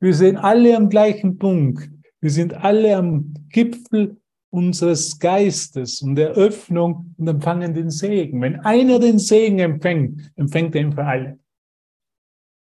Wir 0.00 0.14
sind 0.14 0.36
alle 0.36 0.76
am 0.76 0.88
gleichen 0.88 1.38
Punkt. 1.38 1.90
Wir 2.20 2.30
sind 2.30 2.54
alle 2.54 2.96
am 2.96 3.34
Gipfel 3.48 4.16
unseres 4.50 5.18
Geistes 5.18 6.02
und 6.02 6.16
der 6.16 6.30
Öffnung 6.30 7.14
und 7.16 7.28
empfangen 7.28 7.72
den 7.72 7.90
Segen. 7.90 8.42
Wenn 8.42 8.60
einer 8.60 8.98
den 8.98 9.18
Segen 9.18 9.60
empfängt, 9.60 10.32
empfängt 10.36 10.74
er 10.74 10.82
ihn 10.82 10.92
für 10.92 11.04
alle. 11.04 11.38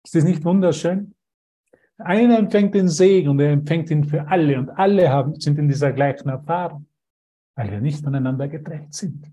Ist 0.04 0.14
das 0.14 0.24
nicht 0.24 0.44
wunderschön? 0.44 1.14
Einer 2.00 2.38
empfängt 2.38 2.74
den 2.74 2.88
Segen 2.88 3.28
und 3.28 3.40
er 3.40 3.52
empfängt 3.52 3.90
ihn 3.90 4.04
für 4.04 4.26
alle 4.28 4.58
und 4.58 4.70
alle 4.70 5.10
haben, 5.10 5.38
sind 5.38 5.58
in 5.58 5.68
dieser 5.68 5.92
gleichen 5.92 6.28
Erfahrung, 6.28 6.86
weil 7.56 7.70
wir 7.70 7.80
nicht 7.80 8.02
voneinander 8.02 8.48
getrennt 8.48 8.94
sind. 8.94 9.26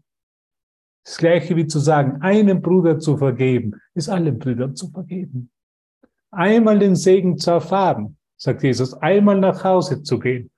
Das 1.04 1.18
gleiche 1.18 1.56
wie 1.56 1.68
zu 1.68 1.80
sagen, 1.80 2.22
einem 2.22 2.62
Bruder 2.62 3.00
zu 3.00 3.18
vergeben, 3.18 3.76
ist 3.94 4.10
allen 4.10 4.38
Brüdern 4.38 4.76
zu 4.76 4.90
vergeben. 4.90 5.50
Einmal 6.32 6.80
den 6.80 6.96
Segen 6.96 7.38
zu 7.38 7.52
erfahren, 7.52 8.18
sagt 8.36 8.64
Jesus, 8.64 8.94
einmal 8.94 9.40
nach 9.40 9.64
Hause 9.64 10.04
zu 10.04 10.20
gehen 10.20 10.52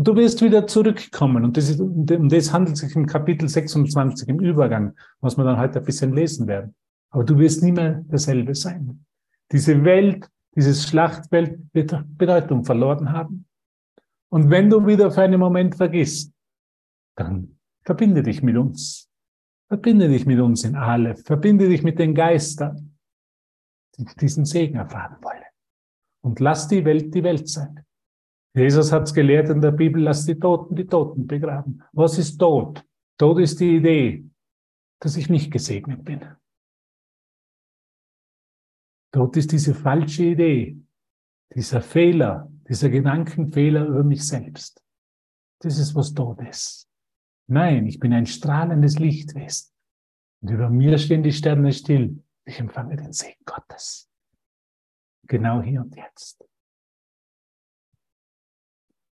und 0.00 0.08
du 0.08 0.16
wirst 0.16 0.40
wieder 0.40 0.66
zurückkommen. 0.66 1.44
Und 1.44 1.56
das, 1.58 1.68
ist, 1.68 1.80
um 1.80 2.28
das 2.28 2.52
handelt 2.52 2.76
sich 2.78 2.94
im 2.96 3.06
Kapitel 3.06 3.48
26 3.48 4.28
im 4.28 4.40
Übergang, 4.40 4.94
was 5.20 5.36
wir 5.36 5.44
dann 5.44 5.58
heute 5.58 5.80
ein 5.80 5.84
bisschen 5.84 6.14
lesen 6.14 6.46
werden. 6.46 6.74
Aber 7.10 7.24
du 7.24 7.38
wirst 7.38 7.62
nie 7.62 7.72
mehr 7.72 8.02
derselbe 8.10 8.54
sein. 8.54 9.04
Diese 9.52 9.84
Welt, 9.84 10.26
dieses 10.56 10.88
Schlachtfeld 10.88 11.72
Bedeutung 11.72 12.64
verloren 12.64 13.12
haben. 13.12 13.46
Und 14.30 14.50
wenn 14.50 14.70
du 14.70 14.86
wieder 14.86 15.10
für 15.10 15.22
einen 15.22 15.40
Moment 15.40 15.76
vergisst, 15.76 16.32
dann 17.16 17.58
verbinde 17.82 18.22
dich 18.22 18.42
mit 18.42 18.56
uns. 18.56 19.08
Verbinde 19.68 20.08
dich 20.08 20.26
mit 20.26 20.40
uns 20.40 20.64
in 20.64 20.76
Aleph. 20.76 21.22
Verbinde 21.24 21.68
dich 21.68 21.82
mit 21.82 21.98
den 21.98 22.14
Geistern, 22.14 22.96
die 23.96 24.04
diesen 24.20 24.44
Segen 24.44 24.76
erfahren 24.76 25.16
wollen. 25.22 25.44
Und 26.22 26.40
lass 26.40 26.68
die 26.68 26.84
Welt 26.84 27.14
die 27.14 27.22
Welt 27.22 27.48
sein. 27.48 27.84
Jesus 28.54 28.90
hat 28.90 29.04
es 29.04 29.14
gelehrt 29.14 29.48
in 29.48 29.60
der 29.60 29.70
Bibel, 29.70 30.02
lass 30.02 30.26
die 30.26 30.38
Toten 30.38 30.74
die 30.74 30.86
Toten 30.86 31.26
begraben. 31.26 31.82
Was 31.92 32.18
ist 32.18 32.36
Tod? 32.36 32.84
Tod 33.16 33.38
ist 33.38 33.60
die 33.60 33.76
Idee, 33.76 34.28
dass 34.98 35.16
ich 35.16 35.30
nicht 35.30 35.52
gesegnet 35.52 36.04
bin. 36.04 36.20
Tod 39.12 39.36
ist 39.36 39.52
diese 39.52 39.74
falsche 39.74 40.24
Idee, 40.24 40.80
dieser 41.54 41.80
Fehler, 41.82 42.50
dieser 42.68 42.90
Gedankenfehler 42.90 43.86
über 43.86 44.04
mich 44.04 44.26
selbst. 44.26 44.82
Das 45.60 45.78
ist, 45.78 45.94
was 45.94 46.14
Tod 46.14 46.40
ist. 46.42 46.88
Nein, 47.48 47.86
ich 47.86 47.98
bin 47.98 48.12
ein 48.12 48.26
strahlendes 48.26 48.98
Lichtwesen. 48.98 49.72
Und 50.40 50.50
über 50.50 50.70
mir 50.70 50.96
stehen 50.98 51.22
die 51.22 51.32
Sterne 51.32 51.72
still. 51.72 52.22
Ich 52.44 52.60
empfange 52.60 52.96
den 52.96 53.12
Segen 53.12 53.42
Gottes. 53.44 54.08
Genau 55.26 55.60
hier 55.60 55.80
und 55.82 55.94
jetzt. 55.96 56.44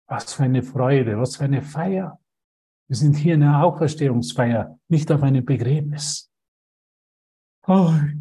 Was 0.07 0.35
für 0.35 0.42
eine 0.42 0.62
Freude, 0.62 1.18
was 1.18 1.37
für 1.37 1.44
eine 1.44 1.62
Feier. 1.62 2.20
Wir 2.88 2.96
sind 2.96 3.14
hier 3.14 3.35
in 3.35 3.42
einer 3.42 3.64
Auferstehungsfeier, 3.64 4.78
nicht 4.88 5.11
auf 5.11 5.22
einem 5.22 5.44
Begräbnis. 5.44 6.30
Ai, 7.62 8.14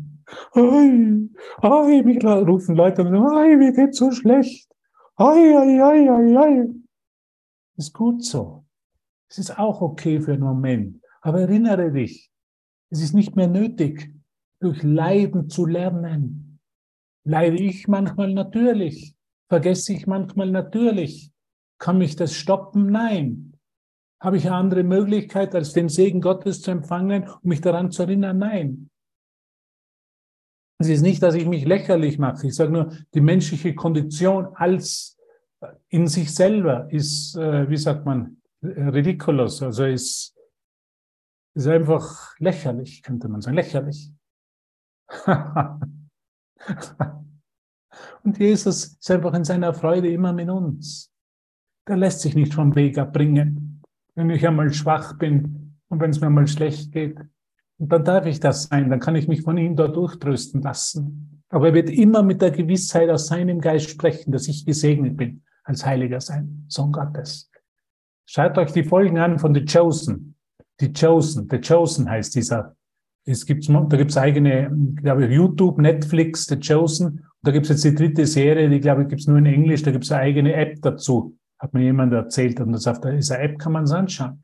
ai, 0.53 1.29
ai, 1.61 2.01
mich 2.03 2.23
rufen 2.23 2.75
Leute 2.75 3.03
und 3.03 3.11
sagen, 3.11 3.37
ai, 3.37 3.55
mir 3.55 3.71
geht's 3.73 3.97
so 3.97 4.11
schlecht. 4.11 4.69
Ai, 5.15 5.57
ai, 5.57 5.83
ai, 5.83 6.09
ai, 6.09 6.37
ai. 6.37 6.67
Ist 7.77 7.93
gut 7.93 8.23
so. 8.23 8.65
Es 9.29 9.37
ist 9.37 9.57
auch 9.57 9.81
okay 9.81 10.19
für 10.19 10.33
einen 10.33 10.43
Moment. 10.43 11.01
Aber 11.21 11.41
erinnere 11.41 11.91
dich, 11.91 12.31
es 12.89 13.01
ist 13.01 13.13
nicht 13.13 13.35
mehr 13.35 13.47
nötig, 13.47 14.13
durch 14.59 14.83
Leiden 14.83 15.49
zu 15.49 15.65
lernen. 15.65 16.59
Leide 17.25 17.57
ich 17.57 17.87
manchmal 17.87 18.33
natürlich? 18.33 19.15
Vergesse 19.49 19.93
ich 19.93 20.07
manchmal 20.07 20.51
natürlich? 20.51 21.31
Kann 21.79 21.97
mich 21.97 22.15
das 22.15 22.33
stoppen? 22.33 22.91
Nein. 22.91 23.57
Habe 24.19 24.37
ich 24.37 24.45
eine 24.45 24.55
andere 24.55 24.83
Möglichkeit, 24.83 25.53
als 25.53 25.73
den 25.73 25.89
Segen 25.89 26.21
Gottes 26.21 26.61
zu 26.61 26.71
empfangen 26.71 27.27
und 27.27 27.45
mich 27.45 27.61
daran 27.61 27.91
zu 27.91 28.03
erinnern? 28.03 28.37
Nein. 28.37 28.89
Es 30.83 30.97
ist 30.97 31.01
nicht, 31.01 31.21
dass 31.23 31.35
ich 31.35 31.45
mich 31.45 31.65
lächerlich 31.65 32.19
mache. 32.19 32.47
Ich 32.47 32.55
sage 32.55 32.71
nur, 32.71 32.91
die 33.13 33.21
menschliche 33.21 33.75
Kondition 33.75 34.47
als 34.55 35.17
äh, 35.61 35.67
in 35.89 36.07
sich 36.07 36.33
selber 36.33 36.87
ist, 36.91 37.35
äh, 37.35 37.69
wie 37.69 37.77
sagt 37.77 38.05
man, 38.05 38.37
ridiculous, 38.61 39.61
also 39.61 39.83
ist, 39.83 40.33
ist 41.53 41.67
einfach 41.67 42.33
lächerlich, 42.39 43.03
könnte 43.03 43.27
man 43.27 43.41
sagen, 43.41 43.57
lächerlich. 43.57 44.13
und 48.23 48.39
Jesus 48.39 48.85
ist 48.85 49.11
einfach 49.11 49.33
in 49.33 49.43
seiner 49.43 49.73
Freude 49.73 50.09
immer 50.09 50.31
mit 50.31 50.49
uns 50.49 51.13
der 51.87 51.97
lässt 51.97 52.21
sich 52.21 52.35
nicht 52.35 52.53
vom 52.53 52.75
Weg 52.75 52.97
abbringen. 52.97 53.81
Wenn 54.15 54.29
ich 54.29 54.47
einmal 54.47 54.71
schwach 54.73 55.17
bin 55.17 55.77
und 55.89 55.99
wenn 55.99 56.11
es 56.11 56.21
mir 56.21 56.29
mal 56.29 56.47
schlecht 56.47 56.91
geht, 56.91 57.17
und 57.77 57.91
dann 57.91 58.03
darf 58.03 58.25
ich 58.25 58.39
das 58.39 58.63
sein, 58.63 58.89
dann 58.89 58.99
kann 58.99 59.15
ich 59.15 59.27
mich 59.27 59.41
von 59.41 59.57
ihm 59.57 59.75
dort 59.75 59.95
durchtrösten 59.95 60.61
lassen. 60.61 61.43
Aber 61.49 61.67
er 61.67 61.73
wird 61.73 61.89
immer 61.89 62.23
mit 62.23 62.41
der 62.41 62.51
Gewissheit 62.51 63.09
aus 63.09 63.27
seinem 63.27 63.61
Geist 63.61 63.89
sprechen, 63.89 64.31
dass 64.31 64.47
ich 64.47 64.65
gesegnet 64.65 65.17
bin 65.17 65.43
als 65.63 65.85
Heiliger 65.85 66.19
sein, 66.19 66.65
Sohn 66.67 66.91
Gottes. 66.91 67.49
Schaut 68.25 68.57
euch 68.57 68.71
die 68.71 68.83
Folgen 68.83 69.17
an 69.17 69.39
von 69.39 69.53
The 69.53 69.65
Chosen. 69.65 70.35
The 70.79 70.91
Chosen, 70.91 71.47
The 71.49 71.59
Chosen 71.59 72.09
heißt 72.09 72.35
dieser. 72.35 72.75
Es 73.25 73.45
gibt, 73.45 73.69
da 73.69 73.97
gibt's 73.97 74.17
eigene, 74.17 74.69
glaube 74.95 75.25
ich, 75.25 75.31
YouTube, 75.31 75.77
Netflix, 75.79 76.45
The 76.45 76.59
Chosen. 76.59 77.25
da 77.41 77.51
gibt's 77.51 77.69
jetzt 77.69 77.83
die 77.83 77.95
dritte 77.95 78.25
Serie, 78.25 78.69
die 78.69 78.79
glaube 78.79 79.03
ich 79.03 79.09
gibt's 79.09 79.27
nur 79.27 79.37
in 79.37 79.45
Englisch. 79.45 79.83
Da 79.83 79.91
gibt's 79.91 80.11
eine 80.11 80.21
eigene 80.21 80.53
App 80.53 80.81
dazu 80.81 81.37
hat 81.63 81.73
mir 81.73 81.83
jemand 81.83 82.11
erzählt 82.11 82.59
und 82.59 82.73
das 82.73 82.87
auf 82.87 82.99
dieser 82.99 83.39
App 83.39 83.57
kann 83.57 83.71
man 83.71 83.85
es 83.85 83.91
anschauen. 83.91 84.43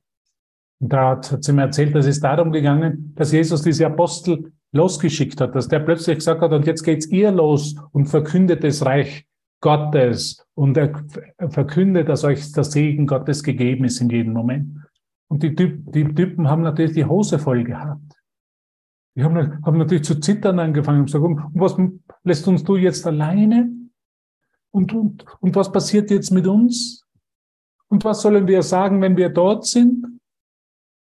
Da 0.79 1.09
hat, 1.09 1.31
hat 1.31 1.43
sie 1.43 1.53
mir 1.53 1.63
erzählt, 1.63 1.93
dass 1.93 2.05
es 2.05 2.19
darum 2.19 2.51
gegangen, 2.51 3.13
dass 3.15 3.31
Jesus 3.31 3.61
diese 3.61 3.85
Apostel 3.85 4.51
losgeschickt 4.71 5.41
hat, 5.41 5.55
dass 5.55 5.67
der 5.67 5.79
plötzlich 5.79 6.17
gesagt 6.17 6.41
hat, 6.41 6.51
und 6.51 6.65
jetzt 6.67 6.83
geht's 6.83 7.07
ihr 7.07 7.31
los 7.31 7.75
und 7.91 8.05
verkündet 8.05 8.63
das 8.63 8.85
Reich 8.85 9.25
Gottes 9.61 10.45
und 10.53 10.77
er 10.77 10.93
verkündet, 11.49 12.07
dass 12.07 12.23
euch 12.23 12.51
der 12.53 12.63
Segen 12.63 13.07
Gottes 13.07 13.43
gegeben 13.43 13.83
ist 13.85 13.99
in 13.99 14.09
jedem 14.09 14.33
Moment. 14.33 14.77
Und 15.27 15.43
die, 15.43 15.53
Typ, 15.53 15.91
die 15.91 16.05
Typen 16.05 16.49
haben 16.49 16.61
natürlich 16.61 16.93
die 16.93 17.05
Hose 17.05 17.39
voll 17.39 17.63
gehabt. 17.63 18.15
Die 19.15 19.23
haben, 19.23 19.63
haben 19.65 19.77
natürlich 19.77 20.03
zu 20.03 20.19
zittern 20.19 20.59
angefangen 20.59 20.99
und 20.99 21.05
gesagt, 21.05 21.25
und 21.25 21.41
was 21.53 21.75
lässt 22.23 22.47
uns 22.47 22.63
du 22.63 22.77
jetzt 22.77 23.05
alleine? 23.05 23.69
Und, 24.71 24.93
und, 24.93 25.25
und 25.41 25.55
was 25.55 25.71
passiert 25.71 26.09
jetzt 26.09 26.31
mit 26.31 26.47
uns? 26.47 27.05
Und 27.89 28.05
was 28.05 28.21
sollen 28.21 28.47
wir 28.47 28.61
sagen, 28.63 29.01
wenn 29.01 29.17
wir 29.17 29.29
dort 29.29 29.65
sind? 29.65 30.18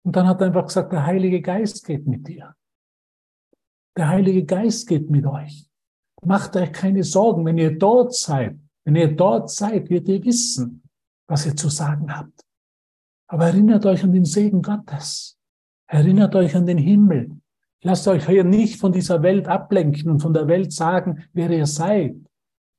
Und 0.09 0.15
dann 0.15 0.27
hat 0.27 0.41
er 0.41 0.47
einfach 0.47 0.65
gesagt, 0.65 0.91
der 0.91 1.05
Heilige 1.05 1.39
Geist 1.39 1.85
geht 1.85 2.07
mit 2.07 2.27
dir. 2.27 2.55
Der 3.95 4.09
Heilige 4.09 4.43
Geist 4.43 4.87
geht 4.87 5.07
mit 5.07 5.23
euch. 5.27 5.69
Macht 6.23 6.55
euch 6.55 6.71
keine 6.71 7.03
Sorgen, 7.03 7.45
wenn 7.45 7.59
ihr 7.59 7.77
dort 7.77 8.15
seid. 8.15 8.57
Wenn 8.85 8.95
ihr 8.95 9.15
dort 9.15 9.51
seid, 9.51 9.91
wird 9.91 10.07
ihr 10.07 10.23
wissen, 10.25 10.81
was 11.27 11.45
ihr 11.45 11.55
zu 11.55 11.69
sagen 11.69 12.11
habt. 12.11 12.43
Aber 13.27 13.45
erinnert 13.45 13.85
euch 13.85 14.03
an 14.03 14.11
den 14.11 14.25
Segen 14.25 14.63
Gottes. 14.63 15.37
Erinnert 15.85 16.33
euch 16.33 16.55
an 16.55 16.65
den 16.65 16.79
Himmel. 16.79 17.39
Lasst 17.83 18.07
euch 18.07 18.25
hier 18.25 18.43
nicht 18.43 18.79
von 18.79 18.91
dieser 18.91 19.21
Welt 19.21 19.47
ablenken 19.47 20.09
und 20.09 20.23
von 20.23 20.33
der 20.33 20.47
Welt 20.47 20.73
sagen, 20.73 21.23
wer 21.33 21.51
ihr 21.51 21.67
seid, 21.67 22.15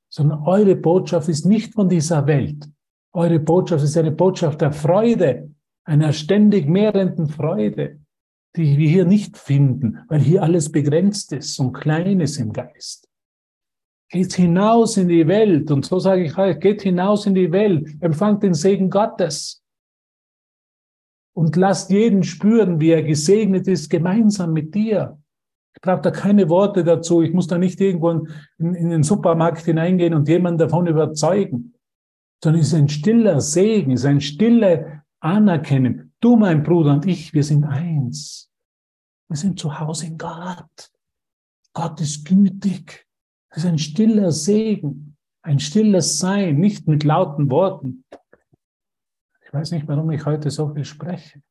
sondern 0.09 0.43
eure 0.43 0.75
Botschaft 0.75 1.29
ist 1.29 1.45
nicht 1.45 1.75
von 1.75 1.87
dieser 1.87 2.27
Welt. 2.27 2.69
Eure 3.13 3.39
Botschaft 3.39 3.85
ist 3.85 3.95
eine 3.95 4.11
Botschaft 4.11 4.59
der 4.59 4.73
Freude, 4.73 5.50
einer 5.85 6.13
ständig 6.13 6.67
mehrenden 6.67 7.27
Freude, 7.27 7.99
die 8.55 8.77
wir 8.77 8.89
hier 8.89 9.05
nicht 9.05 9.37
finden, 9.37 9.99
weil 10.07 10.19
hier 10.19 10.43
alles 10.43 10.71
begrenzt 10.71 11.31
ist 11.31 11.57
und 11.59 11.73
klein 11.73 12.19
ist 12.19 12.37
im 12.37 12.53
Geist. 12.53 13.07
Geht 14.09 14.33
hinaus 14.33 14.97
in 14.97 15.07
die 15.07 15.27
Welt 15.27 15.71
und 15.71 15.85
so 15.85 15.99
sage 15.99 16.25
ich 16.25 16.37
euch, 16.37 16.59
geht 16.59 16.81
hinaus 16.81 17.25
in 17.25 17.33
die 17.33 17.51
Welt, 17.51 17.87
empfangt 18.01 18.43
den 18.43 18.53
Segen 18.53 18.89
Gottes 18.89 19.63
und 21.33 21.55
lasst 21.55 21.91
jeden 21.91 22.23
spüren, 22.23 22.81
wie 22.81 22.89
er 22.89 23.03
gesegnet 23.03 23.67
ist, 23.67 23.89
gemeinsam 23.89 24.51
mit 24.51 24.75
dir. 24.75 25.17
Ich 25.73 25.81
brauche 25.81 26.01
da 26.01 26.11
keine 26.11 26.49
Worte 26.49 26.83
dazu. 26.83 27.21
Ich 27.21 27.31
muss 27.31 27.47
da 27.47 27.57
nicht 27.57 27.79
irgendwo 27.79 28.27
in, 28.57 28.75
in 28.75 28.89
den 28.89 29.03
Supermarkt 29.03 29.63
hineingehen 29.63 30.13
und 30.13 30.27
jemanden 30.27 30.59
davon 30.59 30.87
überzeugen 30.87 31.73
sondern 32.43 32.61
es 32.61 32.67
ist 32.69 32.73
ein 32.73 32.89
stiller 32.89 33.39
Segen, 33.39 33.91
es 33.91 34.01
ist 34.01 34.05
ein 34.07 34.21
stille 34.21 35.00
Anerkennen. 35.21 36.13
Du, 36.19 36.35
mein 36.35 36.63
Bruder 36.63 36.93
und 36.93 37.05
ich, 37.05 37.33
wir 37.33 37.43
sind 37.43 37.63
eins. 37.63 38.51
Wir 39.29 39.37
sind 39.37 39.59
zu 39.59 39.79
Hause 39.79 40.07
in 40.07 40.17
Gott. 40.17 40.91
Gott 41.73 42.01
ist 42.01 42.25
gütig. 42.25 43.07
Es 43.49 43.59
ist 43.59 43.65
ein 43.65 43.77
stiller 43.77 44.31
Segen, 44.31 45.17
ein 45.41 45.59
stilles 45.59 46.17
Sein, 46.17 46.59
nicht 46.59 46.87
mit 46.87 47.03
lauten 47.03 47.49
Worten. 47.49 48.03
Ich 49.45 49.53
weiß 49.53 49.71
nicht, 49.71 49.87
warum 49.87 50.09
ich 50.11 50.25
heute 50.25 50.49
so 50.49 50.73
viel 50.73 50.85
spreche. 50.85 51.41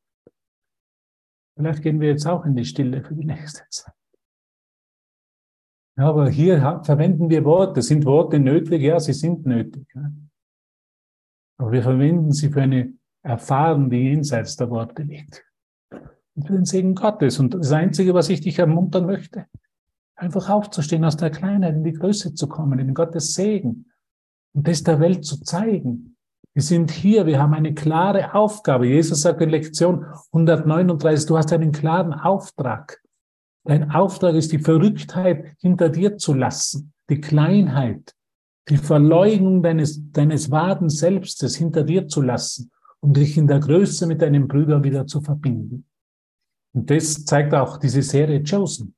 Vielleicht 1.55 1.81
gehen 1.81 1.99
wir 1.99 2.09
jetzt 2.09 2.25
auch 2.25 2.45
in 2.45 2.55
die 2.55 2.65
Stille 2.65 3.03
für 3.03 3.15
die 3.15 3.25
nächste 3.25 3.63
Zeit. 3.69 3.93
Ja, 5.97 6.09
aber 6.09 6.29
hier 6.29 6.81
verwenden 6.83 7.29
wir 7.29 7.45
Worte. 7.45 7.81
Sind 7.81 8.05
Worte 8.05 8.39
nötig? 8.39 8.81
Ja, 8.81 8.99
sie 8.99 9.13
sind 9.13 9.45
nötig. 9.45 9.87
Aber 11.57 11.71
wir 11.71 11.83
verwenden 11.83 12.31
sie 12.31 12.49
für 12.49 12.63
eine 12.63 12.93
Erfahrung, 13.23 13.89
die 13.89 13.97
jenseits 13.97 14.55
der 14.55 14.69
Worte 14.69 15.03
liegt. 15.03 15.43
Und 16.35 16.47
für 16.47 16.53
den 16.53 16.65
Segen 16.65 16.95
Gottes. 16.95 17.39
Und 17.39 17.53
das 17.53 17.71
Einzige, 17.71 18.13
was 18.13 18.29
ich 18.29 18.41
dich 18.41 18.57
ermuntern 18.59 19.05
möchte, 19.05 19.45
einfach 20.15 20.49
aufzustehen, 20.49 21.05
aus 21.05 21.17
der 21.17 21.29
Kleinheit 21.29 21.75
in 21.75 21.83
die 21.83 21.93
Größe 21.93 22.33
zu 22.33 22.47
kommen, 22.47 22.79
in 22.79 22.93
Gottes 22.93 23.33
Segen 23.33 23.91
und 24.53 24.67
das 24.67 24.83
der 24.83 24.99
Welt 24.99 25.25
zu 25.25 25.41
zeigen. 25.41 26.15
Wir 26.53 26.63
sind 26.63 26.91
hier, 26.91 27.25
wir 27.25 27.39
haben 27.39 27.53
eine 27.53 27.73
klare 27.73 28.33
Aufgabe. 28.33 28.87
Jesus 28.87 29.21
sagt 29.21 29.41
in 29.41 29.49
Lektion 29.49 30.05
139, 30.33 31.25
du 31.27 31.37
hast 31.37 31.53
einen 31.53 31.71
klaren 31.71 32.13
Auftrag. 32.13 33.01
Dein 33.63 33.91
Auftrag 33.91 34.35
ist 34.35 34.51
die 34.51 34.59
Verrücktheit 34.59 35.55
hinter 35.59 35.89
dir 35.89 36.17
zu 36.17 36.33
lassen, 36.33 36.93
die 37.09 37.21
Kleinheit, 37.21 38.15
die 38.69 38.77
Verleugnung 38.77 39.63
deines, 39.63 40.11
deines 40.11 40.51
wahren 40.51 40.89
Selbstes 40.89 41.55
hinter 41.55 41.83
dir 41.83 42.07
zu 42.07 42.21
lassen 42.21 42.71
und 43.01 43.17
dich 43.17 43.37
in 43.37 43.47
der 43.47 43.59
Größe 43.59 44.07
mit 44.07 44.21
deinem 44.21 44.47
Bruder 44.47 44.83
wieder 44.83 45.05
zu 45.05 45.21
verbinden. 45.21 45.85
Und 46.73 46.89
das 46.89 47.25
zeigt 47.25 47.53
auch 47.53 47.77
diese 47.77 48.01
Serie 48.01 48.43
Chosen. 48.43 48.95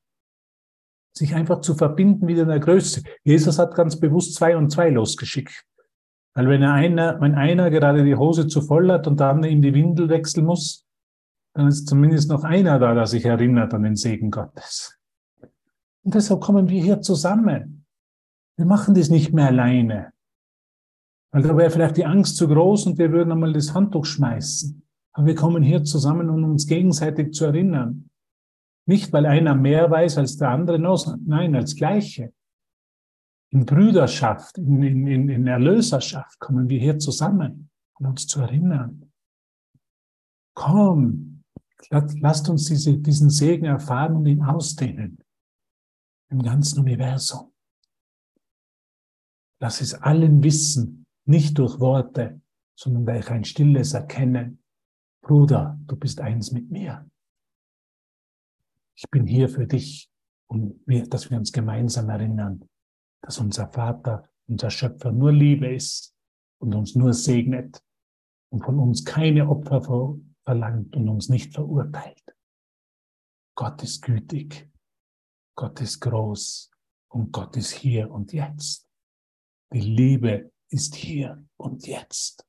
sich 1.15 1.35
einfach 1.35 1.61
zu 1.61 1.75
verbinden 1.75 2.27
wieder 2.27 2.43
in 2.43 2.49
der 2.49 2.59
Größe. 2.59 3.03
Jesus 3.23 3.59
hat 3.59 3.75
ganz 3.75 3.99
bewusst 3.99 4.33
zwei 4.35 4.57
und 4.57 4.71
zwei 4.71 4.89
losgeschickt. 4.89 5.63
Weil 6.33 6.49
wenn 6.49 6.63
einer, 6.63 7.21
wenn 7.21 7.35
einer 7.35 7.69
gerade 7.69 8.03
die 8.03 8.15
Hose 8.15 8.47
zu 8.47 8.61
voll 8.61 8.91
hat 8.91 9.05
und 9.05 9.19
der 9.19 9.27
andere 9.27 9.51
ihm 9.51 9.61
die 9.61 9.73
Windel 9.73 10.09
wechseln 10.09 10.45
muss, 10.45 10.87
dann 11.53 11.67
ist 11.67 11.87
zumindest 11.87 12.29
noch 12.29 12.43
einer 12.43 12.79
da, 12.79 12.95
der 12.95 13.05
sich 13.05 13.25
erinnert 13.25 13.73
an 13.75 13.83
den 13.83 13.95
Segen 13.95 14.31
Gottes. 14.31 14.97
Und 16.03 16.15
deshalb 16.15 16.41
kommen 16.41 16.67
wir 16.67 16.81
hier 16.81 17.01
zusammen. 17.01 17.85
Wir 18.55 18.65
machen 18.65 18.95
das 18.95 19.09
nicht 19.09 19.33
mehr 19.33 19.47
alleine. 19.47 20.12
Weil 21.33 21.41
da 21.41 21.57
wäre 21.57 21.71
vielleicht 21.71 21.97
die 21.97 22.05
Angst 22.05 22.37
zu 22.37 22.47
groß 22.47 22.85
und 22.85 22.99
wir 22.99 23.11
würden 23.11 23.31
einmal 23.31 23.53
das 23.53 23.73
Handtuch 23.73 24.05
schmeißen. 24.05 24.83
Aber 25.13 25.25
wir 25.25 25.35
kommen 25.35 25.63
hier 25.63 25.83
zusammen, 25.83 26.29
um 26.29 26.43
uns 26.43 26.67
gegenseitig 26.67 27.33
zu 27.33 27.45
erinnern. 27.45 28.11
Nicht, 28.85 29.11
weil 29.11 29.25
einer 29.25 29.55
mehr 29.55 29.89
weiß 29.89 30.19
als 30.19 30.37
der 30.37 30.49
andere, 30.49 30.79
nein, 31.25 31.55
als 31.55 31.75
Gleiche. 31.75 32.33
In 33.51 33.65
Brüderschaft, 33.65 34.59
in, 34.59 34.83
in, 34.83 35.29
in 35.29 35.47
Erlöserschaft 35.47 36.39
kommen 36.39 36.69
wir 36.69 36.79
hier 36.79 36.99
zusammen, 36.99 37.71
um 37.97 38.07
uns 38.07 38.27
zu 38.27 38.41
erinnern. 38.41 39.11
Komm, 40.55 41.43
lasst 41.89 42.47
uns 42.47 42.65
diese, 42.65 42.99
diesen 42.99 43.31
Segen 43.31 43.65
erfahren 43.65 44.17
und 44.17 44.27
ihn 44.27 44.43
ausdehnen 44.43 45.17
im 46.29 46.43
ganzen 46.43 46.79
Universum. 46.79 47.51
Lass 49.59 49.81
es 49.81 49.95
allen 49.95 50.43
wissen, 50.43 51.02
nicht 51.25 51.57
durch 51.57 51.79
Worte, 51.79 52.41
sondern 52.75 53.05
durch 53.05 53.29
ein 53.29 53.43
stilles 53.43 53.93
Erkennen. 53.93 54.63
Bruder, 55.21 55.79
du 55.85 55.95
bist 55.95 56.19
eins 56.19 56.51
mit 56.51 56.69
mir. 56.69 57.09
Ich 58.95 59.09
bin 59.09 59.25
hier 59.25 59.49
für 59.49 59.65
dich 59.65 60.09
und 60.47 60.81
wir, 60.85 61.07
dass 61.07 61.29
wir 61.29 61.37
uns 61.37 61.51
gemeinsam 61.51 62.09
erinnern, 62.09 62.67
dass 63.21 63.39
unser 63.39 63.67
Vater, 63.71 64.29
unser 64.47 64.69
Schöpfer 64.69 65.11
nur 65.11 65.31
Liebe 65.31 65.73
ist 65.73 66.15
und 66.59 66.75
uns 66.75 66.95
nur 66.95 67.13
segnet 67.13 67.83
und 68.49 68.63
von 68.63 68.77
uns 68.79 69.03
keine 69.03 69.49
Opfer 69.49 69.81
verlangt 70.43 70.95
und 70.95 71.09
uns 71.09 71.29
nicht 71.29 71.53
verurteilt. 71.53 72.23
Gott 73.55 73.81
ist 73.81 74.01
gütig, 74.01 74.69
Gott 75.55 75.79
ist 75.81 75.99
groß 76.01 76.71
und 77.09 77.31
Gott 77.31 77.55
ist 77.57 77.71
hier 77.71 78.11
und 78.11 78.33
jetzt. 78.33 78.87
Die 79.71 79.79
Liebe 79.79 80.52
ist 80.73 80.95
hier 80.95 81.45
und 81.57 81.85
jetzt. 81.87 82.45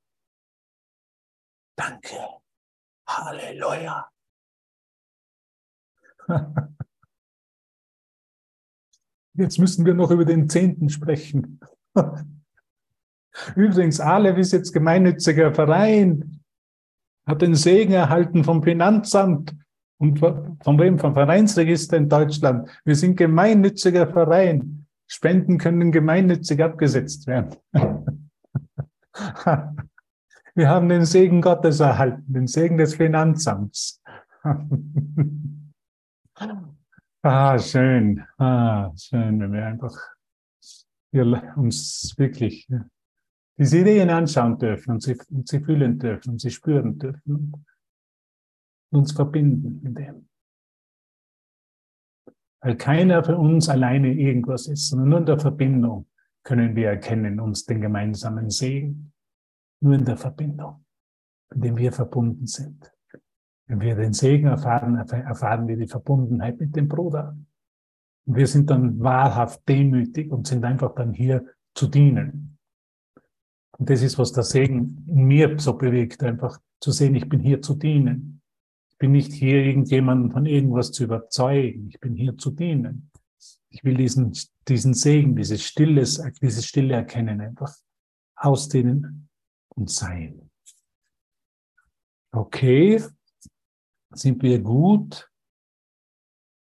Danke. 1.76 2.16
Halleluja. 3.06 4.08
Jetzt 9.37 9.58
müssen 9.58 9.84
wir 9.84 9.94
noch 9.94 10.12
über 10.12 10.24
den 10.24 10.48
Zehnten 10.48 10.88
sprechen. 10.88 11.60
Übrigens, 13.56 13.98
Aleph 13.98 14.38
ist 14.38 14.52
jetzt 14.52 14.72
gemeinnütziger 14.72 15.52
Verein, 15.52 16.40
hat 17.26 17.42
den 17.42 17.56
Segen 17.56 17.92
erhalten 17.92 18.44
vom 18.44 18.62
Finanzamt 18.62 19.56
und 19.98 20.20
von 20.20 20.78
wem? 20.78 21.00
Vom 21.00 21.14
Vereinsregister 21.14 21.96
in 21.96 22.08
Deutschland. 22.08 22.70
Wir 22.84 22.94
sind 22.94 23.16
gemeinnütziger 23.16 24.06
Verein. 24.06 24.84
Spenden 25.07 25.59
können 25.59 25.93
gemeinnützig 25.93 26.62
abgesetzt 26.62 27.27
werden. 27.27 27.57
Wir 30.57 30.69
haben 30.69 30.88
den 30.88 31.05
Segen 31.05 31.43
Gottes 31.43 31.81
erhalten, 31.81 32.33
den 32.33 32.47
Segen 32.47 32.79
des 32.79 32.95
Finanzamts. 32.95 34.01
Ah, 37.27 37.59
schön. 37.59 38.23
Ah, 38.37 38.93
schön, 38.97 39.40
wenn 39.40 39.51
wir 39.51 39.64
einfach 39.64 39.97
uns 41.57 42.12
wirklich 42.19 42.69
diese 43.57 43.79
Ideen 43.79 44.11
anschauen 44.11 44.59
dürfen 44.59 44.90
und 44.90 45.03
sie, 45.03 45.17
und 45.31 45.49
sie 45.49 45.61
fühlen 45.61 45.99
dürfen 45.99 46.33
und 46.33 46.40
sie 46.40 46.51
spüren 46.51 46.99
dürfen 46.99 47.35
und 47.35 47.64
uns 48.90 49.12
verbinden 49.12 49.81
mit 49.83 49.97
dem. 49.97 50.29
Weil 52.64 52.77
keiner 52.77 53.22
für 53.22 53.37
uns 53.37 53.68
alleine 53.68 54.14
irgendwas 54.14 54.68
ist, 54.68 54.88
sondern 54.88 55.11
nur 55.11 55.18
in 55.18 55.27
der 55.27 55.38
Verbindung 55.38 56.07
können 56.42 56.74
wir 56.74 56.88
erkennen 56.88 57.38
uns 57.38 57.66
den 57.66 57.83
gemeinsamen 57.83 58.48
Segen. 58.48 59.12
Nur 59.81 59.96
in 59.96 60.07
der 60.07 60.16
Verbindung, 60.16 60.83
in 61.55 61.61
dem 61.61 61.77
wir 61.77 61.92
verbunden 61.92 62.46
sind. 62.46 62.90
Wenn 63.66 63.83
wir 63.83 63.94
den 63.96 64.14
Segen 64.14 64.46
erfahren, 64.46 64.96
erfahren 64.96 65.68
wir 65.68 65.77
die 65.77 65.87
Verbundenheit 65.87 66.59
mit 66.59 66.74
dem 66.74 66.88
Bruder. 66.88 67.37
Und 68.27 68.37
wir 68.37 68.46
sind 68.46 68.70
dann 68.70 68.98
wahrhaft 68.98 69.68
demütig 69.68 70.33
und 70.33 70.46
sind 70.46 70.64
einfach 70.64 70.94
dann 70.94 71.12
hier 71.12 71.44
zu 71.74 71.87
dienen. 71.87 72.57
Und 73.77 73.90
das 73.90 74.00
ist, 74.00 74.18
was 74.18 74.33
der 74.33 74.44
Segen 74.44 75.05
in 75.07 75.27
mir 75.27 75.59
so 75.59 75.74
bewegt, 75.74 76.22
einfach 76.22 76.59
zu 76.81 76.92
sehen, 76.92 77.14
ich 77.14 77.29
bin 77.29 77.40
hier 77.40 77.61
zu 77.61 77.74
dienen. 77.74 78.40
Bin 79.05 79.12
nicht 79.12 79.35
hier, 79.35 79.62
irgendjemanden 79.62 80.31
von 80.31 80.47
irgendwas 80.47 80.90
zu 80.90 81.05
überzeugen. 81.05 81.90
Ich 81.90 82.01
bin 82.01 82.14
hier 82.14 82.38
zu 82.38 82.51
dienen. 82.51 83.11
Ich 83.69 83.85
will 83.85 83.99
diesen, 83.99 84.33
diesen 84.67 84.95
Segen, 84.95 85.37
dieses 85.37 85.62
stilles, 85.62 86.23
dieses 86.40 86.64
stille 86.64 86.95
Erkennen 86.95 87.43
einfach 87.43 87.71
ausdehnen 88.35 89.29
und 89.77 89.90
sein. 89.90 90.51
Okay, 92.33 93.05
sind 94.14 94.43
wir 94.43 94.59
gut? 94.62 95.31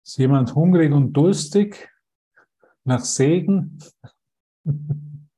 Ist 0.05 0.19
jemand 0.19 0.55
hungrig 0.55 0.93
und 0.93 1.13
durstig 1.13 1.91
nach 2.85 3.05
Segen? 3.05 3.83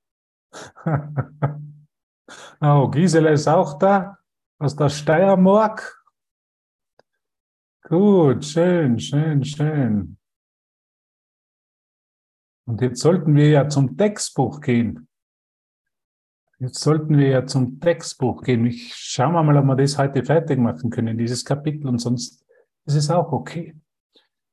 oh, 2.60 2.90
Gisela 2.90 3.30
ist 3.30 3.48
auch 3.48 3.78
da, 3.78 4.18
aus 4.58 4.76
der 4.76 4.90
Steiermark. 4.90 5.96
Gut, 7.90 8.44
schön, 8.44 9.00
schön, 9.00 9.44
schön. 9.44 10.16
Und 12.64 12.80
jetzt 12.82 13.00
sollten 13.00 13.34
wir 13.34 13.48
ja 13.48 13.68
zum 13.68 13.96
Textbuch 13.96 14.60
gehen. 14.60 15.08
Jetzt 16.60 16.78
sollten 16.78 17.18
wir 17.18 17.26
ja 17.26 17.46
zum 17.46 17.80
Textbuch 17.80 18.44
gehen. 18.44 18.64
Ich 18.66 18.94
schaue 18.94 19.42
mal, 19.42 19.56
ob 19.56 19.64
wir 19.64 19.74
das 19.74 19.98
heute 19.98 20.24
fertig 20.24 20.60
machen 20.60 20.90
können, 20.90 21.18
dieses 21.18 21.44
Kapitel, 21.44 21.88
und 21.88 21.98
sonst 21.98 22.46
ist 22.86 22.94
es 22.94 23.10
auch 23.10 23.32
okay. 23.32 23.74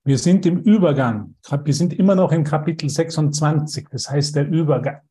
Wir 0.04 0.18
sind 0.18 0.48
im 0.48 0.62
Übergang. 0.62 1.36
Wir 1.64 1.74
sind 1.76 1.94
immer 1.94 2.16
noch 2.16 2.32
im 2.32 2.44
Kapitel 2.44 2.90
26, 2.90 3.88
das 3.92 4.10
heißt 4.10 4.36
der 4.36 4.48
Übergang. 4.48 5.02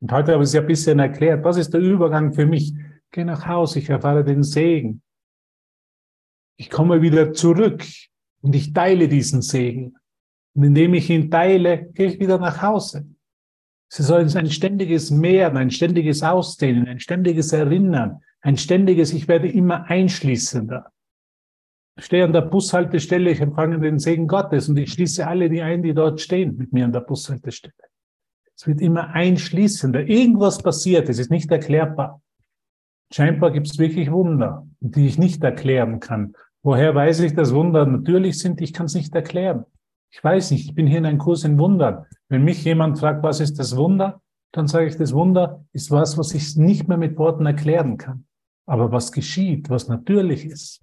Und 0.00 0.10
heute 0.12 0.32
habe 0.32 0.44
ich 0.44 0.48
es 0.48 0.54
ja 0.54 0.62
ein 0.62 0.66
bisschen 0.66 0.98
erklärt. 0.98 1.44
Was 1.44 1.58
ist 1.58 1.74
der 1.74 1.82
Übergang 1.82 2.32
für 2.32 2.46
mich? 2.46 2.72
Ich 2.72 3.10
gehe 3.10 3.26
nach 3.26 3.46
Hause, 3.46 3.80
ich 3.80 3.90
erfahre 3.90 4.24
den 4.24 4.42
Segen. 4.42 5.02
Ich 6.56 6.70
komme 6.70 7.02
wieder 7.02 7.32
zurück 7.32 7.84
und 8.42 8.54
ich 8.54 8.72
teile 8.72 9.08
diesen 9.08 9.42
Segen. 9.42 9.96
Und 10.54 10.64
indem 10.64 10.94
ich 10.94 11.10
ihn 11.10 11.30
teile, 11.30 11.90
gehe 11.92 12.06
ich 12.06 12.20
wieder 12.20 12.38
nach 12.38 12.62
Hause. 12.62 13.06
Es 13.90 14.06
soll 14.06 14.28
ein 14.36 14.50
ständiges 14.50 15.10
Mehren, 15.10 15.56
ein 15.56 15.70
ständiges 15.70 16.22
Ausdehnen, 16.22 16.88
ein 16.88 17.00
ständiges 17.00 17.52
Erinnern, 17.52 18.22
ein 18.40 18.56
ständiges, 18.56 19.12
ich 19.12 19.28
werde 19.28 19.48
immer 19.48 19.84
einschließender. 19.84 20.90
Ich 21.96 22.06
stehe 22.06 22.24
an 22.24 22.32
der 22.32 22.42
Bushaltestelle, 22.42 23.30
ich 23.30 23.40
empfange 23.40 23.78
den 23.78 24.00
Segen 24.00 24.26
Gottes 24.26 24.68
und 24.68 24.76
ich 24.76 24.92
schließe 24.92 25.26
alle 25.26 25.48
die 25.48 25.62
ein, 25.62 25.82
die 25.82 25.94
dort 25.94 26.20
stehen 26.20 26.56
mit 26.56 26.72
mir 26.72 26.84
an 26.84 26.92
der 26.92 27.00
Bushaltestelle. 27.00 27.72
Es 28.56 28.66
wird 28.66 28.80
immer 28.80 29.10
einschließender. 29.10 30.06
Irgendwas 30.08 30.62
passiert, 30.62 31.08
es 31.08 31.18
ist 31.18 31.30
nicht 31.30 31.50
erklärbar. 31.50 32.20
Scheinbar 33.12 33.52
gibt 33.52 33.68
es 33.68 33.78
wirklich 33.78 34.10
Wunder, 34.10 34.66
die 34.80 35.06
ich 35.06 35.18
nicht 35.18 35.42
erklären 35.44 36.00
kann. 36.00 36.34
Woher 36.64 36.94
weiß 36.94 37.20
ich, 37.20 37.34
dass 37.34 37.52
Wunder 37.52 37.84
natürlich 37.84 38.38
sind? 38.38 38.62
Ich 38.62 38.72
kann 38.72 38.86
es 38.86 38.94
nicht 38.94 39.14
erklären. 39.14 39.66
Ich 40.10 40.24
weiß 40.24 40.50
nicht, 40.50 40.64
ich 40.64 40.74
bin 40.74 40.86
hier 40.86 40.98
in 40.98 41.06
einem 41.06 41.18
Kurs 41.18 41.44
in 41.44 41.58
Wundern. 41.58 42.06
Wenn 42.30 42.42
mich 42.42 42.64
jemand 42.64 42.98
fragt, 42.98 43.22
was 43.22 43.40
ist 43.40 43.58
das 43.58 43.76
Wunder, 43.76 44.22
dann 44.50 44.66
sage 44.66 44.86
ich, 44.86 44.96
das 44.96 45.12
Wunder 45.12 45.66
ist 45.72 45.90
was, 45.90 46.16
was 46.16 46.32
ich 46.32 46.56
nicht 46.56 46.88
mehr 46.88 46.96
mit 46.96 47.18
Worten 47.18 47.44
erklären 47.44 47.98
kann. 47.98 48.26
Aber 48.66 48.90
was 48.92 49.12
geschieht, 49.12 49.68
was 49.68 49.88
natürlich 49.88 50.46
ist 50.46 50.80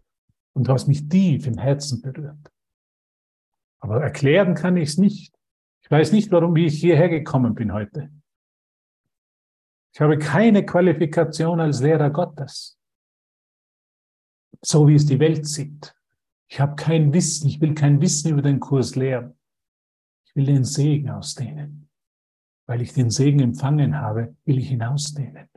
und 0.54 0.68
was 0.68 0.86
mich 0.86 1.10
tief 1.10 1.48
im 1.48 1.58
Herzen 1.58 2.00
berührt. 2.02 2.52
Aber 3.80 4.04
erklären 4.04 4.54
kann 4.54 4.78
ich 4.78 4.90
es 4.90 4.98
nicht. 5.00 5.34
Ich 5.82 5.90
weiß 5.90 6.12
nicht, 6.12 6.32
warum, 6.32 6.54
wie 6.54 6.68
ich 6.68 6.80
hierher 6.80 7.10
gekommen 7.10 7.56
bin 7.56 7.74
heute. 7.74 8.12
Ich 9.96 10.00
habe 10.00 10.20
keine 10.20 10.64
Qualifikation 10.64 11.60
als 11.60 11.82
Lehrer 11.82 12.12
Gottes. 12.12 12.78
So 14.62 14.88
wie 14.88 14.96
es 14.96 15.06
die 15.06 15.20
Welt 15.20 15.48
sieht. 15.48 15.96
Ich 16.48 16.60
habe 16.60 16.76
kein 16.76 17.14
Wissen, 17.14 17.48
ich 17.48 17.62
will 17.62 17.74
kein 17.74 18.02
Wissen 18.02 18.32
über 18.32 18.42
den 18.42 18.60
Kurs 18.60 18.96
lehren. 18.96 19.38
Ich 20.26 20.36
will 20.36 20.46
den 20.46 20.66
Segen 20.66 21.10
ausdehnen. 21.10 21.90
Weil 22.68 22.82
ich 22.82 22.94
den 22.94 23.10
Segen 23.10 23.40
empfangen 23.40 24.00
habe, 24.00 24.36
will 24.46 24.60
ich 24.60 24.72
ihn 24.72 24.84
ausdehnen. 24.84 25.48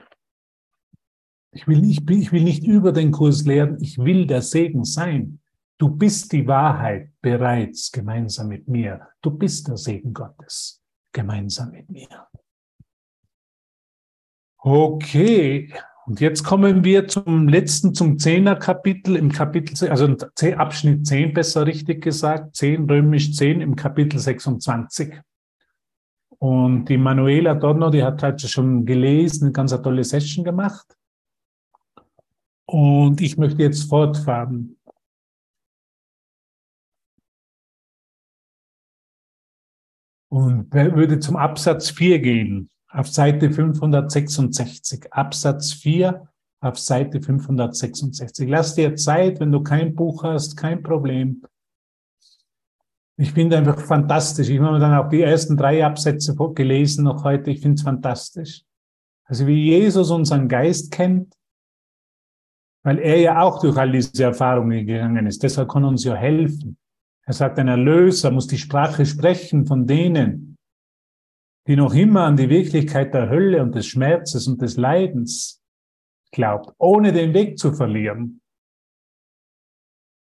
Ich 1.53 1.69
will, 1.69 1.85
ich, 1.85 2.09
ich 2.09 2.33
will 2.33 2.43
nicht 2.43 2.65
über 2.65 2.93
den 2.93 3.13
Kurs 3.13 3.45
lehren, 3.45 3.79
ich 3.81 3.99
will 3.99 4.27
der 4.27 4.43
Segen 4.43 4.85
sein. 4.85 5.41
Du 5.79 5.89
bist 5.89 6.33
die 6.33 6.47
Wahrheit 6.47 7.11
bereits 7.21 7.91
gemeinsam 7.91 8.49
mit 8.49 8.69
mir. 8.69 9.09
Du 9.21 9.31
bist 9.31 9.69
der 9.69 9.77
Segen 9.77 10.13
Gottes 10.13 10.83
gemeinsam 11.13 11.71
mit 11.71 11.91
mir. 11.91 12.29
Okay, 14.59 15.73
und 16.07 16.21
jetzt 16.21 16.45
kommen 16.45 16.85
wir 16.85 17.09
zum 17.09 17.49
letzten, 17.49 17.95
zum 17.95 18.19
Zehner-Kapitel 18.19 19.17
im 19.17 19.33
Kapitel, 19.33 19.89
also 19.89 20.15
Abschnitt 20.57 21.07
10 21.07 21.33
besser 21.33 21.67
richtig 21.67 22.03
gesagt, 22.03 22.57
10 22.57 22.89
römisch 22.91 23.35
10 23.35 23.63
im 23.63 23.75
Kapitel 23.75 24.19
26. 24.19 25.15
Und 26.39 26.87
die 26.91 26.99
Manuela 26.99 27.55
Donno, 27.55 27.89
die 27.89 28.03
hat 28.03 28.23
heute 28.23 28.49
schon 28.49 28.85
gelesen, 28.85 29.45
eine 29.45 29.53
ganz 29.53 29.71
tolle 29.71 30.05
Session 30.05 30.45
gemacht. 30.45 30.95
Und 32.67 33.23
ich 33.23 33.39
möchte 33.39 33.63
jetzt 33.63 33.89
fortfahren. 33.89 34.77
Und 40.29 40.71
würde 40.75 41.19
zum 41.19 41.37
Absatz 41.37 41.91
4 41.91 42.19
gehen 42.19 42.69
auf 42.95 43.09
Seite 43.09 43.51
566, 43.51 45.13
Absatz 45.13 45.73
4 45.73 46.29
auf 46.61 46.79
Seite 46.79 47.21
566. 47.21 48.49
Lass 48.49 48.75
dir 48.75 48.95
Zeit, 48.95 49.41
wenn 49.41 49.53
du 49.53 49.63
kein 49.63 49.95
Buch 49.95 50.23
hast, 50.23 50.57
kein 50.57 50.83
Problem. 50.83 51.43
Ich 53.17 53.33
finde 53.33 53.59
einfach 53.59 53.81
fantastisch. 53.81 54.49
Ich 54.49 54.61
habe 54.61 54.79
dann 54.79 54.95
auch 54.95 55.09
die 55.09 55.23
ersten 55.23 55.57
drei 55.57 55.85
Absätze 55.85 56.35
gelesen 56.55 57.05
noch 57.05 57.25
heute. 57.25 57.51
Ich 57.51 57.61
finde 57.61 57.77
es 57.77 57.83
fantastisch. 57.83 58.63
Also 59.25 59.47
wie 59.47 59.71
Jesus 59.71 60.11
unseren 60.11 60.49
Geist 60.49 60.91
kennt, 60.91 61.35
weil 62.85 62.99
er 62.99 63.19
ja 63.19 63.43
auch 63.43 63.61
durch 63.61 63.77
all 63.77 63.91
diese 63.91 64.23
Erfahrungen 64.23 64.87
gegangen 64.87 65.27
ist. 65.27 65.43
Deshalb 65.43 65.69
kann 65.69 65.85
uns 65.85 66.05
ja 66.05 66.15
helfen. 66.15 66.77
Er 67.27 67.33
sagt, 67.33 67.59
ein 67.59 67.69
Erlöser 67.69 68.31
muss 68.31 68.47
die 68.47 68.59
Sprache 68.59 69.07
sprechen 69.07 69.67
von 69.67 69.87
denen, 69.87 70.54
die 71.67 71.77
noch 71.77 71.95
immer 71.95 72.25
an 72.25 72.37
die 72.37 72.49
Wirklichkeit 72.49 73.15
der 73.15 73.31
Hölle 73.31 73.63
und 73.63 73.75
des 73.75 73.87
Schmerzes 73.87 74.47
und 74.47 74.61
des 74.61 74.77
Leidens 74.77 75.63
glaubt, 76.31 76.75
ohne 76.79 77.13
den 77.13 77.33
Weg 77.33 77.59
zu 77.59 77.73
verlieren. 77.73 78.41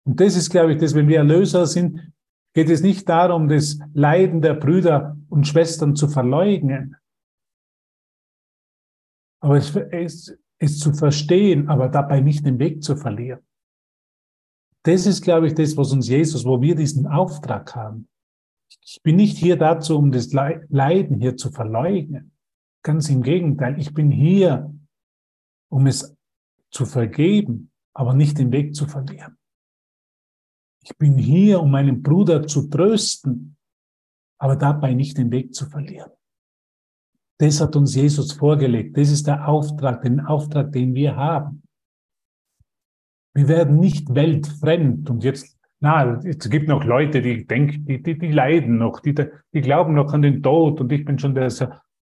Und 0.05 0.21
das 0.21 0.37
ist, 0.37 0.51
glaube 0.51 0.73
ich, 0.73 0.79
das, 0.79 0.95
wenn 0.95 1.09
wir 1.09 1.19
Erlöser 1.19 1.67
sind, 1.67 2.13
geht 2.55 2.69
es 2.69 2.83
nicht 2.83 3.09
darum, 3.09 3.49
das 3.49 3.79
Leiden 3.95 4.43
der 4.43 4.55
Brüder 4.55 5.17
und 5.31 5.47
Schwestern 5.47 5.97
zu 5.97 6.09
verleugnen, 6.09 6.97
aber 9.41 9.57
es, 9.57 9.75
es, 9.75 10.39
es 10.59 10.79
zu 10.79 10.93
verstehen, 10.93 11.69
aber 11.69 11.89
dabei 11.89 12.21
nicht 12.21 12.47
den 12.47 12.59
Weg 12.59 12.83
zu 12.83 12.97
verlieren. 12.97 13.41
Das 14.85 15.07
ist, 15.07 15.23
glaube 15.23 15.47
ich, 15.49 15.55
das, 15.55 15.77
was 15.77 15.93
uns 15.93 16.09
Jesus, 16.09 16.45
wo 16.45 16.61
wir 16.61 16.75
diesen 16.75 17.07
Auftrag 17.07 17.75
haben. 17.75 18.09
Ich 18.95 19.03
bin 19.03 19.17
nicht 19.17 19.39
hier 19.39 19.57
dazu, 19.57 19.97
um 19.97 20.13
das 20.13 20.35
Leiden 20.35 21.19
hier 21.19 21.35
zu 21.39 21.51
verleugnen. 21.51 22.33
Ganz 22.83 23.09
im 23.09 23.23
Gegenteil, 23.23 23.81
ich 23.81 23.95
bin 23.95 24.11
hier, 24.11 24.71
um 25.71 25.87
es 25.87 26.15
zu 26.71 26.85
vergeben, 26.85 27.71
aber 27.95 28.13
nicht 28.13 28.37
den 28.37 28.53
Weg 28.53 28.75
zu 28.75 28.87
verlieren. 28.87 29.39
Ich 30.85 30.95
bin 30.99 31.17
hier, 31.17 31.63
um 31.63 31.71
meinen 31.71 32.03
Bruder 32.03 32.47
zu 32.47 32.69
trösten, 32.69 33.57
aber 34.39 34.57
dabei 34.57 34.93
nicht 34.93 35.17
den 35.17 35.31
Weg 35.31 35.55
zu 35.55 35.71
verlieren. 35.71 36.11
Das 37.39 37.63
hat 37.63 37.75
uns 37.77 37.95
Jesus 37.95 38.33
vorgelegt. 38.33 38.99
Das 38.99 39.09
ist 39.09 39.27
der 39.27 39.49
Auftrag, 39.49 40.03
den 40.03 40.21
Auftrag, 40.21 40.71
den 40.71 40.95
wir 40.95 41.17
haben. 41.17 41.63
Wir 43.33 43.49
werden 43.49 43.81
nicht 43.81 44.15
weltfremd 44.15 45.09
und 45.09 45.25
jetzt 45.25 45.57
na, 45.83 46.21
es 46.25 46.49
gibt 46.49 46.69
noch 46.69 46.85
Leute, 46.85 47.21
die 47.21 47.45
denken, 47.45 47.85
die, 47.85 48.01
die, 48.01 48.17
die 48.17 48.31
leiden 48.31 48.79
noch, 48.79 49.01
die, 49.01 49.17
die 49.17 49.61
glauben 49.61 49.95
noch 49.95 50.13
an 50.13 50.23
den 50.23 50.41
Tod 50.41 50.81
und 50.81 50.93
ich 50.93 51.05
bin 51.05 51.19
schon 51.19 51.35
der 51.35 51.51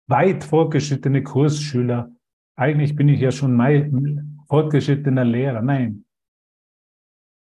weit 0.08 0.42
fortgeschrittene 0.42 1.22
Kursschüler. 1.22 2.10
Eigentlich 2.56 2.96
bin 2.96 3.08
ich 3.08 3.20
ja 3.20 3.30
schon 3.30 3.54
mein 3.54 4.40
fortgeschrittener 4.48 5.24
Lehrer. 5.24 5.62
Nein. 5.62 6.04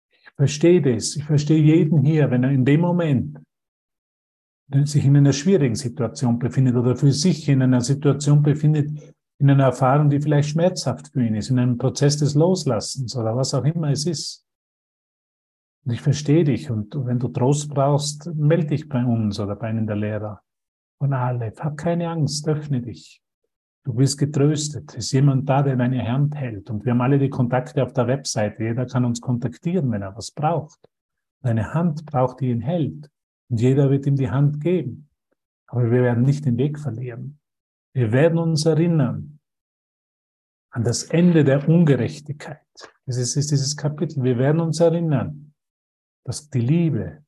Ich 0.09 0.32
verstehe 0.36 0.82
das. 0.82 1.15
Ich 1.15 1.24
verstehe 1.24 1.61
jeden 1.61 2.01
hier, 2.01 2.32
wenn 2.32 2.43
er 2.43 2.49
in 2.49 2.65
dem 2.65 2.82
Moment 2.82 3.39
sich 4.86 5.05
in 5.05 5.15
einer 5.15 5.34
schwierigen 5.34 5.76
Situation 5.76 6.39
befindet 6.39 6.76
oder 6.76 6.95
für 6.95 7.11
sich 7.11 7.47
in 7.47 7.61
einer 7.61 7.82
Situation 7.82 8.41
befindet, 8.41 8.89
in 9.38 9.51
einer 9.51 9.65
Erfahrung, 9.65 10.09
die 10.09 10.20
vielleicht 10.20 10.49
schmerzhaft 10.49 11.09
für 11.13 11.24
ihn 11.24 11.36
ist, 11.36 11.51
in 11.51 11.59
einem 11.59 11.78
Prozess 11.78 12.18
des 12.18 12.34
Loslassens 12.34 13.15
oder 13.15 13.36
was 13.36 13.53
auch 13.53 13.65
immer 13.65 13.91
es 13.91 14.07
ist. 14.07 14.46
Und 15.88 15.93
ich 15.93 16.01
verstehe 16.01 16.43
dich 16.43 16.69
und 16.69 16.93
wenn 17.05 17.17
du 17.17 17.29
Trost 17.29 17.69
brauchst, 17.69 18.29
melde 18.35 18.67
dich 18.67 18.89
bei 18.89 19.05
uns 19.05 19.39
oder 19.39 19.55
bei 19.55 19.67
einem 19.67 19.88
der 19.88 19.95
Lehrer 19.95 20.41
von 20.97 21.13
Aleph. 21.13 21.61
Hab 21.61 21.77
keine 21.77 22.09
Angst, 22.09 22.45
öffne 22.45 22.81
dich. 22.81 23.21
Du 23.85 23.93
bist 23.93 24.17
getröstet. 24.17 24.89
Es 24.89 25.05
ist 25.05 25.11
jemand 25.13 25.47
da, 25.47 25.63
der 25.63 25.77
deine 25.77 26.05
Hand 26.05 26.35
hält. 26.35 26.69
Und 26.69 26.83
wir 26.83 26.91
haben 26.91 26.99
alle 26.99 27.17
die 27.17 27.29
Kontakte 27.29 27.81
auf 27.81 27.93
der 27.93 28.05
Webseite. 28.05 28.65
Jeder 28.65 28.85
kann 28.85 29.05
uns 29.05 29.21
kontaktieren, 29.21 29.89
wenn 29.89 30.01
er 30.01 30.13
was 30.13 30.29
braucht. 30.29 30.77
Deine 31.41 31.73
Hand 31.73 32.05
braucht, 32.05 32.41
die 32.41 32.49
ihn 32.49 32.59
hält. 32.59 33.09
Und 33.47 33.61
jeder 33.61 33.89
wird 33.89 34.05
ihm 34.07 34.17
die 34.17 34.29
Hand 34.29 34.59
geben. 34.59 35.07
Aber 35.67 35.89
wir 35.89 36.03
werden 36.03 36.23
nicht 36.23 36.43
den 36.43 36.57
Weg 36.57 36.79
verlieren. 36.79 37.39
Wir 37.93 38.11
werden 38.11 38.39
uns 38.39 38.65
erinnern 38.65 39.39
an 40.69 40.83
das 40.83 41.03
Ende 41.03 41.45
der 41.45 41.65
Ungerechtigkeit. 41.69 42.59
Das 43.05 43.15
ist, 43.15 43.38
ist 43.38 43.51
dieses 43.51 43.77
Kapitel. 43.77 44.21
Wir 44.21 44.38
werden 44.38 44.59
uns 44.59 44.81
erinnern 44.81 45.46
dass 46.28 46.49
die 46.49 46.59
Liebe 46.59 47.23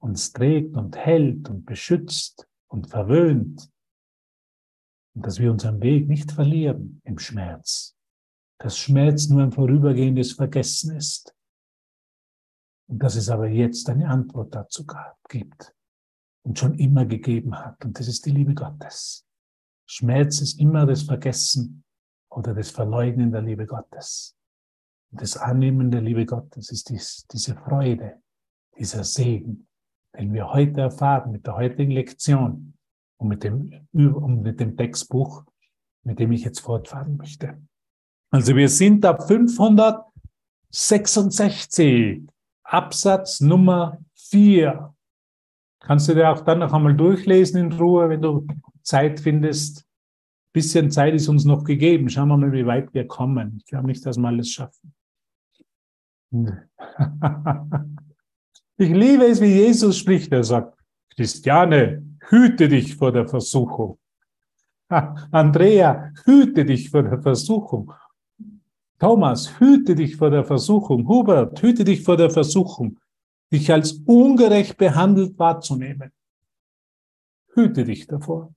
uns 0.00 0.32
trägt 0.32 0.76
und 0.76 0.96
hält 0.96 1.50
und 1.50 1.66
beschützt 1.66 2.48
und 2.68 2.88
verwöhnt 2.88 3.68
und 5.16 5.26
dass 5.26 5.40
wir 5.40 5.50
unseren 5.50 5.82
Weg 5.82 6.06
nicht 6.06 6.30
verlieren 6.30 7.00
im 7.02 7.18
Schmerz. 7.18 7.96
Dass 8.60 8.78
Schmerz 8.78 9.28
nur 9.28 9.42
ein 9.42 9.50
vorübergehendes 9.50 10.34
Vergessen 10.34 10.94
ist. 10.94 11.34
Und 12.86 13.02
dass 13.02 13.16
es 13.16 13.28
aber 13.28 13.48
jetzt 13.48 13.90
eine 13.90 14.08
Antwort 14.08 14.54
dazu 14.54 14.86
gibt 15.28 15.74
und 16.44 16.56
schon 16.56 16.78
immer 16.78 17.04
gegeben 17.06 17.58
hat. 17.58 17.84
Und 17.84 17.98
das 17.98 18.06
ist 18.06 18.24
die 18.24 18.30
Liebe 18.30 18.54
Gottes. 18.54 19.26
Schmerz 19.86 20.40
ist 20.40 20.60
immer 20.60 20.86
das 20.86 21.02
Vergessen 21.02 21.82
oder 22.30 22.54
das 22.54 22.70
Verleugnen 22.70 23.32
der 23.32 23.42
Liebe 23.42 23.66
Gottes 23.66 24.33
das 25.16 25.36
Annehmen 25.36 25.90
der 25.90 26.00
Liebe 26.00 26.24
Gottes 26.26 26.70
ist 26.70 26.90
dies, 26.90 27.26
diese 27.32 27.54
Freude, 27.54 28.20
dieser 28.78 29.02
Segen, 29.04 29.68
den 30.18 30.32
wir 30.32 30.52
heute 30.52 30.80
erfahren 30.82 31.30
mit 31.32 31.46
der 31.46 31.56
heutigen 31.56 31.92
Lektion 31.92 32.74
und 33.18 33.28
mit 33.28 33.44
dem, 33.44 33.86
und 33.92 34.42
mit 34.42 34.58
dem 34.60 34.76
Textbuch, 34.76 35.44
mit 36.02 36.18
dem 36.18 36.32
ich 36.32 36.44
jetzt 36.44 36.58
fortfahren 36.60 37.16
möchte. 37.16 37.56
Also 38.30 38.54
wir 38.56 38.68
sind 38.68 39.04
ab 39.04 39.28
566, 39.28 42.22
Absatz 42.64 43.40
Nummer 43.40 43.98
4. 44.16 44.92
Kannst 45.80 46.08
du 46.08 46.14
dir 46.14 46.30
auch 46.30 46.40
dann 46.40 46.58
noch 46.60 46.72
einmal 46.72 46.96
durchlesen 46.96 47.60
in 47.60 47.72
Ruhe, 47.72 48.08
wenn 48.08 48.22
du 48.22 48.46
Zeit 48.82 49.20
findest. 49.20 49.82
Ein 49.82 49.84
bisschen 50.52 50.90
Zeit 50.90 51.14
ist 51.14 51.28
uns 51.28 51.44
noch 51.44 51.62
gegeben. 51.62 52.08
Schauen 52.08 52.26
wir 52.28 52.36
mal, 52.36 52.50
wie 52.52 52.66
weit 52.66 52.92
wir 52.94 53.06
kommen. 53.06 53.58
Ich 53.58 53.66
glaube 53.66 53.86
nicht, 53.86 54.04
dass 54.04 54.16
wir 54.16 54.26
alles 54.26 54.50
schaffen. 54.50 54.92
Ich 58.76 58.90
liebe 58.90 59.24
es, 59.26 59.40
wie 59.40 59.54
Jesus 59.54 59.98
spricht. 59.98 60.32
Er 60.32 60.42
sagt, 60.42 60.76
Christiane, 61.14 62.04
hüte 62.28 62.68
dich 62.68 62.96
vor 62.96 63.12
der 63.12 63.28
Versuchung. 63.28 63.98
Andrea, 64.88 66.12
hüte 66.24 66.64
dich 66.64 66.90
vor 66.90 67.04
der 67.04 67.22
Versuchung. 67.22 67.92
Thomas, 68.98 69.60
hüte 69.60 69.94
dich 69.94 70.16
vor 70.16 70.30
der 70.30 70.44
Versuchung. 70.44 71.06
Hubert, 71.06 71.62
hüte 71.62 71.84
dich 71.84 72.02
vor 72.02 72.16
der 72.16 72.30
Versuchung, 72.30 72.98
dich 73.52 73.70
als 73.70 73.92
ungerecht 74.04 74.76
behandelt 74.76 75.38
wahrzunehmen. 75.38 76.10
Hüte 77.54 77.84
dich 77.84 78.06
davor. 78.06 78.52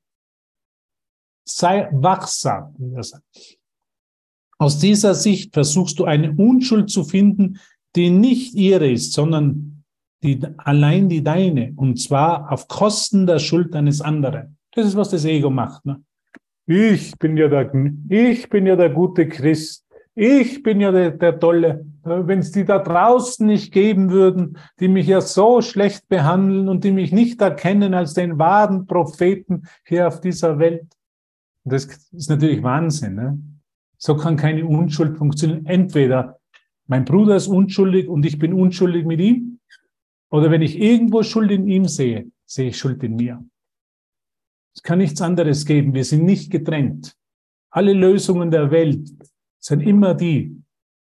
Sei 1.44 1.90
wachsam, 1.92 2.74
wie 2.78 2.94
er 2.94 3.04
sagt. 3.04 3.57
Aus 4.60 4.80
dieser 4.80 5.14
Sicht 5.14 5.54
versuchst 5.54 6.00
du 6.00 6.06
eine 6.06 6.32
Unschuld 6.32 6.90
zu 6.90 7.04
finden, 7.04 7.60
die 7.96 8.10
nicht 8.10 8.56
ihre 8.56 8.90
ist, 8.90 9.14
sondern 9.14 9.84
die, 10.24 10.40
allein 10.58 11.10
die 11.10 11.24
deine, 11.24 11.74
und 11.76 12.00
zwar 12.00 12.52
auf 12.52 12.68
Kosten 12.68 13.28
der 13.28 13.40
Schuld 13.40 13.76
eines 13.76 14.02
anderen. 14.02 14.58
Das 14.74 14.88
ist, 14.88 14.96
was 14.96 15.10
das 15.10 15.26
Ego 15.26 15.50
macht. 15.50 15.86
Ne? 15.86 16.02
Ich 16.66 17.18
bin 17.18 17.38
ja 17.38 17.48
der, 17.48 17.72
ich 18.10 18.50
bin 18.50 18.66
ja 18.66 18.76
der 18.76 18.90
gute 18.90 19.28
Christ. 19.28 19.86
Ich 20.16 20.64
bin 20.64 20.82
ja 20.82 20.92
der, 20.92 21.12
der 21.12 21.40
Tolle. 21.40 21.86
Wenn 22.04 22.40
es 22.40 22.52
die 22.52 22.66
da 22.66 22.80
draußen 22.80 23.46
nicht 23.46 23.72
geben 23.72 24.10
würden, 24.10 24.58
die 24.80 24.88
mich 24.88 25.08
ja 25.08 25.22
so 25.22 25.62
schlecht 25.62 26.08
behandeln 26.10 26.68
und 26.70 26.84
die 26.84 26.92
mich 26.92 27.12
nicht 27.12 27.40
erkennen 27.42 27.94
als 27.94 28.16
den 28.16 28.40
wahren 28.40 28.88
Propheten 28.88 29.68
hier 29.86 30.08
auf 30.08 30.20
dieser 30.20 30.58
Welt. 30.58 30.88
Das 31.64 31.86
ist 32.12 32.30
natürlich 32.30 32.64
Wahnsinn. 32.64 33.16
Ne? 33.16 33.40
So 33.98 34.16
kann 34.16 34.38
keine 34.38 34.66
Unschuld 34.66 35.18
funktionieren. 35.18 35.66
Entweder 35.66 36.40
mein 36.88 37.06
Bruder 37.06 37.36
ist 37.36 37.48
unschuldig 37.48 38.08
und 38.08 38.26
ich 38.26 38.40
bin 38.40 38.54
unschuldig 38.54 39.06
mit 39.06 39.20
ihm. 39.20 39.60
Oder 40.30 40.52
wenn 40.52 40.62
ich 40.62 40.80
irgendwo 40.80 41.24
Schuld 41.24 41.52
in 41.52 41.68
ihm 41.68 41.86
sehe, 41.86 42.32
sehe 42.46 42.70
ich 42.70 42.78
Schuld 42.78 43.04
in 43.04 43.16
mir. 43.16 43.44
Es 44.76 44.84
kann 44.84 45.00
nichts 45.00 45.22
anderes 45.22 45.66
geben. 45.66 45.94
Wir 45.94 46.06
sind 46.06 46.24
nicht 46.24 46.52
getrennt. 46.52 47.16
Alle 47.72 47.94
Lösungen 47.94 48.52
der 48.52 48.72
Welt 48.72 49.10
sind 49.60 49.82
immer 49.82 50.14
die, 50.14 50.62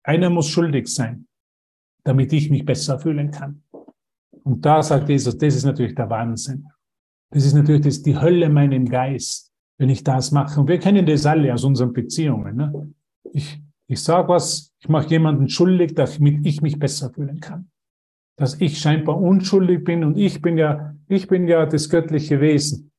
einer 0.03 0.29
muss 0.29 0.49
schuldig 0.49 0.87
sein, 0.87 1.27
damit 2.03 2.31
ich 2.33 2.49
mich 2.49 2.65
besser 2.65 2.97
fühlen 2.97 3.29
kann. 3.29 3.63
Und 4.43 4.65
da 4.65 4.81
sagt 4.81 5.09
Jesus, 5.09 5.37
das 5.37 5.55
ist 5.55 5.65
natürlich 5.65 5.95
der 5.95 6.09
Wahnsinn. 6.09 6.65
Das 7.29 7.45
ist 7.45 7.53
natürlich 7.53 7.81
das, 7.81 8.01
die 8.01 8.17
Hölle 8.17 8.49
meinem 8.49 8.85
Geist, 8.85 9.46
wenn 9.77 9.89
ich 9.89 10.03
das 10.03 10.31
mache. 10.31 10.59
Und 10.59 10.67
wir 10.67 10.79
kennen 10.79 11.05
das 11.05 11.25
alle 11.25 11.53
aus 11.53 11.63
unseren 11.63 11.93
Beziehungen. 11.93 12.55
Ne? 12.55 12.93
Ich, 13.33 13.61
ich 13.87 14.01
sage 14.01 14.29
was, 14.29 14.73
ich 14.79 14.89
mache 14.89 15.09
jemanden 15.09 15.49
schuldig, 15.49 15.93
damit 15.95 16.45
ich 16.45 16.61
mich 16.61 16.79
besser 16.79 17.11
fühlen 17.11 17.39
kann. 17.39 17.69
Dass 18.35 18.59
ich 18.59 18.79
scheinbar 18.79 19.19
unschuldig 19.19 19.83
bin 19.83 20.03
und 20.03 20.17
ich 20.17 20.41
bin 20.41 20.57
ja, 20.57 20.95
ich 21.07 21.27
bin 21.27 21.47
ja 21.47 21.65
das 21.65 21.89
göttliche 21.89 22.39
Wesen. 22.41 22.91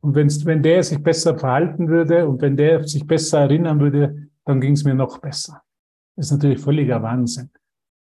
Und 0.00 0.14
wenn's, 0.14 0.44
wenn 0.44 0.62
der 0.62 0.82
sich 0.82 1.02
besser 1.02 1.36
verhalten 1.36 1.88
würde 1.88 2.28
und 2.28 2.40
wenn 2.40 2.56
der 2.56 2.86
sich 2.86 3.06
besser 3.06 3.40
erinnern 3.40 3.80
würde, 3.80 4.28
dann 4.44 4.60
ging 4.60 4.72
es 4.72 4.84
mir 4.84 4.94
noch 4.94 5.18
besser. 5.18 5.62
Das 6.16 6.26
ist 6.26 6.32
natürlich 6.32 6.60
völliger 6.60 7.02
Wahnsinn. 7.02 7.50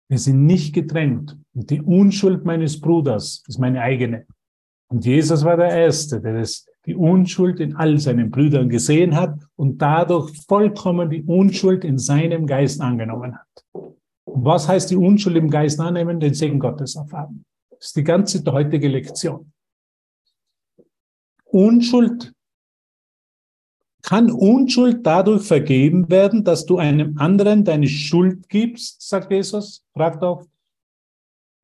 Wir 0.09 0.18
sind 0.18 0.45
nicht 0.45 0.74
getrennt. 0.74 1.38
Und 1.55 1.70
die 1.70 1.80
Unschuld 1.80 2.45
meines 2.45 2.80
Bruders 2.80 3.43
ist 3.47 3.59
meine 3.59 3.80
eigene. 3.80 4.26
Und 4.88 5.05
Jesus 5.05 5.45
war 5.45 5.57
der 5.57 5.70
Erste, 5.70 6.20
der 6.20 6.38
das, 6.38 6.66
die 6.87 6.95
Unschuld 6.95 7.61
in 7.61 7.76
all 7.76 7.99
seinen 7.99 8.30
Brüdern 8.30 8.68
gesehen 8.68 9.14
hat 9.14 9.39
und 9.57 9.80
dadurch 9.80 10.37
vollkommen 10.47 11.11
die 11.11 11.22
Unschuld 11.22 11.85
in 11.85 11.99
seinem 11.99 12.47
Geist 12.47 12.80
angenommen 12.80 13.37
hat. 13.37 13.64
Und 14.24 14.45
was 14.45 14.66
heißt 14.68 14.91
die 14.91 14.97
Unschuld 14.97 15.37
im 15.37 15.51
Geist 15.51 15.78
annehmen? 15.80 16.18
Den 16.18 16.35
Segen 16.35 16.59
Gottes 16.59 16.97
erfahren. 16.97 17.45
Das 17.70 17.87
ist 17.87 17.97
die 17.97 18.05
ganze 18.05 18.43
heutige 18.51 18.89
Lektion. 18.89 19.53
Unschuld 21.45 22.33
kann 24.03 24.33
Unschuld 24.33 25.07
dadurch 25.07 25.43
vergeben 25.45 26.11
werden, 26.11 26.43
dass 26.43 26.66
du 26.66 26.78
einem 26.78 27.16
anderen 27.18 27.64
deine 27.64 27.87
Schuld 27.87 28.49
gibst, 28.49 29.01
sagt 29.01 29.30
Jesus, 29.30 29.85
fragt 29.95 30.22
oft. 30.24 30.49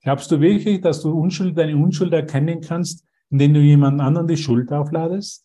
Glaubst 0.02 0.30
du 0.30 0.40
wirklich, 0.40 0.80
dass 0.80 1.02
du 1.02 1.10
Unschuld, 1.10 1.58
deine 1.58 1.76
Unschuld 1.76 2.12
erkennen 2.12 2.60
kannst, 2.60 3.04
indem 3.30 3.54
du 3.54 3.60
jemand 3.60 4.00
anderen 4.00 4.26
die 4.26 4.36
Schuld 4.36 4.72
aufladest? 4.72 5.44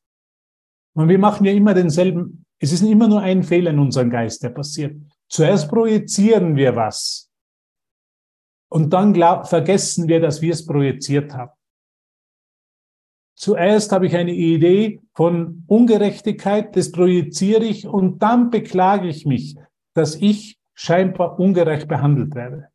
Und 0.96 1.10
wir 1.10 1.20
machen 1.20 1.46
ja 1.46 1.52
immer 1.52 1.74
denselben, 1.74 2.46
es 2.60 2.72
ist 2.72 2.82
immer 2.82 3.08
nur 3.08 3.22
ein 3.22 3.44
Fehler 3.44 3.72
in 3.72 3.80
unserem 3.80 4.10
Geist, 4.10 4.44
der 4.44 4.50
passiert. 4.50 4.96
Zuerst 5.28 5.70
projizieren 5.70 6.56
wir 6.56 6.76
was. 6.76 7.30
Und 8.70 8.92
dann 8.94 9.14
glaub, 9.14 9.48
vergessen 9.48 10.08
wir, 10.08 10.20
dass 10.20 10.42
wir 10.42 10.54
es 10.54 10.66
projiziert 10.66 11.34
haben. 11.34 11.52
Zuerst 13.36 13.92
habe 13.92 14.06
ich 14.06 14.16
eine 14.16 14.34
Idee 14.34 15.02
von 15.14 15.64
Ungerechtigkeit, 15.68 16.76
das 16.76 16.92
projiziere 16.92 17.66
ich 17.66 17.88
und 17.88 18.22
dann 18.22 18.52
beklage 18.52 19.08
ich 19.08 19.26
mich, 19.26 19.56
dass 19.96 20.16
ich 20.16 20.60
scheinbar 20.76 21.40
ungerecht 21.40 21.88
behandelt 21.88 22.36
werde. 22.36 22.70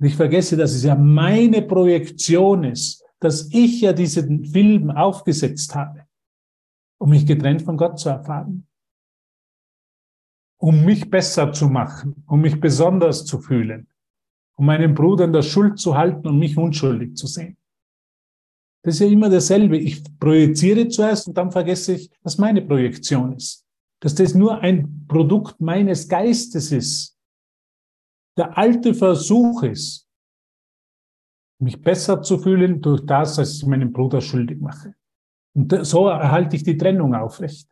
Und 0.00 0.06
ich 0.06 0.16
vergesse, 0.16 0.56
dass 0.56 0.72
es 0.72 0.82
ja 0.82 0.94
meine 0.94 1.62
Projektion 1.62 2.64
ist, 2.64 3.04
dass 3.20 3.52
ich 3.52 3.82
ja 3.82 3.92
diesen 3.92 4.44
Film 4.44 4.90
aufgesetzt 4.90 5.74
habe, 5.74 6.06
um 6.98 7.10
mich 7.10 7.26
getrennt 7.26 7.62
von 7.62 7.76
Gott 7.76 7.98
zu 7.98 8.08
erfahren, 8.08 8.66
um 10.58 10.84
mich 10.84 11.08
besser 11.08 11.52
zu 11.52 11.68
machen, 11.68 12.24
um 12.26 12.40
mich 12.40 12.60
besonders 12.60 13.24
zu 13.24 13.38
fühlen, 13.38 13.88
um 14.56 14.66
meinen 14.66 14.94
Bruder 14.94 15.24
in 15.24 15.32
der 15.32 15.42
Schuld 15.42 15.78
zu 15.78 15.96
halten 15.96 16.26
und 16.26 16.38
mich 16.38 16.56
unschuldig 16.56 17.16
zu 17.16 17.26
sehen. 17.26 17.56
Das 18.82 18.94
ist 18.94 19.00
ja 19.00 19.06
immer 19.08 19.28
dasselbe. 19.28 19.76
Ich 19.76 20.02
projiziere 20.18 20.88
zuerst 20.88 21.28
und 21.28 21.36
dann 21.36 21.50
vergesse 21.50 21.94
ich, 21.94 22.10
was 22.22 22.38
meine 22.38 22.62
Projektion 22.62 23.34
ist. 23.36 23.66
Dass 24.00 24.14
das 24.14 24.34
nur 24.34 24.60
ein 24.60 25.04
Produkt 25.06 25.60
meines 25.60 26.08
Geistes 26.08 26.72
ist. 26.72 27.18
Der 28.38 28.56
alte 28.56 28.94
Versuch 28.94 29.62
ist, 29.64 30.09
mich 31.60 31.80
besser 31.80 32.22
zu 32.22 32.38
fühlen 32.38 32.80
durch 32.80 33.04
das, 33.04 33.38
was 33.38 33.56
ich 33.56 33.66
meinem 33.66 33.92
Bruder 33.92 34.20
schuldig 34.20 34.60
mache. 34.60 34.94
Und 35.54 35.84
so 35.84 36.08
erhalte 36.08 36.56
ich 36.56 36.62
die 36.62 36.76
Trennung 36.76 37.14
aufrecht. 37.14 37.68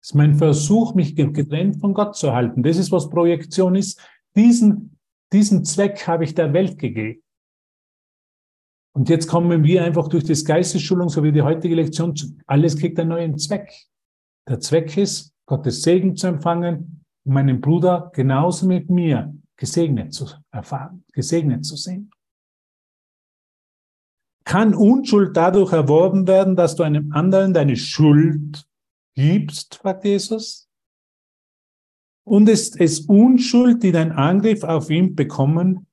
Das 0.00 0.10
ist 0.10 0.14
mein 0.14 0.34
Versuch, 0.34 0.94
mich 0.94 1.16
getrennt 1.16 1.80
von 1.80 1.94
Gott 1.94 2.16
zu 2.16 2.32
halten. 2.32 2.62
Das 2.62 2.76
ist, 2.76 2.92
was 2.92 3.10
Projektion 3.10 3.74
ist. 3.74 4.00
Diesen, 4.36 4.98
diesen 5.32 5.64
Zweck 5.64 6.06
habe 6.06 6.24
ich 6.24 6.34
der 6.34 6.52
Welt 6.52 6.78
gegeben. 6.78 7.22
Und 8.94 9.08
jetzt 9.08 9.26
kommen 9.26 9.62
wir 9.62 9.84
einfach 9.84 10.08
durch 10.08 10.24
das 10.24 10.44
Geistesschulung, 10.44 11.08
so 11.08 11.22
wie 11.22 11.32
die 11.32 11.42
heutige 11.42 11.74
Lektion, 11.74 12.14
alles 12.46 12.78
kriegt 12.78 12.98
einen 12.98 13.10
neuen 13.10 13.38
Zweck. 13.38 13.70
Der 14.48 14.60
Zweck 14.60 14.96
ist, 14.96 15.34
Gottes 15.46 15.82
Segen 15.82 16.16
zu 16.16 16.28
empfangen 16.28 17.04
und 17.24 17.32
meinen 17.34 17.60
Bruder 17.60 18.10
genauso 18.14 18.66
mit 18.66 18.88
mir 18.88 19.34
gesegnet 19.56 20.14
zu 20.14 20.26
erfahren, 20.50 21.04
gesegnet 21.12 21.64
zu 21.64 21.76
sehen. 21.76 22.10
Kann 24.46 24.74
Unschuld 24.74 25.36
dadurch 25.36 25.74
erworben 25.74 26.26
werden, 26.26 26.56
dass 26.56 26.74
du 26.74 26.82
einem 26.82 27.12
anderen 27.12 27.52
deine 27.52 27.76
Schuld 27.76 28.66
gibst, 29.14 29.74
fragt 29.74 30.04
Jesus? 30.04 30.68
Und 32.24 32.48
ist 32.48 32.80
es 32.80 33.00
Unschuld, 33.00 33.82
die 33.82 33.92
dein 33.92 34.12
Angriff 34.12 34.64
auf 34.64 34.88
ihn 34.88 35.14
bekommen 35.14 35.86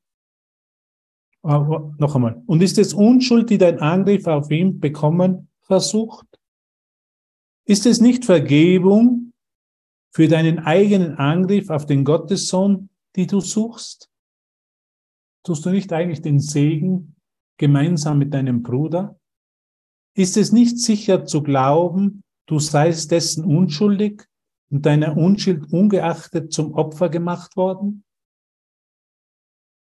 aber 1.43 1.93
noch 1.97 2.15
einmal. 2.15 2.41
Und 2.45 2.63
ist 2.63 2.77
es 2.77 2.93
Unschuld, 2.93 3.49
die 3.49 3.57
dein 3.57 3.79
Angriff 3.79 4.25
auf 4.27 4.49
ihn 4.49 4.79
bekommen 4.79 5.49
versucht? 5.61 6.25
Ist 7.65 7.85
es 7.85 7.99
nicht 7.99 8.25
Vergebung 8.25 9.33
für 10.11 10.27
deinen 10.27 10.59
eigenen 10.59 11.17
Angriff 11.17 11.69
auf 11.69 11.85
den 11.85 12.05
Gottessohn, 12.05 12.89
die 13.15 13.27
du 13.27 13.41
suchst? 13.41 14.09
Tust 15.43 15.65
du 15.65 15.69
nicht 15.69 15.91
eigentlich 15.91 16.21
den 16.21 16.39
Segen 16.39 17.12
gemeinsam 17.57 18.17
mit 18.17 18.33
deinem 18.33 18.63
Bruder? 18.63 19.19
Ist 20.15 20.37
es 20.37 20.51
nicht 20.51 20.79
sicher 20.79 21.25
zu 21.25 21.41
glauben, 21.43 22.23
du 22.47 22.59
seist 22.59 23.11
dessen 23.11 23.45
unschuldig 23.45 24.23
und 24.69 24.85
deiner 24.85 25.17
Unschuld 25.17 25.71
ungeachtet 25.71 26.53
zum 26.53 26.73
Opfer 26.73 27.09
gemacht 27.09 27.55
worden? 27.55 28.03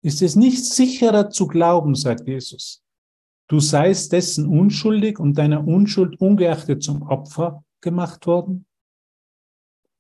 ist 0.07 0.23
es 0.23 0.37
nicht 0.37 0.65
sicherer 0.65 1.31
zu 1.31 1.49
glauben, 1.49 1.97
sagt 1.97 2.29
Jesus. 2.29 2.81
Du 3.49 3.59
seist 3.59 4.13
dessen 4.13 4.47
unschuldig 4.47 5.19
und 5.19 5.37
deiner 5.37 5.67
Unschuld 5.67 6.21
ungeachtet 6.21 6.85
zum 6.85 7.03
Opfer 7.03 7.65
gemacht 7.81 8.25
worden? 8.29 8.67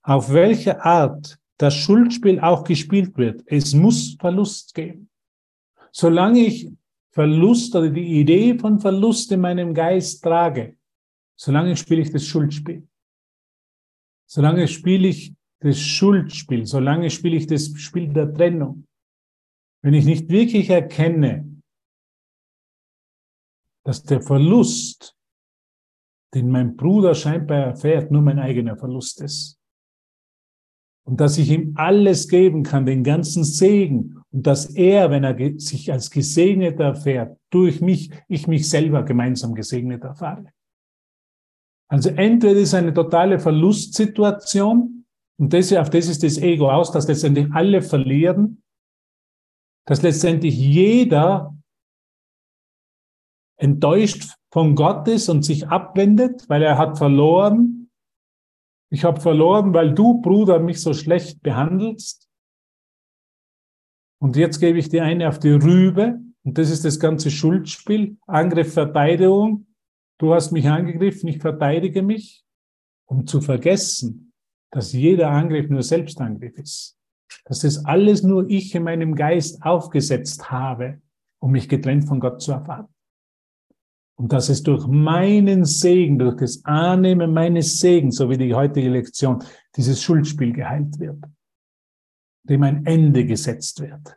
Auf 0.03 0.33
welche 0.33 0.85
Art 0.85 1.41
das 1.59 1.75
Schuldspiel 1.75 2.39
auch 2.39 2.63
gespielt 2.63 3.19
wird, 3.19 3.43
es 3.47 3.75
muss 3.75 4.17
Verlust 4.21 4.75
geben. 4.75 5.11
Solange 5.91 6.39
ich 6.39 6.71
Verlust 7.17 7.75
oder 7.75 7.89
die 7.89 8.21
Idee 8.21 8.59
von 8.59 8.79
Verlust 8.79 9.33
in 9.33 9.41
meinem 9.41 9.73
Geist 9.73 10.23
trage, 10.23 10.77
solange 11.35 11.75
spiele 11.75 12.03
ich 12.03 12.11
das 12.11 12.27
Schuldspiel. 12.27 12.87
Solange 14.27 14.69
spiele 14.69 15.09
ich 15.09 15.33
das 15.61 15.81
Schuldspiel, 15.81 16.67
solange 16.67 17.09
spiele 17.09 17.37
ich 17.37 17.47
das 17.47 17.73
Spiel 17.79 18.13
der 18.13 18.35
Trennung. 18.35 18.85
Wenn 19.83 19.95
ich 19.95 20.05
nicht 20.05 20.29
wirklich 20.29 20.69
erkenne, 20.69 21.63
dass 23.83 24.03
der 24.03 24.21
Verlust, 24.21 25.17
den 26.35 26.51
mein 26.51 26.77
Bruder 26.77 27.15
scheinbar 27.15 27.61
erfährt, 27.61 28.11
nur 28.11 28.21
mein 28.21 28.39
eigener 28.39 28.77
Verlust 28.77 29.23
ist. 29.23 29.59
Und 31.05 31.19
dass 31.19 31.39
ich 31.39 31.49
ihm 31.49 31.73
alles 31.77 32.29
geben 32.29 32.63
kann, 32.63 32.85
den 32.85 33.05
ganzen 33.05 33.43
Segen. 33.43 34.16
Und 34.37 34.47
dass 34.47 34.67
er, 34.67 35.11
wenn 35.11 35.25
er 35.25 35.59
sich 35.59 35.91
als 35.91 36.11
gesegnet 36.11 36.79
erfährt, 36.79 37.39
durch 37.49 37.81
mich, 37.81 38.11
ich 38.29 38.47
mich 38.47 38.69
selber 38.69 39.03
gemeinsam 39.03 39.55
gesegnet 39.55 40.05
erfahre. 40.05 40.53
Also 41.89 42.11
entweder 42.11 42.61
ist 42.61 42.75
eine 42.75 42.93
totale 42.93 43.39
Verlustsituation, 43.39 45.07
und 45.39 45.53
das, 45.55 45.73
auf 45.73 45.89
das 45.89 46.09
ist 46.09 46.23
das 46.23 46.37
Ego 46.37 46.71
aus, 46.71 46.93
dass 46.93 47.09
letztendlich 47.09 47.51
alle 47.53 47.81
verlieren, 47.81 48.63
dass 49.87 50.03
letztendlich 50.03 50.55
jeder 50.55 51.57
enttäuscht 53.59 54.35
von 54.53 54.75
Gott 54.75 55.09
ist 55.09 55.31
und 55.31 55.47
sich 55.47 55.67
abwendet, 55.69 56.47
weil 56.51 56.63
er 56.63 56.77
hat 56.77 56.99
verloren. 56.99 57.89
Ich 58.91 59.03
habe 59.03 59.19
verloren, 59.19 59.73
weil 59.73 59.95
du, 59.95 60.21
Bruder, 60.21 60.59
mich 60.59 60.83
so 60.83 60.93
schlecht 60.93 61.41
behandelst. 61.41 62.26
Und 64.19 64.37
jetzt 64.37 64.61
gebe 64.61 64.79
ich 64.79 64.89
dir 64.89 65.05
eine 65.05 65.29
auf 65.29 65.39
die 65.39 65.51
Rübe. 65.51 66.21
Und 66.43 66.59
das 66.59 66.71
ist 66.71 66.85
das 66.85 66.99
ganze 67.01 67.31
Schuldspiel. 67.31 68.17
Angriff, 68.27 68.73
Verteidigung. 68.73 69.67
Du 70.19 70.33
hast 70.33 70.53
mich 70.53 70.69
angegriffen, 70.69 71.29
ich 71.29 71.39
verteidige 71.41 72.03
mich, 72.03 72.45
um 73.05 73.27
zu 73.27 73.41
vergessen, 73.43 74.33
dass 74.71 74.93
jeder 74.93 75.31
Angriff 75.31 75.69
nur 75.69 75.83
Selbstangriff 75.83 76.57
ist. 76.59 76.97
dass 77.45 77.61
das 77.61 77.85
alles 77.85 78.23
nur 78.23 78.49
ich 78.49 78.75
in 78.75 78.85
meinem 78.85 79.15
Geist 79.15 79.63
aufgesetzt 79.63 80.51
habe, 80.51 81.01
um 81.41 81.53
mich 81.53 81.69
getrennt 81.69 82.07
von 82.07 82.21
Gott 82.21 82.41
zu 82.41 82.53
erfahren. 82.53 82.89
Und 84.19 84.33
dass 84.33 84.49
es 84.49 84.63
durch 84.63 84.87
meinen 84.87 85.65
Segen, 85.65 86.19
durch 86.19 86.37
das 86.37 86.65
Annehmen 86.65 87.35
meines 87.35 87.79
Segens, 87.79 88.17
so 88.17 88.31
wie 88.31 88.39
die 88.39 88.55
heutige 88.55 88.89
Lektion, 88.89 89.45
dieses 89.77 90.03
Schuldspiel 90.03 90.53
geheilt 90.53 90.99
wird, 90.99 91.23
dem 92.49 92.63
ein 92.63 92.87
Ende 92.87 93.25
gesetzt 93.27 93.81
wird. 93.81 94.17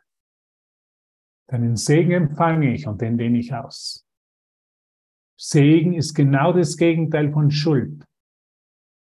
Deinen 1.48 1.76
Segen 1.76 2.12
empfange 2.12 2.74
ich 2.74 2.88
und 2.88 3.02
den 3.02 3.18
dehne 3.18 3.40
ich 3.40 3.54
aus. 3.54 4.06
Segen 5.38 5.94
ist 5.94 6.14
genau 6.14 6.54
das 6.54 6.78
Gegenteil 6.78 7.32
von 7.32 7.50
Schuld. 7.50 8.06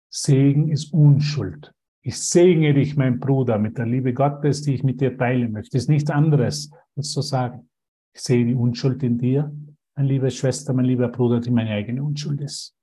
Segen 0.10 0.72
ist 0.72 0.94
Unschuld. 0.94 1.74
Ich 2.02 2.18
segne 2.18 2.74
dich, 2.74 2.96
mein 2.96 3.20
Bruder, 3.20 3.60
mit 3.60 3.78
der 3.78 3.86
Liebe 3.86 4.14
Gottes, 4.14 4.62
die 4.62 4.74
ich 4.74 4.84
mit 4.84 5.02
dir 5.02 5.18
teilen 5.18 5.52
möchte. 5.52 5.74
Das 5.74 5.84
ist 5.84 5.90
nichts 5.90 6.10
anderes, 6.10 6.72
als 6.96 7.12
zu 7.12 7.22
sagen. 7.22 7.70
Ich 8.16 8.22
sehe 8.22 8.46
die 8.46 8.56
Unschuld 8.56 9.04
in 9.04 9.18
dir, 9.18 9.54
meine 9.96 10.08
liebe 10.08 10.32
Schwester, 10.32 10.74
mein 10.74 10.86
lieber 10.86 11.10
Bruder, 11.10 11.40
die 11.40 11.52
meine 11.52 11.72
eigene 11.72 12.02
Unschuld 12.04 12.42
ist. 12.42 12.76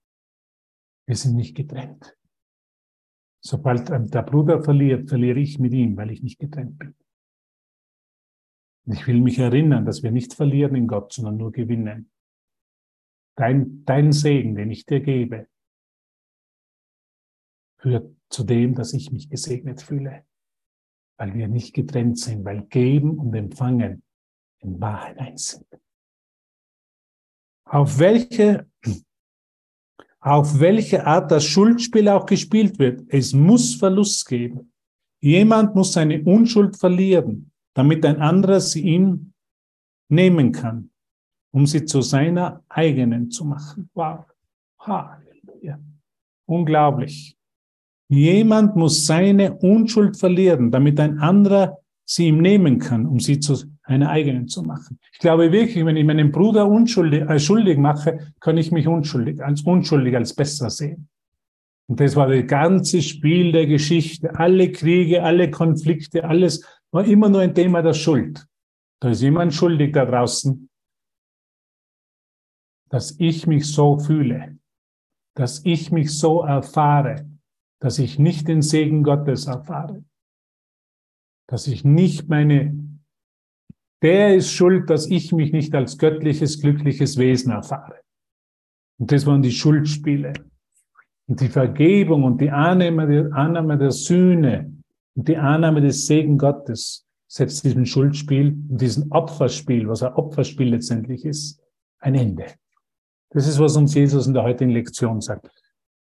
Wir 1.07 1.17
sind 1.17 1.35
nicht 1.35 1.57
getrennt. 1.57 2.17
Sobald 3.41 3.89
der 3.89 4.23
Bruder 4.23 4.63
verliert, 4.63 5.09
verliere 5.09 5.39
ich 5.39 5.59
mit 5.59 5.73
ihm, 5.73 5.97
weil 5.97 6.11
ich 6.11 6.23
nicht 6.23 6.39
getrennt 6.39 6.79
bin. 6.79 6.95
Ich 8.87 9.07
will 9.07 9.21
mich 9.21 9.39
erinnern, 9.39 9.85
dass 9.85 10.03
wir 10.03 10.13
nicht 10.13 10.35
verlieren 10.35 10.77
in 10.77 10.87
Gott, 10.87 11.13
sondern 11.13 11.37
nur 11.37 11.53
gewinnen. 11.53 12.11
Dein, 13.37 13.85
dein 13.85 14.13
Segen, 14.13 14.55
den 14.55 14.71
ich 14.71 14.87
dir 14.87 15.01
gebe, 15.01 15.49
führt 17.79 18.17
zu 18.31 18.45
dem, 18.45 18.75
dass 18.75 18.93
ich 18.93 19.13
mich 19.13 19.29
gesegnet 19.29 19.83
fühle, 19.83 20.25
weil 21.19 21.35
wir 21.35 21.49
nicht 21.49 21.75
getrennt 21.75 22.19
sind, 22.19 22.45
weil 22.45 22.63
Geben 22.67 23.19
und 23.19 23.35
Empfangen 23.35 24.03
in 24.61 24.81
Wahrheit 24.81 25.19
eins 25.19 25.49
sind. 25.49 25.67
Auf 27.65 27.99
welche, 27.99 28.71
auf 30.27 30.59
welche 30.61 31.07
Art 31.07 31.31
das 31.31 31.45
Schuldspiel 31.45 32.09
auch 32.09 32.27
gespielt 32.27 32.79
wird, 32.79 33.05
es 33.09 33.33
muss 33.33 33.75
Verlust 33.75 34.27
geben. 34.27 34.73
Jemand 35.21 35.75
muss 35.75 35.93
seine 35.93 36.23
Unschuld 36.23 36.77
verlieren, 36.77 37.51
damit 37.75 38.05
ein 38.05 38.21
anderer 38.21 38.61
sie 38.61 38.83
ihm 38.83 39.33
nehmen 40.09 40.53
kann 40.53 40.91
um 41.57 41.65
sie 41.65 41.87
zu 41.87 42.03
seiner 42.03 42.63
eigenen 42.69 43.31
zu 43.31 43.47
machen. 43.47 43.89
Wow. 43.95 44.27
Halleluja. 44.79 45.79
Unglaublich. 46.45 47.35
Jemand 48.11 48.77
muss 48.77 49.07
seine 49.07 49.55
Unschuld 49.55 50.19
verlieren, 50.19 50.71
damit 50.71 51.01
ein 51.01 51.19
anderer 51.19 51.79
sie 52.05 52.27
ihm 52.29 52.43
nehmen 52.43 52.79
kann, 52.79 53.07
um 53.07 53.21
sie 53.21 53.41
zu 53.41 53.57
einer 53.87 54.11
eigenen 54.11 54.49
zu 54.49 54.63
machen. 54.63 54.99
Ich 55.13 55.19
glaube 55.19 55.51
wirklich, 55.53 55.85
wenn 55.85 55.97
ich 55.97 56.05
meinen 56.05 56.31
Bruder 56.31 56.67
unschuldig, 56.67 57.23
äh, 57.23 57.39
schuldig 57.39 57.79
mache, 57.79 58.33
kann 58.41 58.59
ich 58.59 58.71
mich 58.71 58.87
unschuldig, 58.87 59.43
als 59.43 59.63
unschuldig, 59.63 60.15
als 60.15 60.35
besser 60.35 60.69
sehen. 60.69 61.09
Und 61.89 62.01
das 62.01 62.17
war 62.17 62.29
das 62.29 62.47
ganze 62.47 63.01
Spiel 63.01 63.53
der 63.53 63.67
Geschichte. 63.67 64.37
Alle 64.39 64.73
Kriege, 64.73 65.23
alle 65.23 65.51
Konflikte, 65.51 66.25
alles 66.25 66.65
war 66.91 67.05
immer 67.05 67.29
nur 67.29 67.41
ein 67.41 67.55
Thema 67.55 67.81
der 67.81 67.95
Schuld. 67.95 68.45
Da 69.01 69.11
ist 69.11 69.23
jemand 69.23 69.55
schuldig 69.55 69.93
da 69.93 70.05
draußen 70.05 70.69
dass 72.89 73.19
ich 73.19 73.47
mich 73.47 73.71
so 73.71 73.99
fühle, 73.99 74.59
dass 75.35 75.65
ich 75.65 75.91
mich 75.91 76.17
so 76.19 76.43
erfahre, 76.43 77.29
dass 77.81 77.99
ich 77.99 78.19
nicht 78.19 78.49
den 78.49 78.63
Segen 78.63 79.03
Gottes 79.03 79.47
erfahre, 79.47 80.05
dass 81.49 81.67
ich 81.67 81.85
nicht 81.85 82.29
meine, 82.29 82.86
der 84.07 84.37
ist 84.37 84.53
schuld, 84.53 84.89
dass 84.89 85.09
ich 85.09 85.33
mich 85.33 85.51
nicht 85.51 85.75
als 85.75 85.99
göttliches, 85.99 86.61
glückliches 86.61 87.17
Wesen 87.17 87.51
erfahre. 87.51 87.97
Und 89.01 89.11
das 89.11 89.27
waren 89.27 89.43
die 89.43 89.51
Schuldspiele. 89.51 90.33
Und 91.27 91.41
die 91.41 91.49
Vergebung 91.49 92.23
und 92.23 92.41
die 92.41 92.53
Annahme 92.53 93.09
der, 93.09 93.33
Annahme 93.33 93.77
der 93.77 93.91
Sühne 93.91 94.73
und 95.17 95.27
die 95.27 95.37
Annahme 95.37 95.81
des 95.81 96.07
Segen 96.07 96.39
Gottes 96.39 97.05
setzt 97.27 97.65
diesem 97.65 97.85
Schuldspiel, 97.85 98.53
diesem 98.55 99.11
Opferspiel, 99.11 99.89
was 99.89 100.05
ein 100.05 100.13
Opferspiel 100.13 100.69
letztendlich 100.69 101.25
ist, 101.25 101.61
ein 101.99 102.15
Ende. 102.15 102.47
Das 103.31 103.49
ist, 103.49 103.59
was 103.59 103.77
uns 103.77 103.93
Jesus 103.93 104.29
in 104.29 104.35
der 104.35 104.45
heutigen 104.45 104.71
Lektion 104.71 105.21
sagt. 105.21 105.51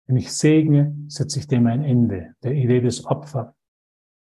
Wenn 0.06 0.16
ich 0.16 0.32
segne, 0.32 0.94
setze 1.08 1.40
ich 1.40 1.48
dem 1.48 1.66
ein 1.66 1.82
Ende. 1.82 2.36
Der 2.44 2.52
Idee 2.52 2.80
des 2.80 3.04
Opfer, 3.04 3.56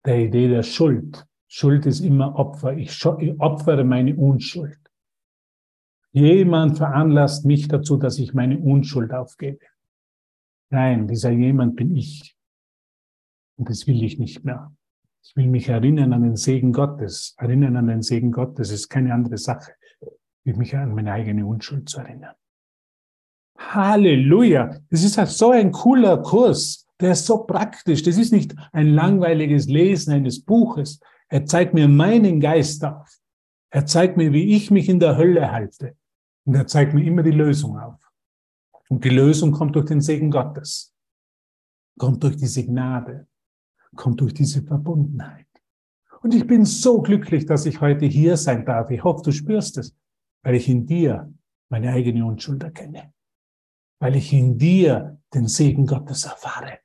der 0.06 0.20
Idee 0.20 0.50
der 0.50 0.64
Schuld. 0.64 1.26
Schuld 1.52 1.88
ist 1.88 2.00
immer 2.02 2.36
Opfer. 2.36 2.78
Ich, 2.78 3.04
opfere 3.06 3.84
meine 3.84 4.16
Unschuld. 4.16 4.78
Jemand 6.12 6.78
veranlasst 6.78 7.44
mich 7.44 7.68
dazu, 7.68 7.98
dass 7.98 8.20
ich 8.20 8.34
meine 8.34 8.60
Unschuld 8.60 9.12
aufgebe. 9.12 9.66
Nein, 10.70 11.08
dieser 11.08 11.32
jemand 11.32 11.76
bin 11.76 11.96
ich. 11.96 12.38
Und 13.58 13.68
das 13.70 13.88
will 13.88 14.02
ich 14.04 14.20
nicht 14.20 14.46
mehr. 14.46 14.72
Ich 15.24 15.36
will 15.36 15.48
mich 15.48 15.68
erinnern 15.70 16.14
an 16.14 16.24
den 16.24 16.36
Segen 16.36 16.72
Gottes. 16.72 17.36
Erinnern 17.38 17.76
an 17.78 17.88
den 17.88 18.04
Segen 18.04 18.32
Gottes 18.32 18.72
ist 18.72 18.88
keine 18.88 19.14
andere 19.14 19.38
Sache, 19.38 19.74
wie 20.44 20.54
mich 20.54 20.76
an 20.76 20.94
meine 20.94 21.12
eigene 21.12 21.46
Unschuld 21.46 21.90
zu 21.90 22.00
erinnern. 22.00 22.36
Halleluja. 23.58 24.78
Das 24.90 25.04
ist 25.04 25.16
so 25.38 25.50
ein 25.52 25.72
cooler 25.72 26.22
Kurs. 26.22 26.88
Der 27.00 27.12
ist 27.14 27.26
so 27.26 27.44
praktisch. 27.44 28.04
Das 28.04 28.18
ist 28.18 28.32
nicht 28.32 28.56
ein 28.72 28.94
langweiliges 28.94 29.68
Lesen 29.68 30.14
eines 30.14 30.44
Buches. 30.44 31.00
Er 31.30 31.46
zeigt 31.46 31.74
mir 31.74 31.88
meinen 31.88 32.40
Geist 32.40 32.84
auf. 32.84 33.20
Er 33.72 33.86
zeigt 33.86 34.18
mir, 34.18 34.34
wie 34.34 34.56
ich 34.56 34.72
mich 34.72 34.90
in 34.90 35.00
der 35.00 35.16
Hölle 35.16 35.52
halte. 35.52 35.96
Und 36.46 36.56
er 36.56 36.68
zeigt 36.68 36.94
mir 36.94 37.04
immer 37.04 37.24
die 37.24 37.32
Lösung 37.32 37.80
auf. 37.80 38.00
Und 38.90 39.04
die 39.06 39.10
Lösung 39.10 39.52
kommt 39.52 39.76
durch 39.76 39.86
den 39.86 40.02
Segen 40.02 40.32
Gottes. 40.32 40.94
Kommt 41.98 42.24
durch 42.24 42.36
diese 42.36 42.66
Gnade. 42.66 43.28
Kommt 43.96 44.22
durch 44.22 44.34
diese 44.34 44.64
Verbundenheit. 44.64 45.46
Und 46.22 46.34
ich 46.34 46.46
bin 46.48 46.66
so 46.66 47.02
glücklich, 47.02 47.46
dass 47.46 47.66
ich 47.66 47.80
heute 47.80 48.06
hier 48.06 48.36
sein 48.36 48.66
darf. 48.66 48.90
Ich 48.90 49.04
hoffe, 49.04 49.24
du 49.24 49.32
spürst 49.32 49.78
es, 49.78 49.96
weil 50.44 50.56
ich 50.56 50.68
in 50.68 50.86
dir 50.86 51.32
meine 51.70 51.92
eigene 51.92 52.26
Unschuld 52.26 52.64
erkenne 52.64 53.14
weil 54.00 54.16
ich 54.16 54.34
in 54.34 54.58
dir 54.58 55.22
den 55.34 55.48
Segen 55.48 55.86
Gottes 55.86 56.24
erfahre. 56.24 56.80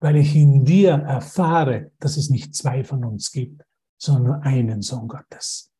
Weil 0.00 0.16
ich 0.16 0.36
in 0.36 0.64
dir 0.64 0.92
erfahre, 0.92 1.92
dass 1.98 2.16
es 2.16 2.28
nicht 2.30 2.54
zwei 2.54 2.84
von 2.84 3.04
uns 3.04 3.30
gibt, 3.32 3.62
sondern 3.98 4.24
nur 4.24 4.42
einen 4.42 4.82
Sohn 4.82 5.08
Gottes. 5.08 5.72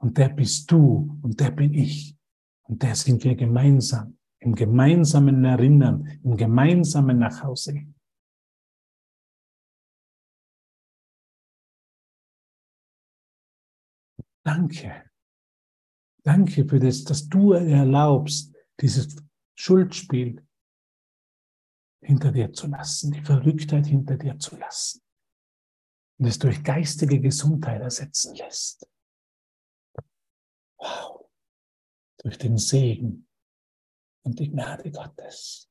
Und 0.00 0.18
der 0.18 0.28
bist 0.28 0.70
du 0.70 1.18
und 1.22 1.40
der 1.40 1.50
bin 1.50 1.74
ich. 1.74 2.16
Und 2.62 2.82
der 2.82 2.94
sind 2.94 3.24
wir 3.24 3.34
gemeinsam, 3.34 4.18
im 4.40 4.54
gemeinsamen 4.54 5.44
Erinnern, 5.44 6.20
im 6.22 6.36
gemeinsamen 6.36 7.18
Nachhause. 7.18 7.86
Danke. 14.44 15.04
Danke 16.22 16.66
für 16.66 16.78
das, 16.78 17.04
dass 17.04 17.28
du 17.28 17.52
erlaubst, 17.52 18.54
dieses 18.80 19.16
Schuldspiel 19.58 20.46
hinter 22.00 22.32
dir 22.32 22.52
zu 22.52 22.66
lassen, 22.68 23.12
die 23.12 23.22
Verrücktheit 23.22 23.86
hinter 23.86 24.16
dir 24.16 24.38
zu 24.38 24.56
lassen 24.56 25.02
und 26.18 26.26
es 26.26 26.38
durch 26.38 26.62
geistige 26.62 27.20
Gesundheit 27.20 27.80
ersetzen 27.80 28.34
lässt. 28.34 28.88
Wow. 30.78 31.28
Durch 32.18 32.38
den 32.38 32.58
Segen 32.58 33.28
und 34.22 34.38
die 34.38 34.50
Gnade 34.50 34.90
Gottes. 34.90 35.68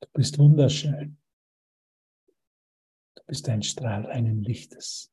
Du 0.00 0.08
bist 0.12 0.38
wunderschön. 0.38 1.20
Du 3.14 3.22
bist 3.26 3.48
ein 3.48 3.62
Strahl 3.62 4.06
reinen 4.06 4.42
Lichtes. 4.42 5.12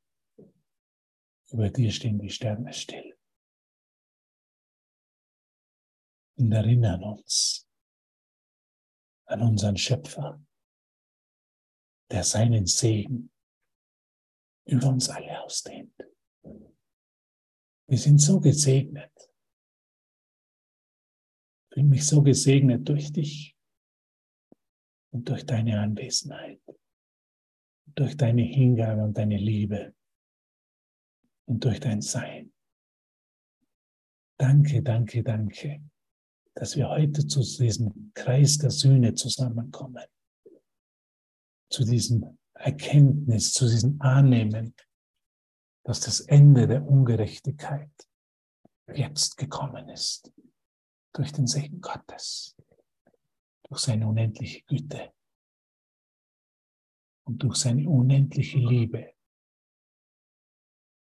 Über 1.52 1.70
dir 1.70 1.91
stehen 1.91 2.20
die 2.20 2.30
Sterne 2.30 2.74
still. 2.74 3.14
und 6.36 6.52
erinnern 6.52 7.04
uns 7.04 7.68
an 9.34 9.42
unseren 9.42 9.76
Schöpfer, 9.76 10.46
der 12.12 12.24
seinen 12.24 12.68
Segen 12.68 13.32
über 14.66 14.90
uns 14.90 15.10
alle 15.10 15.42
ausdehnt. 15.42 15.96
Wir 17.88 17.98
sind 17.98 18.20
so 18.20 18.40
gesegnet. 18.40 19.12
Ich 21.70 21.76
bin 21.76 21.90
mich 21.90 22.06
so 22.06 22.22
gesegnet 22.22 22.88
durch 22.88 23.12
dich 23.12 23.58
und 25.12 25.28
durch 25.28 25.46
deine 25.46 25.80
Anwesenheit, 25.80 26.62
durch 27.96 28.16
deine 28.16 28.44
Hingabe 28.44 29.04
und 29.04 29.18
deine 29.18 29.38
Liebe 29.38 29.96
und 31.46 31.64
durch 31.66 31.80
dein 31.80 32.02
Sein. 32.02 32.54
Danke, 34.38 34.84
danke, 34.84 35.24
danke 35.24 35.84
dass 36.56 36.76
wir 36.76 36.89
heute 36.89 37.28
zu 37.28 37.39
diesem 37.41 38.12
Kreis 38.14 38.58
der 38.58 38.70
Sühne 38.70 39.16
zusammenkommen. 39.16 40.06
Zu 41.70 41.84
diesem 41.84 42.38
Erkenntnis, 42.54 43.54
zu 43.54 43.68
diesem 43.68 43.99
Annehmen, 44.01 44.76
dass 45.84 45.99
das 45.99 46.22
Ende 46.22 46.68
der 46.68 46.86
Ungerechtigkeit 46.86 47.91
jetzt 48.93 49.38
gekommen 49.38 49.89
ist. 49.89 50.32
Durch 51.14 51.32
den 51.32 51.45
Segen 51.45 51.80
Gottes, 51.80 52.56
durch 53.64 53.82
seine 53.82 54.08
unendliche 54.08 54.64
Güte 54.64 55.14
und 57.26 57.43
durch 57.43 57.58
seine 57.58 57.88
unendliche 57.88 58.58
Liebe 58.58 59.14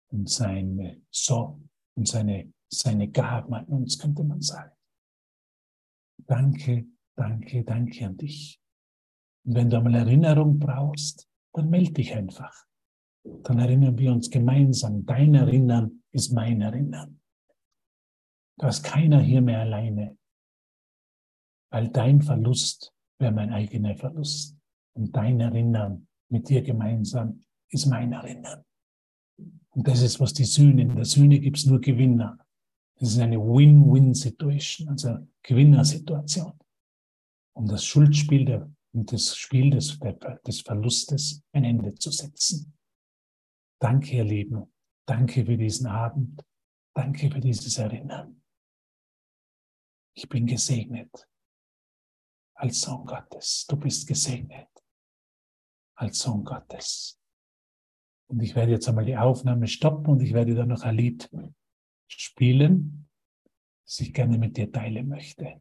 und 0.09 0.31
seine 0.31 1.03
so 1.11 1.61
und 1.97 2.07
seine, 2.07 2.53
seine 2.69 3.11
Gaben 3.11 3.55
an 3.55 3.65
uns, 3.67 3.99
könnte 3.99 4.23
man 4.23 4.43
sagen. 4.43 4.76
Danke, 6.19 6.87
danke, 7.17 7.65
danke 7.65 8.07
an 8.07 8.17
dich. 8.17 8.61
Und 9.45 9.55
wenn 9.55 9.71
du 9.71 9.77
einmal 9.77 9.95
Erinnerung 9.95 10.59
brauchst, 10.59 11.29
dann 11.53 11.71
melde 11.71 11.93
dich 11.93 12.15
einfach. 12.15 12.67
Dann 13.43 13.59
erinnern 13.59 13.99
wir 13.99 14.13
uns 14.13 14.31
gemeinsam. 14.31 15.05
Dein 15.05 15.35
Erinnern 15.35 16.03
ist 16.13 16.33
mein 16.33 16.61
Erinnern. 16.61 17.21
Da 18.59 18.69
ist 18.69 18.83
keiner 18.83 19.21
hier 19.21 19.43
mehr 19.43 19.61
alleine, 19.61 20.17
weil 21.71 21.89
dein 21.89 22.23
Verlust 22.23 22.95
wäre 23.19 23.33
mein 23.33 23.53
eigener 23.53 23.97
Verlust. 23.97 24.57
Und 24.95 25.15
dein 25.15 25.41
Erinnern 25.41 26.09
mit 26.31 26.49
dir 26.49 26.63
gemeinsam 26.63 27.45
ist 27.69 27.87
mein 27.87 28.13
Erinnern. 28.13 28.65
Und 29.71 29.87
das 29.87 30.01
ist, 30.01 30.21
was 30.21 30.33
die 30.33 30.45
Sühne, 30.45 30.83
in 30.83 30.97
der 30.97 31.05
Sühne 31.05 31.39
gibt 31.39 31.59
es 31.59 31.67
nur 31.67 31.81
Gewinner. 31.81 32.39
Das 32.99 33.11
ist 33.11 33.19
eine 33.19 33.39
Win-Win-Situation, 33.39 34.89
also 34.89 35.19
Gewinnersituation. 35.43 36.59
Um 37.55 37.67
das 37.69 37.85
Schuldspiel 37.85 38.45
der, 38.45 38.73
und 38.93 39.13
das 39.13 39.37
Spiel 39.37 39.71
des, 39.71 39.99
des 40.47 40.61
Verlustes 40.63 41.43
ein 41.53 41.65
Ende 41.65 41.95
zu 41.95 42.11
setzen. 42.11 42.75
Danke, 43.79 44.17
ihr 44.17 44.25
Lieben. 44.25 44.73
Danke 45.07 45.45
für 45.45 45.57
diesen 45.57 45.87
Abend. 45.87 46.43
Danke 46.95 47.31
für 47.31 47.41
dieses 47.41 47.77
Erinnern. 47.77 48.43
Ich 50.17 50.29
bin 50.29 50.47
gesegnet 50.47 51.29
als 52.55 52.81
Sohn 52.81 53.05
Gottes. 53.05 53.67
Du 53.69 53.77
bist 53.77 54.07
gesegnet 54.07 54.69
als 55.97 56.21
Sohn 56.21 56.43
Gottes. 56.43 57.21
Und 58.29 58.43
ich 58.43 58.55
werde 58.55 58.73
jetzt 58.73 58.89
einmal 58.89 59.05
die 59.05 59.17
Aufnahme 59.17 59.67
stoppen 59.67 60.07
und 60.07 60.23
ich 60.23 60.33
werde 60.33 60.55
dann 60.55 60.69
noch 60.69 60.83
ein 60.83 60.97
Lied 60.97 61.31
spielen, 62.09 63.09
das 63.85 64.01
ich 64.01 64.13
gerne 64.13 64.39
mit 64.39 64.57
dir 64.57 64.71
teilen 64.71 65.09
möchte. 65.09 65.61